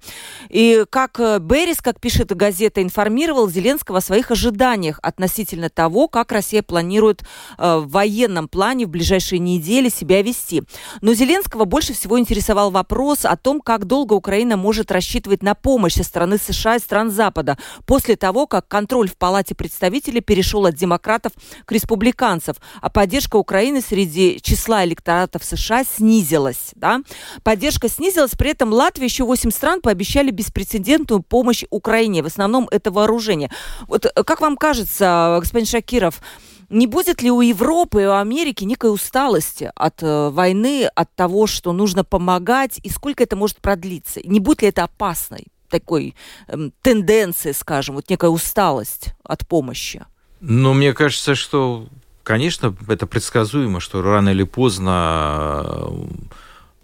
И 0.49 0.85
как 0.89 1.19
э, 1.19 1.39
Беррис, 1.39 1.81
как 1.81 1.99
пишет 1.99 2.35
газета, 2.35 2.81
информировал 2.81 3.49
Зеленского 3.49 3.97
о 3.97 4.01
своих 4.01 4.31
ожиданиях 4.31 4.99
относительно 5.01 5.69
того, 5.69 6.07
как 6.07 6.31
Россия 6.31 6.61
планирует 6.61 7.23
э, 7.57 7.77
в 7.77 7.89
военном 7.89 8.47
плане 8.47 8.85
в 8.85 8.89
ближайшие 8.89 9.39
недели 9.39 9.89
себя 9.89 10.21
вести. 10.21 10.63
Но 11.01 11.13
Зеленского 11.13 11.65
больше 11.65 11.93
всего 11.93 12.19
интересовал 12.19 12.71
вопрос 12.71 13.25
о 13.25 13.35
том, 13.35 13.61
как 13.61 13.85
долго 13.85 14.13
Украина 14.13 14.57
может 14.57 14.91
рассчитывать 14.91 15.43
на 15.43 15.55
помощь 15.55 15.95
со 15.95 16.03
стороны 16.03 16.37
США 16.37 16.75
и 16.75 16.79
стран 16.79 17.11
Запада 17.11 17.57
после 17.85 18.15
того, 18.15 18.47
как 18.47 18.67
контроль 18.67 19.09
в 19.09 19.17
Палате 19.17 19.55
представителей 19.55 20.21
перешел 20.21 20.65
от 20.65 20.75
демократов 20.75 21.33
к 21.65 21.71
республиканцев, 21.71 22.57
а 22.81 22.89
поддержка 22.89 23.37
Украины 23.37 23.81
среди 23.81 24.39
числа 24.41 24.85
электоратов 24.85 25.43
США 25.43 25.83
снизилась. 25.83 26.71
Да? 26.75 27.01
Поддержка 27.43 27.89
снизилась, 27.89 28.31
при 28.31 28.51
этом 28.51 28.71
Латвия 28.85 29.05
еще 29.05 29.23
8 29.23 29.49
стран 29.49 29.81
пообещали 29.81 30.29
беспрецедентную 30.29 31.23
помощь 31.23 31.63
Украине. 31.71 32.21
В 32.21 32.27
основном 32.27 32.67
это 32.69 32.91
вооружение. 32.91 33.49
Вот 33.87 34.05
э, 34.05 34.23
как 34.23 34.41
вам 34.41 34.57
кажется, 34.57 35.37
господин 35.39 35.65
Шакиров, 35.65 36.21
не 36.69 36.85
будет 36.85 37.23
ли 37.23 37.31
у 37.31 37.41
Европы 37.41 38.03
и 38.03 38.05
у 38.05 38.13
Америки 38.13 38.63
некой 38.63 38.93
усталости 38.93 39.71
от 39.75 40.03
э, 40.03 40.29
войны, 40.29 40.85
от 40.85 41.11
того, 41.15 41.47
что 41.47 41.73
нужно 41.73 42.03
помогать, 42.03 42.79
и 42.83 42.89
сколько 42.89 43.23
это 43.23 43.35
может 43.35 43.57
продлиться? 43.57 44.21
Не 44.23 44.39
будет 44.39 44.61
ли 44.61 44.67
это 44.67 44.83
опасной 44.83 45.47
такой 45.69 46.13
э, 46.47 46.69
тенденцией, 46.83 47.55
скажем, 47.55 47.95
вот 47.95 48.07
некая 48.11 48.29
усталость 48.29 49.15
от 49.23 49.47
помощи? 49.47 50.05
Ну, 50.41 50.73
мне 50.73 50.93
кажется, 50.93 51.33
что, 51.33 51.87
конечно, 52.21 52.75
это 52.87 53.07
предсказуемо, 53.07 53.79
что 53.79 54.03
рано 54.03 54.29
или 54.29 54.43
поздно 54.43 55.63
э, 55.65 55.89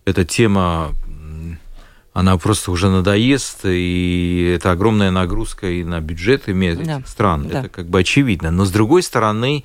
эта 0.06 0.26
тема 0.26 0.96
она 2.14 2.38
просто 2.38 2.72
уже 2.72 2.90
надоест, 2.90 3.62
и 3.66 4.54
это 4.56 4.72
огромная 4.72 5.12
нагрузка 5.12 5.68
и 5.70 5.84
на 5.84 6.02
бюджеты 6.02 6.54
да. 6.86 7.02
стран. 7.06 7.48
Да. 7.48 7.60
Это 7.60 7.70
как 7.70 7.88
бы 7.88 8.00
очевидно. 8.00 8.52
Но 8.52 8.66
с 8.66 8.72
другой 8.72 9.02
стороны, 9.02 9.64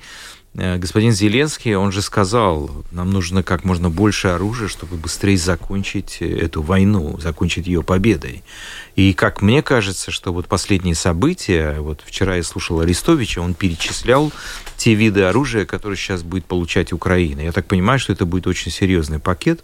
Э, 0.57 0.77
господин 0.77 1.11
Зеленский, 1.11 1.75
он 1.75 1.91
же 1.91 2.01
сказал, 2.01 2.83
нам 2.91 3.11
нужно 3.11 3.43
как 3.43 3.63
можно 3.63 3.89
больше 3.89 4.29
оружия, 4.29 4.67
чтобы 4.67 4.97
быстрее 4.97 5.37
закончить 5.37 6.17
эту 6.19 6.63
войну, 6.63 7.19
закончить 7.19 7.67
ее 7.67 7.83
победой. 7.83 8.43
И 8.97 9.13
как 9.13 9.43
мне 9.43 9.61
кажется, 9.61 10.09
что 10.09 10.33
вот 10.33 10.47
последние 10.47 10.95
события, 10.95 11.79
вот 11.79 12.01
вчера 12.03 12.35
я 12.35 12.43
слушал 12.43 12.79
Арестовича, 12.79 13.41
он 13.41 13.53
перечислял 13.53 14.33
те 14.75 14.95
виды 14.95 15.21
оружия, 15.21 15.65
которые 15.65 15.97
сейчас 15.97 16.23
будет 16.23 16.45
получать 16.45 16.91
Украина. 16.91 17.41
Я 17.41 17.51
так 17.51 17.67
понимаю, 17.67 17.99
что 17.99 18.11
это 18.11 18.25
будет 18.25 18.47
очень 18.47 18.71
серьезный 18.71 19.19
пакет, 19.19 19.63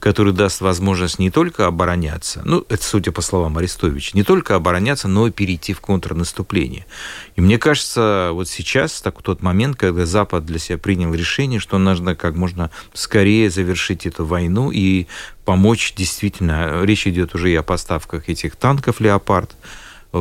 который 0.00 0.34
даст 0.34 0.60
возможность 0.60 1.18
не 1.18 1.30
только 1.30 1.66
обороняться, 1.66 2.42
ну, 2.44 2.66
это 2.68 2.84
судя 2.84 3.10
по 3.10 3.22
словам 3.22 3.56
Арестовича, 3.56 4.10
не 4.12 4.22
только 4.22 4.54
обороняться, 4.54 5.08
но 5.08 5.28
и 5.28 5.30
перейти 5.30 5.72
в 5.72 5.80
контрнаступление. 5.80 6.84
И 7.36 7.40
мне 7.40 7.56
кажется, 7.56 8.30
вот 8.32 8.48
сейчас, 8.50 9.00
так 9.00 9.22
тот 9.22 9.40
момент, 9.40 9.76
когда 9.76 10.04
Запад 10.04 10.44
для 10.44 10.58
себя 10.58 10.76
принял 10.76 11.14
решение, 11.14 11.58
что 11.58 11.78
нужно 11.78 12.14
как 12.14 12.34
можно 12.34 12.70
скорее 12.92 13.48
завершить 13.48 14.04
эту 14.04 14.26
войну 14.26 14.70
и 14.70 15.06
помочь 15.44 15.94
действительно, 15.94 16.82
речь 16.84 17.06
идет 17.06 17.34
уже 17.34 17.50
и 17.50 17.54
о 17.54 17.62
поставках 17.62 18.28
этих 18.28 18.56
танков 18.56 19.00
«Леопард», 19.00 19.54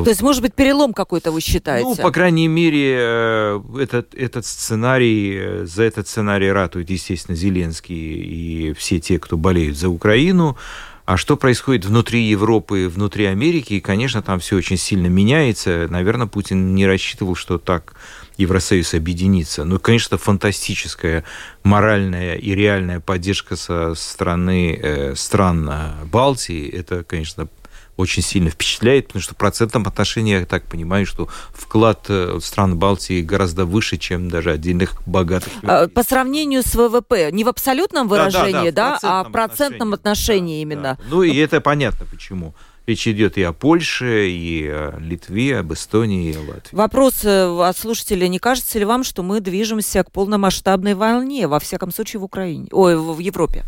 то 0.02 0.10
есть, 0.10 0.24
может 0.24 0.42
быть, 0.42 0.56
перелом 0.56 0.94
какой-то 0.94 1.32
вы 1.32 1.40
считаете? 1.40 1.88
Ну, 1.88 1.96
по 1.96 2.10
крайней 2.10 2.48
мере, 2.48 2.96
э, 2.98 3.62
этот, 3.80 4.16
этот 4.16 4.46
сценарий, 4.46 5.38
э, 5.40 5.66
за 5.66 5.84
этот 5.84 6.08
сценарий 6.08 6.52
ратуют, 6.52 6.90
естественно, 6.90 7.36
Зеленский 7.36 7.96
и 7.96 8.74
все 8.74 9.00
те, 9.00 9.20
кто 9.20 9.38
болеют 9.38 9.78
за 9.78 9.90
Украину. 9.90 10.58
А 11.06 11.18
что 11.18 11.36
происходит 11.38 11.86
внутри 11.86 12.24
Европы, 12.24 12.88
внутри 12.88 13.26
Америки, 13.26 13.74
и, 13.74 13.82
конечно, 13.82 14.22
там 14.22 14.40
все 14.40 14.56
очень 14.56 14.78
сильно 14.78 15.08
меняется. 15.08 15.88
Наверное, 15.90 16.28
Путин 16.28 16.74
не 16.74 16.88
рассчитывал, 16.88 17.36
что 17.36 17.58
так 17.58 17.94
Евросоюз 18.38 18.94
объединится. 18.94 19.64
Ну, 19.64 19.80
конечно, 19.80 20.18
фантастическая 20.18 21.24
моральная 21.64 22.36
и 22.36 22.56
реальная 22.56 23.00
поддержка 23.00 23.56
со 23.56 23.94
стороны 23.96 24.80
э, 24.82 25.16
стран 25.16 25.72
Балтии. 26.06 26.70
Это, 26.70 27.04
конечно, 27.04 27.48
очень 27.96 28.24
сильно 28.24 28.50
впечатляет, 28.50 29.08
потому 29.08 29.22
что 29.22 29.36
в 29.36 29.38
процентном 29.38 29.86
отношении, 29.88 30.40
я 30.40 30.46
так 30.46 30.66
понимаю, 30.66 31.06
что 31.06 31.30
вклад 31.54 32.06
э, 32.10 32.40
стран 32.42 32.78
Балтии 32.78 33.22
гораздо 33.22 33.66
выше, 33.66 33.98
чем 33.98 34.30
даже 34.30 34.52
отдельных 34.52 35.02
богатых 35.08 35.54
людей. 35.56 35.70
А, 35.70 35.88
по 35.88 36.04
сравнению 36.04 36.64
с 36.64 36.74
ВВП, 36.74 37.30
не 37.32 37.44
в 37.44 37.50
абсолютном 37.50 38.08
выражении, 38.08 38.72
да, 38.72 38.92
да, 38.94 39.00
да, 39.00 39.00
да 39.02 39.20
а 39.20 39.24
в 39.24 39.32
процентном 39.32 39.94
отношении, 39.94 40.04
отношении 40.04 40.56
да, 40.56 40.62
именно. 40.62 40.98
Да. 41.00 41.10
Ну 41.10 41.24
и 41.24 41.36
это 41.38 41.62
понятно 41.62 42.06
почему. 42.10 42.56
Речь 42.86 43.08
идет 43.08 43.38
и 43.38 43.44
о 43.44 43.54
Польше, 43.54 44.30
и 44.30 44.68
о 44.68 44.98
Литве, 45.00 45.60
об 45.60 45.72
Эстонии, 45.72 46.32
и 46.32 46.36
о 46.36 46.42
Латвии. 46.42 46.76
Вопрос 46.76 47.24
э, 47.24 47.46
от 47.46 47.78
слушателя. 47.78 48.28
Не 48.28 48.40
кажется 48.40 48.78
ли 48.78 48.84
вам, 48.84 49.06
что 49.06 49.24
мы 49.24 49.40
движемся 49.40 50.04
к 50.04 50.12
полномасштабной 50.12 50.94
войне, 50.94 51.48
во 51.48 51.60
всяком 51.60 51.92
случае, 51.94 52.20
в 52.20 52.26
Украине, 52.26 52.68
ой, 52.72 52.98
в 52.98 53.20
Европе? 53.20 53.64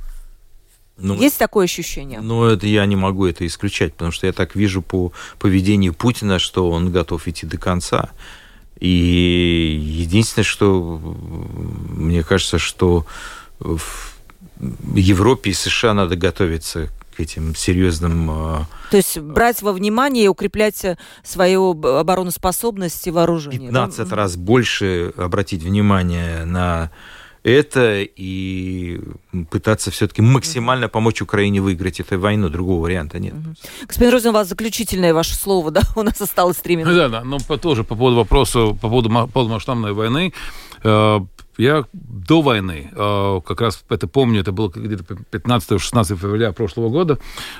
Ну, 0.98 1.16
Есть 1.16 1.38
такое 1.38 1.66
ощущение? 1.66 2.20
Ну, 2.20 2.46
это 2.46 2.68
я 2.68 2.86
не 2.86 2.96
могу 2.96 3.26
это 3.26 3.46
исключать, 3.46 3.94
потому 3.94 4.12
что 4.12 4.28
я 4.28 4.34
так 4.34 4.56
вижу 4.56 4.82
по 4.82 5.14
поведению 5.40 5.94
Путина, 5.94 6.38
что 6.38 6.70
он 6.70 6.92
готов 6.92 7.28
идти 7.28 7.46
до 7.46 7.58
конца. 7.58 8.12
И 8.80 9.80
единственное, 9.82 10.44
что 10.44 11.00
мне 11.90 12.24
кажется, 12.24 12.60
что 12.60 13.06
в 13.60 14.16
Европе 14.96 15.52
и 15.52 15.54
США 15.54 15.94
надо 15.94 16.16
готовиться 16.16 16.90
к 17.16 17.20
этим 17.20 17.56
серьезным... 17.56 18.30
А, 18.30 18.68
То 18.92 18.98
есть 18.98 19.18
брать 19.20 19.62
во 19.62 19.74
внимание 19.74 20.26
и 20.26 20.28
укреплять 20.28 20.86
свою 21.24 21.72
обороноспособность 21.72 23.08
и 23.08 23.12
вооружение. 23.12 23.70
15 23.70 24.10
да? 24.10 24.16
раз 24.16 24.36
больше 24.36 25.14
обратить 25.18 25.64
внимание 25.64 26.46
на 26.46 26.92
это 27.46 28.02
и 28.02 29.00
пытаться 29.52 29.92
все-таки 29.92 30.24
максимально 30.24 30.90
помочь 30.90 31.22
Украине 31.22 31.62
выиграть 31.62 32.00
эту 32.00 32.20
войну. 32.20 32.50
Другого 32.50 32.82
варианта 32.82 33.20
нет. 33.20 33.36
Господин 33.88 34.14
Розин, 34.14 34.30
у 34.32 34.34
вас 34.34 34.50
заключительное 34.50 35.14
ваше 35.14 35.36
слово, 35.36 35.70
да? 35.70 35.82
У 35.96 36.02
нас 36.02 36.20
осталось 36.20 36.58
три 36.58 36.76
минуты. 36.76 36.96
Да, 36.96 37.10
да, 37.10 37.24
но 37.24 37.38
тоже 37.58 37.84
по 37.84 37.96
поводу 37.96 38.18
вопроса, 38.18 38.70
по 38.70 38.90
поводу 38.90 39.30
полномасштабной 39.32 39.94
войны. 39.94 40.34
Я 41.58 41.86
до 41.94 42.42
войны, 42.42 42.92
э, 42.92 43.42
как 43.46 43.62
раз 43.62 43.84
это 43.90 44.08
помню, 44.08 44.42
это 44.42 44.52
было 44.52 44.70
где-то 44.70 45.04
15-16 45.32 46.18
февраля 46.18 46.52
прошлого 46.52 46.90
года, 46.90 47.20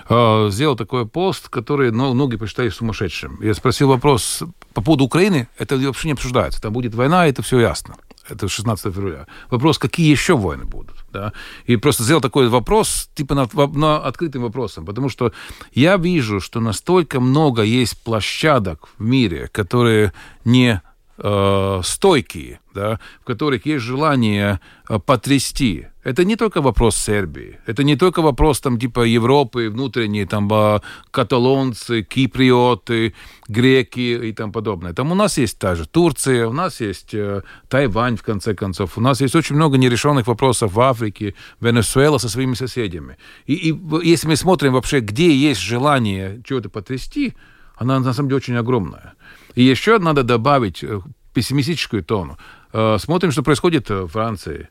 э, 0.10 0.50
сделал 0.52 0.76
такой 0.76 1.06
пост, 1.06 1.50
который 1.50 1.92
ну, 1.92 2.14
многие 2.14 2.38
посчитали 2.38 2.70
сумасшедшим. 2.70 3.40
Я 3.42 3.54
спросил 3.54 3.88
вопрос 3.88 4.44
по 4.74 4.82
поводу 4.82 5.06
Украины, 5.06 5.48
это 5.58 5.78
вообще 5.78 6.10
не 6.10 6.14
обсуждается. 6.14 6.62
Там 6.62 6.74
будет 6.74 6.96
война, 6.96 7.28
это 7.28 7.42
все 7.42 7.60
ясно 7.60 7.96
это 8.30 8.48
16 8.48 8.94
февраля. 8.94 9.28
Вопрос, 9.50 9.78
какие 9.78 10.10
еще 10.10 10.36
войны 10.36 10.66
будут? 10.66 10.96
Да? 11.14 11.34
И 11.66 11.78
просто 11.78 12.04
сделал 12.04 12.22
такой 12.22 12.50
вопрос, 12.50 13.10
типа 13.14 13.36
на, 13.36 13.48
на 13.74 13.98
открытым 13.98 14.42
вопросом, 14.42 14.86
потому 14.86 15.10
что 15.10 15.32
я 15.74 15.98
вижу, 15.98 16.40
что 16.40 16.60
настолько 16.60 17.20
много 17.20 17.62
есть 17.62 18.04
площадок 18.04 18.90
в 18.98 19.04
мире, 19.04 19.48
которые 19.52 20.12
не 20.44 20.82
э, 21.18 21.82
стойкие, 21.84 22.60
да, 22.74 23.00
в 23.22 23.26
которых 23.26 23.66
есть 23.66 23.84
желание 23.84 24.60
э, 24.90 25.00
потрясти. 25.00 25.88
Это 26.04 26.24
не 26.24 26.36
только 26.36 26.62
вопрос 26.62 26.98
Сербии, 26.98 27.60
это 27.66 27.84
не 27.84 27.96
только 27.96 28.22
вопрос 28.22 28.60
там 28.60 28.78
типа 28.80 29.02
Европы, 29.02 29.70
внутренние 29.70 30.26
там 30.26 30.50
э, 30.52 30.80
каталонцы, 31.12 32.04
киприоты, 32.04 33.14
греки 33.48 34.28
и 34.30 34.34
там 34.34 34.52
подобное. 34.52 34.94
Там 34.94 35.12
у 35.12 35.16
нас 35.16 35.38
есть 35.38 35.58
та 35.58 35.76
же 35.76 35.88
Турция, 35.88 36.48
у 36.48 36.54
нас 36.54 36.82
есть 36.82 37.14
э, 37.14 37.42
Тайвань 37.70 38.18
в 38.18 38.24
конце 38.24 38.54
концов, 38.54 38.98
у 38.98 39.02
нас 39.02 39.22
есть 39.22 39.36
очень 39.36 39.56
много 39.56 39.78
нерешенных 39.78 40.28
вопросов 40.28 40.74
в 40.74 40.80
Африке, 40.80 41.34
Венесуэла 41.62 42.18
со 42.20 42.30
своими 42.30 42.54
соседями. 42.56 43.18
И, 43.48 43.54
и 43.70 43.80
если 44.04 44.28
мы 44.28 44.36
смотрим 44.36 44.74
вообще, 44.74 45.00
где 45.00 45.36
есть 45.36 45.62
желание 45.62 46.42
чего-то 46.46 46.70
потрясти, 46.70 47.34
она 47.78 48.00
на 48.00 48.14
самом 48.14 48.30
деле 48.30 48.38
очень 48.38 48.56
огромная. 48.56 49.14
И 49.56 49.64
еще 49.64 49.98
надо 50.00 50.24
добавить 50.24 50.84
э, 50.84 51.02
пессимистическую 51.34 52.04
тону. 52.04 52.38
Э, 52.74 52.98
смотрим, 53.00 53.32
что 53.32 53.42
происходит 53.42 53.90
в 53.90 54.08
Франции. 54.10 54.70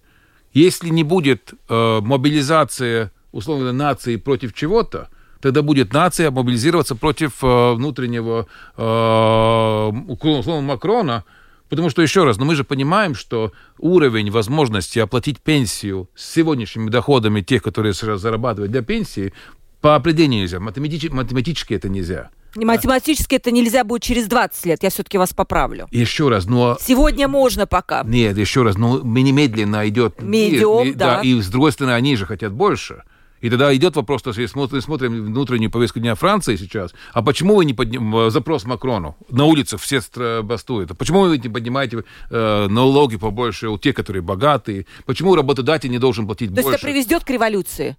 Если 0.53 0.91
не 0.91 1.03
будет 1.03 1.55
э, 1.69 2.01
мобилизация, 2.01 3.11
условно, 3.33 3.73
нации 3.73 4.17
против 4.17 4.55
чего-то, 4.55 5.09
тогда 5.41 5.63
будет 5.63 5.93
нация 5.93 6.31
мобилизироваться 6.31 6.95
против 6.95 7.43
внутреннего, 7.43 8.47
условно, 8.77 10.63
Макрона, 10.63 11.25
Потому 11.69 11.91
что, 11.91 12.03
еще 12.03 12.25
раз, 12.25 12.37
но 12.37 12.45
ну 12.45 12.51
мы 12.51 12.57
же 12.57 12.63
понимаем, 12.63 13.15
что 13.15 13.53
уровень 13.79 14.31
возможности 14.31 14.99
оплатить 14.99 15.41
пенсию 15.41 16.09
с 16.15 16.33
сегодняшними 16.33 16.89
доходами 16.89 17.41
тех, 17.41 17.63
которые 17.63 17.95
зарабатывают 17.95 18.71
для 18.71 18.83
пенсии, 18.83 19.33
по 19.81 19.97
определению 19.97 20.43
нельзя. 20.43 20.61
Математически, 20.61 21.13
математически 21.13 21.75
это 21.75 21.89
нельзя. 21.89 22.31
Математически 22.57 23.37
это 23.37 23.51
нельзя 23.51 23.85
будет 23.85 24.03
через 24.03 24.27
20 24.27 24.67
лет, 24.67 24.83
я 24.83 24.91
все-таки 24.91 25.19
вас 25.19 25.33
поправлю. 25.33 25.89
Еще 25.91 26.29
раз, 26.29 26.47
но... 26.47 26.77
Сегодня 26.81 27.29
можно 27.29 27.67
пока. 27.67 28.03
Нет, 28.05 28.37
еще 28.37 28.63
раз, 28.63 28.77
ну, 28.77 29.03
немедленно 29.05 29.89
идет... 29.89 30.23
Медиум, 30.23 30.89
и, 30.89 30.93
да. 30.93 31.17
да. 31.17 31.21
И 31.23 31.41
с 31.41 31.49
другой 31.49 31.73
стороны, 31.73 31.95
они 31.95 32.17
же 32.17 32.27
хотят 32.27 32.53
больше. 32.53 33.03
И 33.45 33.51
тогда 33.51 33.77
идет 33.77 33.95
вопрос, 33.95 34.23
то 34.23 34.31
есть 34.31 34.53
смотрим, 34.53 34.81
смотрим 34.81 35.27
внутреннюю 35.27 35.71
повестку 35.71 36.01
дня 36.01 36.15
Франции 36.15 36.57
сейчас, 36.57 36.95
а 37.13 37.21
почему 37.21 37.57
вы 37.57 37.67
не 37.67 37.75
поднимаете 37.75 38.31
запрос 38.31 38.65
Макрону? 38.65 39.19
На 39.29 39.45
улицах 39.45 39.83
все 39.83 40.01
бастуют. 40.41 40.93
А 40.93 40.95
почему 40.95 41.21
вы 41.21 41.37
не 41.37 41.51
поднимаете 41.51 42.05
э, 42.31 42.67
налоги 42.69 43.17
побольше 43.17 43.69
у 43.69 43.77
тех, 43.77 43.95
которые 43.95 44.23
богатые? 44.23 44.87
Почему 45.05 45.35
работодатель 45.35 45.91
не 45.91 45.99
должен 45.99 46.25
платить 46.25 46.55
то 46.55 46.55
больше? 46.55 46.69
То 46.69 46.73
есть 46.73 46.85
это 46.85 46.91
приведет 46.91 47.25
к 47.25 47.29
революции? 47.29 47.99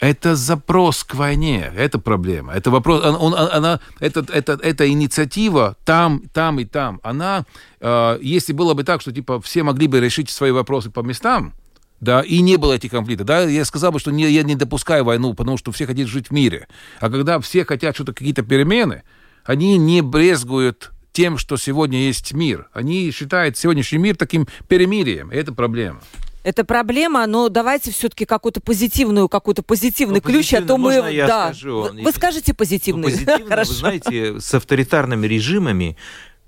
Это 0.00 0.34
запрос 0.34 1.04
к 1.04 1.14
войне, 1.14 1.70
это 1.76 1.98
проблема. 1.98 2.54
Это 2.54 2.70
вопрос, 2.70 3.04
он, 3.04 3.16
он, 3.16 3.34
она, 3.34 3.80
это, 4.00 4.24
это, 4.32 4.58
эта 4.62 4.88
инициатива 4.88 5.76
там, 5.84 6.22
там 6.32 6.58
и 6.58 6.64
там, 6.64 7.00
она, 7.02 7.44
э, 7.80 8.18
если 8.22 8.54
было 8.54 8.72
бы 8.72 8.82
так, 8.82 9.02
что 9.02 9.12
типа 9.12 9.42
все 9.42 9.62
могли 9.62 9.88
бы 9.88 10.00
решить 10.00 10.30
свои 10.30 10.52
вопросы 10.52 10.90
по 10.90 11.00
местам, 11.00 11.52
да, 12.00 12.22
и 12.22 12.40
не 12.40 12.56
было 12.56 12.72
этих 12.72 12.92
конфликтов, 12.92 13.26
да, 13.26 13.42
я 13.42 13.62
сказал 13.66 13.92
бы, 13.92 14.00
что 14.00 14.10
не, 14.10 14.30
я 14.30 14.42
не 14.42 14.54
допускаю 14.54 15.04
войну, 15.04 15.34
потому 15.34 15.58
что 15.58 15.70
все 15.70 15.86
хотят 15.86 16.08
жить 16.08 16.28
в 16.28 16.30
мире. 16.32 16.66
А 16.98 17.10
когда 17.10 17.38
все 17.38 17.66
хотят 17.66 17.94
что-то, 17.94 18.14
какие-то 18.14 18.42
перемены, 18.42 19.02
они 19.44 19.76
не 19.76 20.00
брезгуют 20.00 20.92
тем, 21.12 21.36
что 21.36 21.58
сегодня 21.58 22.06
есть 22.06 22.32
мир. 22.32 22.68
Они 22.72 23.10
считают 23.10 23.58
сегодняшний 23.58 23.98
мир 23.98 24.16
таким 24.16 24.48
перемирием, 24.66 25.30
и 25.30 25.36
это 25.36 25.52
проблема. 25.52 26.00
Это 26.42 26.64
проблема, 26.64 27.26
но 27.26 27.48
давайте 27.48 27.90
все-таки 27.90 28.24
какую-то 28.24 28.60
позитивную, 28.60 29.28
какой-то 29.28 29.62
позитивный 29.62 30.20
ну, 30.24 30.30
ключ, 30.30 30.54
а 30.54 30.62
то 30.62 30.78
мы, 30.78 30.94
я 31.12 31.26
да, 31.26 31.44
скажу. 31.52 31.88
вы, 31.92 32.02
вы 32.02 32.12
скажете 32.12 32.54
позитивный. 32.54 33.02
Ну, 33.02 33.10
позитивно, 33.10 33.46
Хорошо. 33.48 33.72
Вы 33.72 33.76
знаете, 33.76 34.40
с 34.40 34.54
авторитарными 34.54 35.26
режимами 35.26 35.96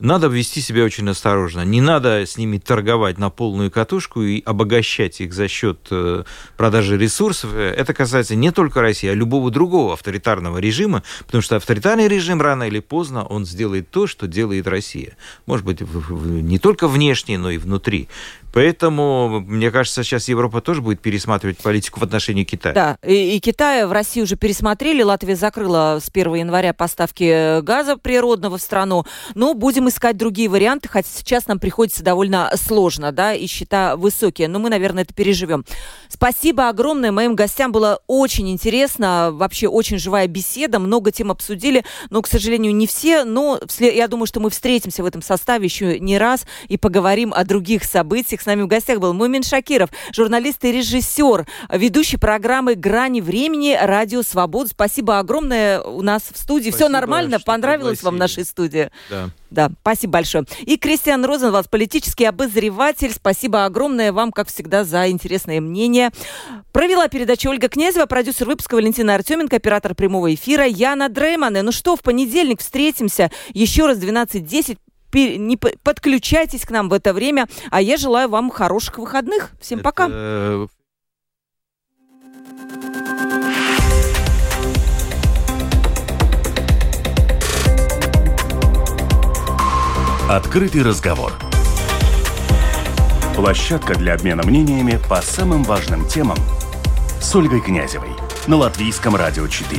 надо 0.02 0.26
вести 0.26 0.60
себя 0.60 0.82
очень 0.82 1.08
осторожно. 1.08 1.64
Не 1.64 1.80
надо 1.80 2.26
с 2.26 2.36
ними 2.36 2.58
торговать 2.58 3.18
на 3.18 3.30
полную 3.30 3.70
катушку 3.70 4.22
и 4.22 4.42
обогащать 4.44 5.20
их 5.20 5.32
за 5.32 5.46
счет 5.46 5.78
э, 5.90 6.24
продажи 6.56 6.98
ресурсов. 6.98 7.54
Это 7.54 7.94
касается 7.94 8.34
не 8.34 8.50
только 8.50 8.80
России, 8.80 9.08
а 9.08 9.14
любого 9.14 9.52
другого 9.52 9.92
авторитарного 9.92 10.58
режима, 10.58 11.04
потому 11.24 11.40
что 11.40 11.54
авторитарный 11.54 12.08
режим 12.08 12.42
рано 12.42 12.64
или 12.64 12.80
поздно 12.80 13.24
он 13.24 13.46
сделает 13.46 13.90
то, 13.90 14.08
что 14.08 14.26
делает 14.26 14.66
Россия. 14.66 15.16
Может 15.46 15.64
быть, 15.64 15.80
не 15.80 16.58
только 16.58 16.88
внешне, 16.88 17.38
но 17.38 17.52
и 17.52 17.58
внутри. 17.58 18.08
Поэтому, 18.52 19.40
мне 19.40 19.70
кажется, 19.70 20.04
сейчас 20.04 20.28
Европа 20.28 20.60
тоже 20.60 20.82
будет 20.82 21.00
пересматривать 21.00 21.58
политику 21.58 22.00
в 22.00 22.02
отношении 22.02 22.44
Китая. 22.44 22.74
Да, 22.74 22.98
и, 23.02 23.36
и 23.36 23.40
Китай 23.40 23.86
в 23.86 23.92
России 23.92 24.20
уже 24.20 24.36
пересмотрели. 24.36 25.02
Латвия 25.02 25.36
закрыла 25.36 25.98
с 26.02 26.10
1 26.10 26.34
января 26.34 26.74
поставки 26.74 27.60
газа 27.62 27.96
природного 27.96 28.58
в 28.58 28.62
страну. 28.62 29.04
Но 29.34 29.54
будем 29.54 29.88
искать 29.88 30.18
другие 30.18 30.50
варианты, 30.50 30.88
хотя 30.88 31.08
сейчас 31.10 31.46
нам 31.46 31.58
приходится 31.58 32.02
довольно 32.04 32.52
сложно, 32.56 33.10
да, 33.10 33.32
и 33.32 33.46
счета 33.46 33.96
высокие. 33.96 34.48
Но 34.48 34.58
мы, 34.58 34.68
наверное, 34.68 35.04
это 35.04 35.14
переживем. 35.14 35.64
Спасибо 36.08 36.68
огромное 36.68 37.10
моим 37.10 37.34
гостям. 37.34 37.72
Было 37.72 38.00
очень 38.06 38.50
интересно. 38.50 39.30
Вообще 39.32 39.66
очень 39.66 39.98
живая 39.98 40.26
беседа. 40.26 40.78
Много 40.78 41.10
тем 41.10 41.30
обсудили. 41.30 41.84
Но, 42.10 42.20
к 42.20 42.26
сожалению, 42.26 42.74
не 42.74 42.86
все. 42.86 43.24
Но 43.24 43.58
я 43.78 44.08
думаю, 44.08 44.26
что 44.26 44.40
мы 44.40 44.50
встретимся 44.50 45.02
в 45.02 45.06
этом 45.06 45.22
составе 45.22 45.64
еще 45.64 45.98
не 45.98 46.18
раз 46.18 46.44
и 46.68 46.76
поговорим 46.76 47.32
о 47.34 47.44
других 47.44 47.84
событиях 47.84 48.41
с 48.42 48.46
нами 48.46 48.62
в 48.62 48.66
гостях 48.66 48.98
был 48.98 49.12
Мумин 49.14 49.42
Шакиров, 49.42 49.90
журналист 50.12 50.64
и 50.64 50.72
режиссер, 50.72 51.46
ведущий 51.70 52.16
программы 52.16 52.74
«Грани 52.74 53.20
времени» 53.20 53.78
Радио 53.80 54.22
Свободу. 54.22 54.68
Спасибо 54.68 55.18
огромное 55.18 55.80
у 55.80 56.02
нас 56.02 56.22
в 56.32 56.38
студии. 56.38 56.70
Спасибо, 56.70 56.76
Все 56.76 56.88
нормально? 56.88 57.38
Понравилось 57.40 57.98
пригласили. 57.98 58.04
вам 58.04 58.16
нашей 58.16 58.44
студии? 58.44 58.90
Да. 59.08 59.30
Да, 59.52 59.70
спасибо 59.82 60.14
большое. 60.14 60.44
И 60.62 60.78
Кристиан 60.78 61.24
Розенвалд, 61.24 61.68
политический 61.68 62.24
обозреватель. 62.24 63.12
Спасибо 63.12 63.66
огромное 63.66 64.10
вам, 64.10 64.32
как 64.32 64.48
всегда, 64.48 64.82
за 64.82 65.10
интересное 65.10 65.60
мнение. 65.60 66.10
Провела 66.72 67.06
передачу 67.08 67.50
Ольга 67.50 67.68
Князева, 67.68 68.06
продюсер 68.06 68.46
выпуска 68.46 68.76
Валентина 68.76 69.14
Артеменко, 69.14 69.56
оператор 69.56 69.94
прямого 69.94 70.34
эфира 70.34 70.66
Яна 70.66 71.10
Дреймане. 71.10 71.60
Ну 71.60 71.70
что, 71.70 71.96
в 71.96 72.00
понедельник 72.00 72.60
встретимся 72.60 73.30
еще 73.52 73.86
раз 73.86 73.98
в 73.98 74.02
12.10 74.02 74.78
не 75.14 75.56
подключайтесь 75.56 76.64
к 76.64 76.70
нам 76.70 76.88
в 76.88 76.92
это 76.92 77.12
время. 77.12 77.46
А 77.70 77.80
я 77.80 77.96
желаю 77.96 78.28
вам 78.28 78.50
хороших 78.50 78.98
выходных. 78.98 79.50
Всем 79.60 79.80
это... 79.80 79.84
пока. 79.84 80.68
Открытый 90.28 90.82
разговор. 90.82 91.32
Площадка 93.36 93.94
для 93.94 94.14
обмена 94.14 94.42
мнениями 94.44 94.98
по 95.08 95.20
самым 95.20 95.62
важным 95.62 96.06
темам 96.08 96.38
с 97.20 97.34
Ольгой 97.34 97.60
Князевой 97.60 98.10
на 98.46 98.56
Латвийском 98.56 99.14
радио 99.14 99.46
4. 99.46 99.78